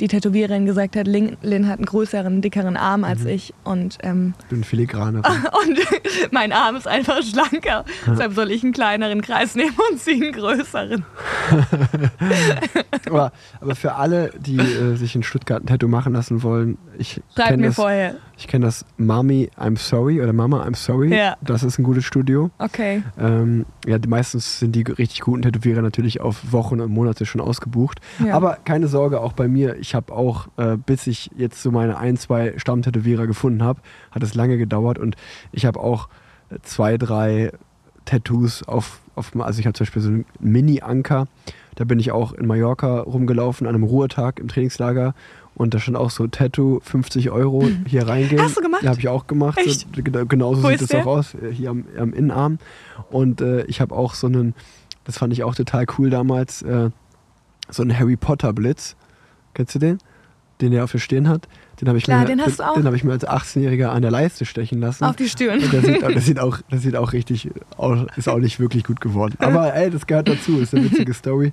[0.00, 3.28] die Tätowiererin gesagt hat, Lin, Lin hat einen größeren, dickeren Arm als Mhm.
[3.28, 5.22] ich und, ähm, ich bin filigraner.
[5.66, 5.78] und
[6.32, 7.84] mein Arm ist einfach schlanker.
[8.06, 11.02] Deshalb soll ich einen kleineren Kreis nehmen und sie einen größeren.
[13.06, 17.20] aber, aber für alle, die äh, sich in Stuttgart ein Tattoo machen lassen wollen, ich
[17.34, 18.16] Schreib kenne mir das, vorher.
[18.38, 21.14] Ich kenn das Mami I'm Sorry oder Mama I'm Sorry.
[21.14, 21.36] Ja.
[21.40, 22.50] Das ist ein gutes Studio.
[22.58, 23.02] Okay.
[23.18, 28.00] Ähm, ja, meistens sind die richtig guten Tätowierer natürlich auf Wochen und Monate schon ausgebucht.
[28.24, 28.34] Ja.
[28.34, 31.96] Aber keine Sorge, auch bei mir, ich habe auch, äh, bis ich jetzt so meine
[31.96, 33.80] ein, zwei Stammtätowierer gefunden habe,
[34.10, 35.16] hat es lange gedauert und
[35.52, 36.08] ich habe auch
[36.50, 37.52] äh, zwei, drei
[38.04, 41.26] Tattoos auf, auf also ich habe zum Beispiel so einen Mini-Anker,
[41.74, 45.14] da bin ich auch in Mallorca rumgelaufen an einem Ruhetag im Trainingslager
[45.56, 48.40] und da stand auch so Tattoo 50 Euro hier reingehen.
[48.40, 48.82] Hast du gemacht?
[48.84, 49.58] Ja, habe ich auch gemacht.
[49.58, 49.80] Echt?
[49.94, 51.02] So, genau- genauso Wo sieht der?
[51.02, 52.58] auch aus, äh, hier am, am Innenarm.
[53.10, 54.54] Und äh, ich habe auch so einen,
[55.04, 56.90] das fand ich auch total cool damals, äh,
[57.70, 58.94] so einen Harry Potter Blitz.
[59.54, 59.98] Kennst du den?
[60.60, 61.48] Den der auf der Stirn hat.
[61.80, 62.74] Den habe ich, Klar, mir, den hast du auch.
[62.74, 65.04] Den habe ich mir als 18-Jähriger an der Leiste stechen lassen.
[65.04, 65.60] Auf die Stirn.
[65.62, 68.84] Und das sieht, das sieht auch, das sieht auch richtig, auch, ist auch nicht wirklich
[68.84, 69.34] gut geworden.
[69.38, 71.52] Aber ey, das gehört dazu, ist eine witzige Story.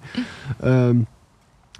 [0.62, 1.08] Ähm,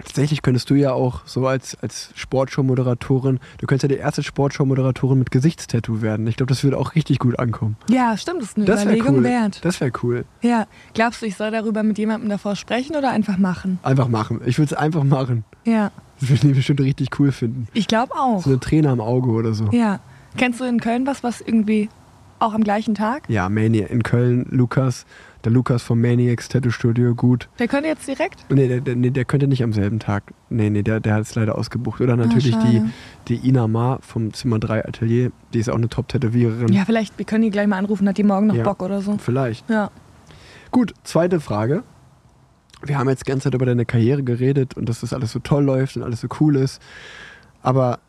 [0.02, 5.18] tatsächlich könntest du ja auch so als, als Sportshow-Moderatorin, du könntest ja die erste Sportshow-Moderatorin
[5.18, 6.26] mit Gesichtstattoo werden.
[6.26, 7.76] Ich glaube, das würde auch richtig gut ankommen.
[7.88, 9.24] Ja, stimmt, das ist eine Das Überlegung cool.
[9.24, 9.64] wert.
[9.64, 10.24] Das wäre cool.
[10.42, 10.66] Ja.
[10.94, 13.78] Glaubst du, ich soll darüber mit jemandem davor sprechen oder einfach machen?
[13.82, 14.40] Einfach machen.
[14.44, 15.44] Ich würde es einfach machen.
[15.64, 15.90] Ja.
[16.20, 17.68] Das würde ich bestimmt richtig cool finden.
[17.72, 18.42] Ich glaube auch.
[18.42, 19.68] So eine Träne am Auge oder so.
[19.72, 20.00] Ja.
[20.36, 21.88] Kennst du in Köln was, was irgendwie
[22.40, 23.28] auch am gleichen Tag?
[23.28, 25.06] Ja, Mani in Köln, Lukas,
[25.44, 27.48] der Lukas vom Maniacs Tattoo Studio, gut.
[27.58, 28.46] Der könnte jetzt direkt?
[28.50, 30.32] Nee, der, der, nee, der könnte nicht am selben Tag.
[30.48, 32.00] Nee, nee, der, der hat es leider ausgebucht.
[32.00, 32.90] Oder natürlich die, schade.
[33.28, 36.72] die Ina Ma vom Zimmer 3 Atelier, die ist auch eine Top-Tätowiererin.
[36.72, 38.64] Ja, vielleicht, wir können die gleich mal anrufen, hat die morgen noch Ja.
[38.64, 39.18] Bock oder so.
[39.18, 39.68] Vielleicht.
[39.68, 39.90] Ja.
[40.70, 41.84] Gut, zweite Frage.
[42.82, 45.38] Wir haben jetzt die ganze Zeit über deine Karriere geredet und dass das alles so
[45.38, 46.80] toll läuft und alles so cool ist.
[47.62, 48.00] Aber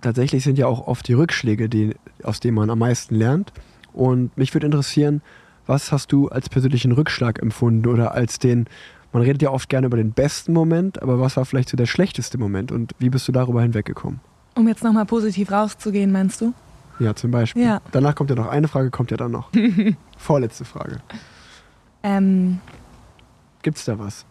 [0.00, 3.52] tatsächlich sind ja auch oft die Rückschläge, die, aus denen man am meisten lernt.
[3.92, 5.22] Und mich würde interessieren,
[5.68, 8.66] was hast du als persönlichen Rückschlag empfunden oder als den,
[9.12, 11.86] man redet ja oft gerne über den besten Moment, aber was war vielleicht so der
[11.86, 14.20] schlechteste Moment und wie bist du darüber hinweggekommen?
[14.54, 16.52] Um jetzt nochmal positiv rauszugehen, meinst du?
[16.98, 17.62] Ja, zum Beispiel.
[17.62, 17.80] Ja.
[17.92, 19.50] Danach kommt ja noch eine Frage, kommt ja dann noch.
[20.18, 21.00] Vorletzte Frage.
[22.02, 22.58] Ähm,
[23.62, 24.24] Gibt's da was?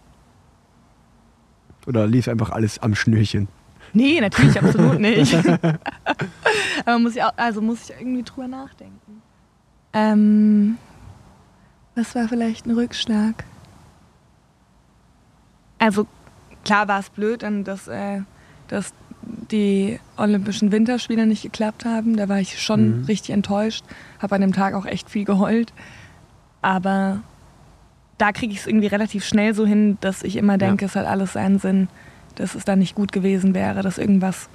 [1.85, 3.47] Oder lief einfach alles am Schnürchen?
[3.93, 5.33] nee, natürlich absolut nicht.
[6.85, 9.21] Aber muss ich auch, also muss ich irgendwie drüber nachdenken.
[9.93, 10.77] Ähm,
[11.97, 13.43] was war vielleicht ein Rückschlag?
[15.79, 16.07] also
[16.65, 18.21] klar war es blöd, dann, dass, äh,
[18.67, 22.17] dass die Olympischen Winterspiele nicht geklappt haben.
[22.17, 23.05] Da war ich schon Mhm.
[23.05, 23.85] richtig enttäuscht.
[24.19, 25.73] Habe an dem Tag auch echt viel geheult.
[26.61, 27.19] Aber
[28.17, 31.05] da kriege ich es irgendwie relativ schnell so hin, dass ich immer denke, es hat
[31.05, 31.89] alles seinen Sinn,
[32.35, 34.49] dass es dann nicht gut gewesen wäre, dass irgendwas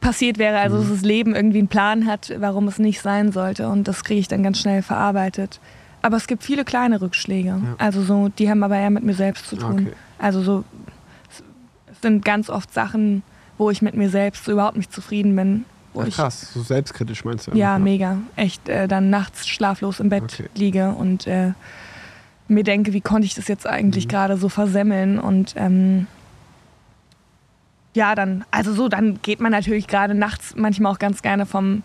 [0.00, 3.68] passiert wäre, also dass das Leben irgendwie einen Plan hat, warum es nicht sein sollte.
[3.68, 5.60] Und das kriege ich dann ganz schnell verarbeitet.
[6.04, 7.58] Aber es gibt viele kleine Rückschläge.
[7.78, 9.80] Also so, die haben aber eher mit mir selbst zu tun.
[9.86, 9.92] Okay.
[10.18, 10.64] Also so,
[11.90, 13.22] es sind ganz oft Sachen,
[13.56, 15.64] wo ich mit mir selbst so überhaupt nicht zufrieden bin.
[15.94, 17.52] Ja, krass, so selbstkritisch meinst du?
[17.56, 18.18] ja, einfach, mega.
[18.36, 20.48] Echt äh, dann nachts schlaflos im Bett Okay.
[20.54, 21.52] liege und äh,
[22.48, 24.10] mir denke, wie konnte ich das jetzt eigentlich Mhm.
[24.10, 26.06] gerade so versemmeln und ähm,
[27.94, 31.82] ja, dann, also so, dann geht man natürlich gerade nachts manchmal auch ganz gerne vom,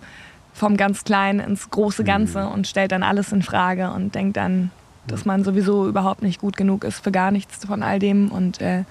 [0.60, 2.52] vom ganz Kleinen ins große Ganze Mhm.
[2.52, 4.72] und stellt dann alles in Frage und denkt dann,
[5.08, 8.62] dass man sowieso überhaupt nicht gut genug ist für gar nichts von all dem und
[8.62, 8.84] äh,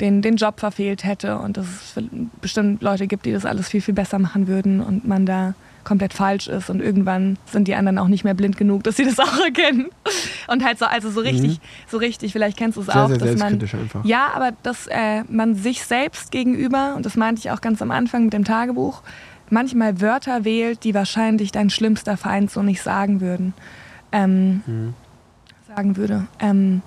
[0.00, 1.94] den, den Job verfehlt hätte und dass es
[2.40, 5.54] bestimmt Leute gibt, die das alles viel, viel besser machen würden und man da
[5.84, 9.04] komplett falsch ist und irgendwann sind die anderen auch nicht mehr blind genug, dass sie
[9.04, 9.86] das auch erkennen.
[10.48, 12.92] Und halt so, also so richtig, so richtig, vielleicht kennst du es Mhm.
[12.92, 14.04] Sehr, auch, sehr dass man einfach.
[14.04, 17.90] ja, aber dass äh, man sich selbst gegenüber, und das meinte ich auch ganz am
[17.90, 19.02] Anfang mit dem Tagebuch,
[19.50, 23.54] manchmal Wörter wählt, die wahrscheinlich dein schlimmster Feind so nicht sagen würden.
[24.12, 24.94] Ähm, Mhm.
[25.74, 26.26] Sagen würde.
[26.40, 26.82] Ähm,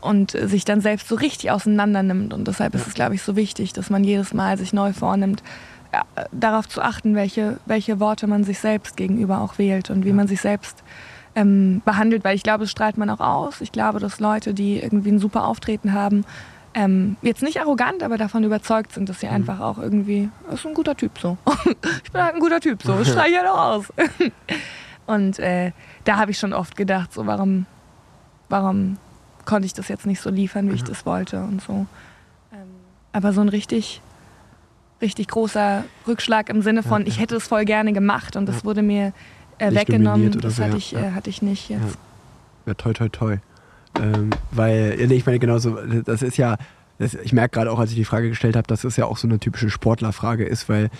[0.00, 2.32] und sich dann selbst so richtig auseinander nimmt.
[2.32, 5.42] Und deshalb ist es, glaube ich, so wichtig, dass man jedes Mal sich neu vornimmt,
[5.92, 10.10] äh, darauf zu achten, welche, welche Worte man sich selbst gegenüber auch wählt und wie
[10.10, 10.14] Ja.
[10.14, 10.84] man sich selbst
[11.34, 13.60] ähm, behandelt, weil ich glaube, das strahlt man auch aus.
[13.60, 16.24] Ich glaube, dass Leute, die irgendwie ein super Auftreten haben,
[16.74, 20.66] ähm, jetzt nicht arrogant, aber davon überzeugt sind, dass sie einfach auch irgendwie, das ist
[20.66, 21.36] ein guter Typ so.
[22.04, 23.92] ich bin halt ein guter Typ so, das strahle ich halt auch aus.
[25.06, 25.72] Und äh,
[26.04, 27.66] da habe ich schon oft gedacht, so warum,
[28.48, 28.98] warum
[29.46, 31.86] konnte ich das jetzt nicht so liefern, wie ich das wollte und so.
[32.52, 32.68] Ähm,
[33.12, 34.02] aber so ein richtig,
[35.00, 37.22] richtig großer Rückschlag im Sinne von, Ja, ich ja.
[37.22, 39.14] hätte es voll gerne gemacht und das wurde mir
[39.58, 40.38] äh, weggenommen.
[40.40, 40.78] Das so, hatte, ja.
[40.78, 41.82] ich, äh, hatte ich nicht jetzt.
[41.82, 42.68] Ja.
[42.68, 43.36] Ja, toi, toi, toi.
[44.00, 46.56] Ähm, weil, nee, ich meine, genauso, das ist ja,
[46.98, 49.16] das, ich merke gerade auch, als ich die Frage gestellt habe, dass es ja auch
[49.16, 50.90] so eine typische Sportlerfrage ist, weil.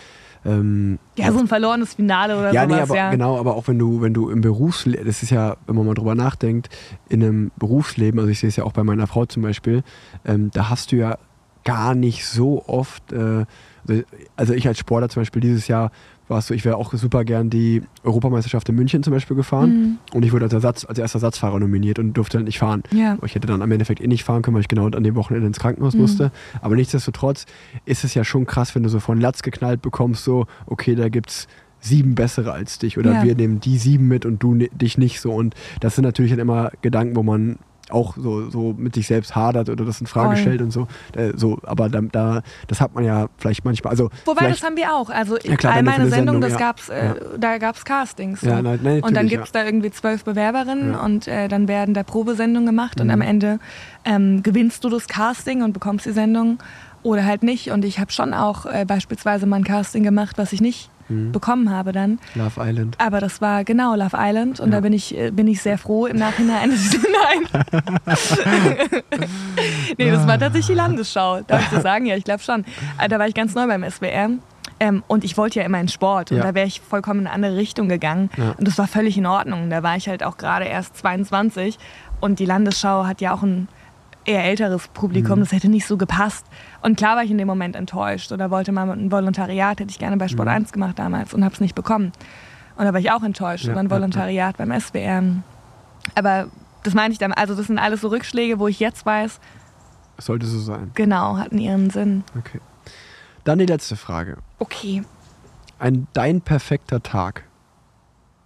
[0.44, 3.10] Ähm, Ja, so ein verlorenes Finale oder ja, sowas, nee, aber ja.
[3.10, 5.94] genau, aber auch wenn du, wenn du im Berufsleben, das ist ja, wenn man mal
[5.94, 6.68] drüber nachdenkt,
[7.08, 9.82] in einem Berufsleben, also ich sehe es ja auch bei meiner Frau zum Beispiel,
[10.24, 11.18] ähm, da hast du ja
[11.64, 13.44] gar nicht so oft, äh,
[14.36, 15.90] also ich als Sportler zum Beispiel dieses Jahr
[16.28, 19.70] war es so, ich wäre auch super gern die Europameisterschaft in München zum Beispiel gefahren
[19.70, 19.98] Mhm.
[20.14, 22.82] und ich wurde als, Ersatz, als erster Ersatzfahrer nominiert und durfte dann nicht fahren.
[22.92, 23.16] Ja.
[23.24, 25.46] Ich hätte dann am Endeffekt eh nicht fahren können, weil ich genau an dem Wochenende
[25.46, 26.00] ins Krankenhaus Mhm.
[26.00, 26.32] musste.
[26.60, 27.46] Aber nichtsdestotrotz
[27.84, 31.08] ist es ja schon krass, wenn du so von Latz geknallt bekommst, so, okay, da
[31.08, 31.48] gibt's
[31.80, 33.22] sieben bessere als dich oder Ja.
[33.22, 35.32] wir nehmen die sieben mit und du dich nicht so.
[35.32, 37.58] Und das sind natürlich dann immer Gedanken, wo man
[37.90, 40.36] auch so, so mit sich selbst hadert oder das in Frage Voll.
[40.36, 40.86] stellt und so.
[41.16, 43.90] Äh, so aber da, da, das hat man ja vielleicht manchmal.
[43.90, 45.10] Also Wobei, das haben wir auch.
[45.10, 46.66] Also Ja, klar, all meine eine Sendungen, das Sendung, ja.
[46.72, 48.40] gab's, äh, da gab es Castings.
[48.40, 48.48] So.
[48.48, 51.04] Ja, nein, nein, und dann gibt es da irgendwie zwölf Bewerberinnen Ja.
[51.04, 53.12] und äh, dann werden da Probesendungen gemacht und Mhm.
[53.12, 53.58] am Ende
[54.04, 56.58] ähm, gewinnst du das Casting und bekommst die Sendung
[57.02, 57.70] oder halt nicht.
[57.70, 61.32] Und ich habe schon auch äh, beispielsweise mal ein Casting gemacht, was ich nicht Mhm.
[61.32, 62.18] bekommen habe dann.
[62.34, 62.96] Love Island.
[62.98, 64.76] Aber das war genau Love Island und Ja.
[64.76, 66.70] da bin ich, äh, bin ich sehr froh im Nachhinein.
[67.50, 67.64] Nein.
[69.98, 71.40] nee, das war tatsächlich die Landesschau.
[71.42, 72.06] Darf ich so sagen?
[72.06, 72.64] Ja, ich glaube schon.
[72.98, 74.30] Äh, Da war ich ganz neu beim SWR.
[74.80, 76.44] Ähm, und ich wollte ja immer in Sport und Ja.
[76.44, 78.30] da wäre ich vollkommen in eine andere Richtung gegangen.
[78.36, 78.50] Ja.
[78.56, 79.70] Und das war völlig in Ordnung.
[79.70, 81.78] Da war ich halt auch gerade erst 22
[82.20, 83.66] und die Landesschau hat ja auch ein
[84.28, 85.42] eher älteres Publikum, Mhm.
[85.44, 86.46] das hätte nicht so gepasst.
[86.82, 89.98] Und klar war ich in dem Moment enttäuscht oder wollte mal ein Volontariat, hätte ich
[89.98, 90.54] gerne bei Sport Mhm.
[90.54, 92.12] 1 gemacht damals und habe es nicht bekommen.
[92.76, 93.96] Und da war ich auch enttäuscht Ja, über ein ja, ja.
[93.96, 95.22] Volontariat beim SWR.
[96.14, 96.46] Aber
[96.84, 99.40] das meine ich dann, also das sind alles so Rückschläge, wo ich jetzt weiß,
[100.18, 100.90] Sollte so sein.
[100.94, 102.24] genau, hatten ihren Sinn.
[102.38, 102.60] Okay.
[103.44, 104.36] Dann die letzte Frage.
[104.58, 105.02] Okay,
[105.80, 107.44] Ein dein perfekter Tag.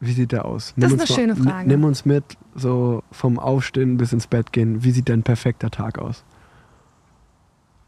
[0.00, 0.74] Wie sieht der aus?
[0.76, 1.68] Das ist eine schöne mal- Frage.
[1.68, 2.24] Nimm uns mit,
[2.54, 4.84] so vom Aufstehen bis ins Bett gehen.
[4.84, 6.24] Wie sieht dein perfekter Tag aus?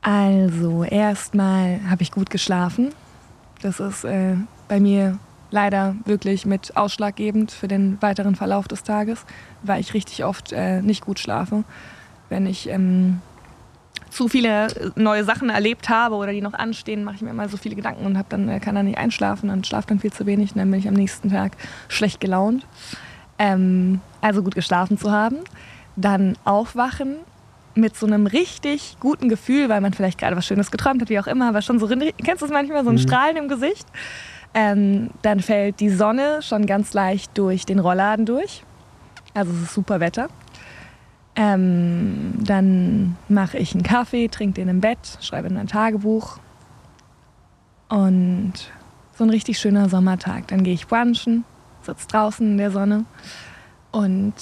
[0.04, 2.90] also erstmal habe ich gut geschlafen.
[3.62, 4.36] Das ist äh,
[4.68, 5.18] bei mir
[5.50, 9.24] leider wirklich mit ausschlaggebend für den weiteren Verlauf des Tages,
[9.62, 11.64] weil ich richtig oft äh, nicht gut schlafe.
[12.28, 13.22] Wenn ich ähm,
[14.10, 17.48] zu viele äh, neue Sachen erlebt habe oder die noch anstehen, mache ich mir immer
[17.48, 20.12] so viele Gedanken und hab dann, äh, kann dann nicht einschlafen und schlafe dann viel
[20.12, 20.50] zu wenig.
[20.50, 21.52] Und dann bin ich am nächsten Tag
[21.88, 22.66] schlecht gelaunt.
[23.38, 25.38] Ähm, also gut geschlafen zu haben.
[25.96, 27.16] Dann aufwachen
[27.74, 31.18] mit so einem richtig guten Gefühl, weil man vielleicht gerade was Schönes geträumt hat, wie
[31.18, 33.00] auch immer, aber schon so, kennst du es manchmal, so ein Mhm.
[33.00, 33.86] Strahlen im Gesicht.
[34.54, 38.62] Ähm, dann fällt die Sonne schon ganz leicht durch den Rollladen durch.
[39.34, 40.28] Also es ist super Wetter.
[41.34, 46.38] Ähm, dann mache ich einen Kaffee, trinke den im Bett, schreibe in mein Tagebuch.
[47.88, 48.52] Und
[49.16, 50.46] so ein richtig schöner Sommertag.
[50.48, 51.44] Dann gehe ich brunchen,
[51.84, 53.04] sitze draußen in der Sonne.
[53.90, 54.34] Und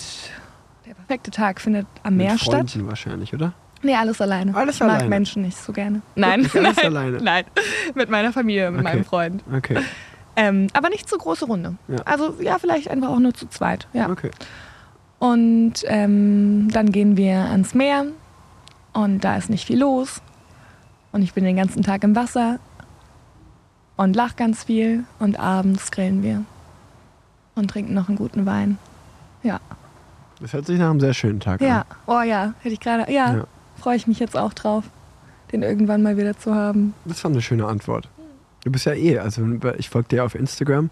[0.86, 2.54] der perfekte Tag findet am Meer Mit statt.
[2.70, 3.52] Freunden wahrscheinlich, oder?
[3.82, 4.54] Nee, alles alleine.
[4.54, 5.08] Alles ich mag alleine?
[5.08, 6.02] Menschen nicht so gerne.
[6.14, 7.20] Nein, Wirklich alles nein, alleine?
[7.22, 7.44] nein.
[7.94, 8.88] Mit meiner Familie, mit Okay.
[8.94, 9.42] meinem Freund.
[9.54, 9.78] Okay,
[10.36, 11.74] Ähm, aber nicht so große Runde.
[11.88, 11.98] Ja.
[12.04, 13.86] Also ja, vielleicht einfach auch nur zu zweit.
[13.92, 14.08] Ja.
[14.08, 14.30] okay.
[15.18, 18.06] Und ähm, dann gehen wir ans Meer
[18.92, 20.22] und da ist nicht viel los.
[21.12, 22.58] Und ich bin den ganzen Tag im Wasser
[23.96, 26.44] und lach ganz viel und abends grillen wir
[27.54, 28.78] und trinken noch einen guten Wein.
[29.42, 29.60] Ja.
[30.40, 31.80] Das hört sich nach einem sehr schönen Tag Ja.
[31.80, 31.84] an.
[32.06, 33.10] Oh ja, hätte ich gerade.
[33.12, 33.44] Ja, Ja.
[33.76, 34.84] freue ich mich jetzt auch drauf,
[35.52, 36.94] den irgendwann mal wieder zu haben.
[37.04, 38.08] Das war eine schöne Antwort.
[38.64, 39.42] Du bist ja eh, also
[39.78, 40.90] ich folge dir auf Instagram.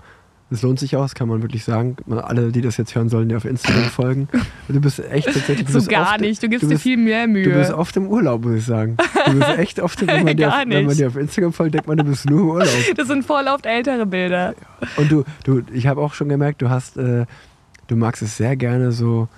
[0.51, 1.97] Das lohnt sich auch, das kann man wirklich sagen.
[2.11, 4.29] Alle, die das jetzt hören sollen, dir auf Instagram folgen.
[4.69, 5.67] Du bist echt tatsächlich.
[5.67, 7.45] Du So bist gar oft, nicht, du gibst du dir bist- viel mehr Mühe.
[7.45, 8.97] Du bist oft im Urlaub, muss ich sagen.
[9.27, 11.75] Du bist echt oft, im- wenn man, dir auf, wenn man dir auf Instagram folgt,
[11.75, 12.69] denkt man, du bist nur im Urlaub.
[12.97, 14.55] das sind voll oft ältere Bilder.
[14.97, 17.27] Und du, du ich habe auch schon gemerkt, du hast, äh,
[17.87, 19.29] du magst es sehr gerne so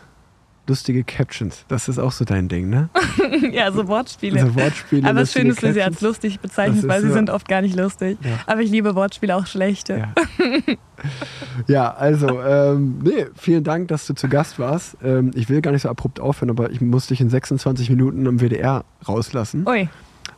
[0.68, 1.64] lustige Captions.
[1.68, 2.88] Das ist auch so dein Ding, ne?
[3.52, 4.40] ja, so Wortspiele.
[4.40, 5.08] So Wortspiele.
[5.08, 7.30] Aber es ist schön, dass sie als lustig Das bezeichnest, ist weil sie so- sind
[7.30, 8.16] oft gar nicht lustig.
[8.22, 8.38] Ja.
[8.46, 9.98] Aber ich liebe Wortspiele, auch schlechte.
[9.98, 10.14] Ja.
[11.66, 14.96] ja, also, ähm, nee, vielen Dank, dass du zu Gast warst.
[15.02, 18.26] Ähm, ich will gar nicht so abrupt aufhören, aber ich muss dich in 26 Minuten
[18.26, 19.66] am WDR rauslassen.
[19.68, 19.88] Ui,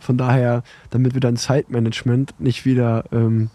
[0.00, 3.50] Von daher, damit wir dein Zeitmanagement nicht wieder ähm,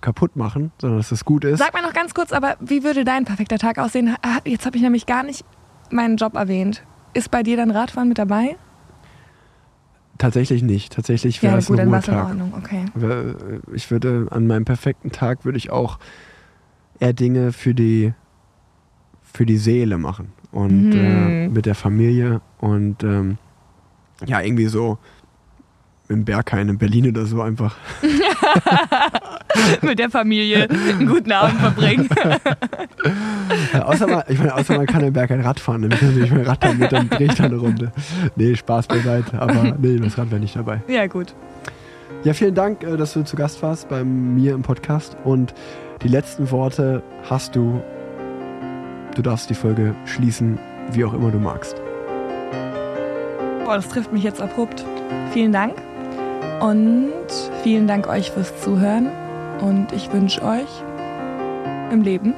[0.00, 1.58] kaputt machen, sondern dass es gut ist.
[1.58, 4.14] sag mal noch ganz kurz, aber wie würde dein perfekter Tag aussehen?
[4.44, 5.44] Jetzt habe ich nämlich gar nicht
[5.90, 6.82] meinen Job erwähnt.
[7.14, 8.56] Ist bei dir dann Radfahren mit dabei?
[10.18, 10.92] Tatsächlich nicht.
[10.92, 12.30] Tatsächlich wäre Ja, es gut, ein dann war es in Ruhetag.
[12.30, 12.54] Ordnung.
[12.56, 12.84] Okay.
[13.00, 15.98] Äh, Ich würde an meinem perfekten Tag würde ich auch
[16.98, 18.12] eher Dinge für die
[19.22, 21.00] für die Seele machen und Mhm.
[21.00, 23.38] äh, mit der Familie und ähm,
[24.26, 24.98] ja irgendwie so
[26.08, 27.76] im Berghain in Berlin oder so einfach.
[29.82, 32.08] mit der Familie einen guten Abend verbringen.
[33.72, 36.30] Ja, außer man, ich meine, außer man kann im Berghain Rad fahren, dann kann ich
[36.30, 37.92] mein Rad dann mit, dann drehe ich da eine Runde.
[38.36, 40.82] Nee, Spaß beiseite, aber nee, das Rad wäre nicht dabei.
[40.88, 41.34] ja, gut.
[42.24, 45.54] Ja, vielen Dank, äh, dass du zu Gast warst bei mir im Podcast und
[46.02, 47.82] die letzten Worte hast du.
[49.14, 50.58] Du darfst die Folge schließen,
[50.92, 51.80] wie auch immer du magst.
[53.64, 54.84] Boah, das trifft mich jetzt abrupt.
[55.32, 55.74] Vielen Dank.
[56.60, 57.12] Und
[57.62, 59.10] vielen Dank euch fürs Zuhören.
[59.60, 60.68] Und ich wünsche euch
[61.90, 62.34] im Leben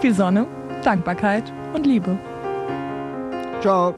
[0.00, 0.46] viel Sonne,
[0.82, 1.44] Dankbarkeit
[1.74, 2.18] und Liebe.
[3.60, 3.94] Ciao.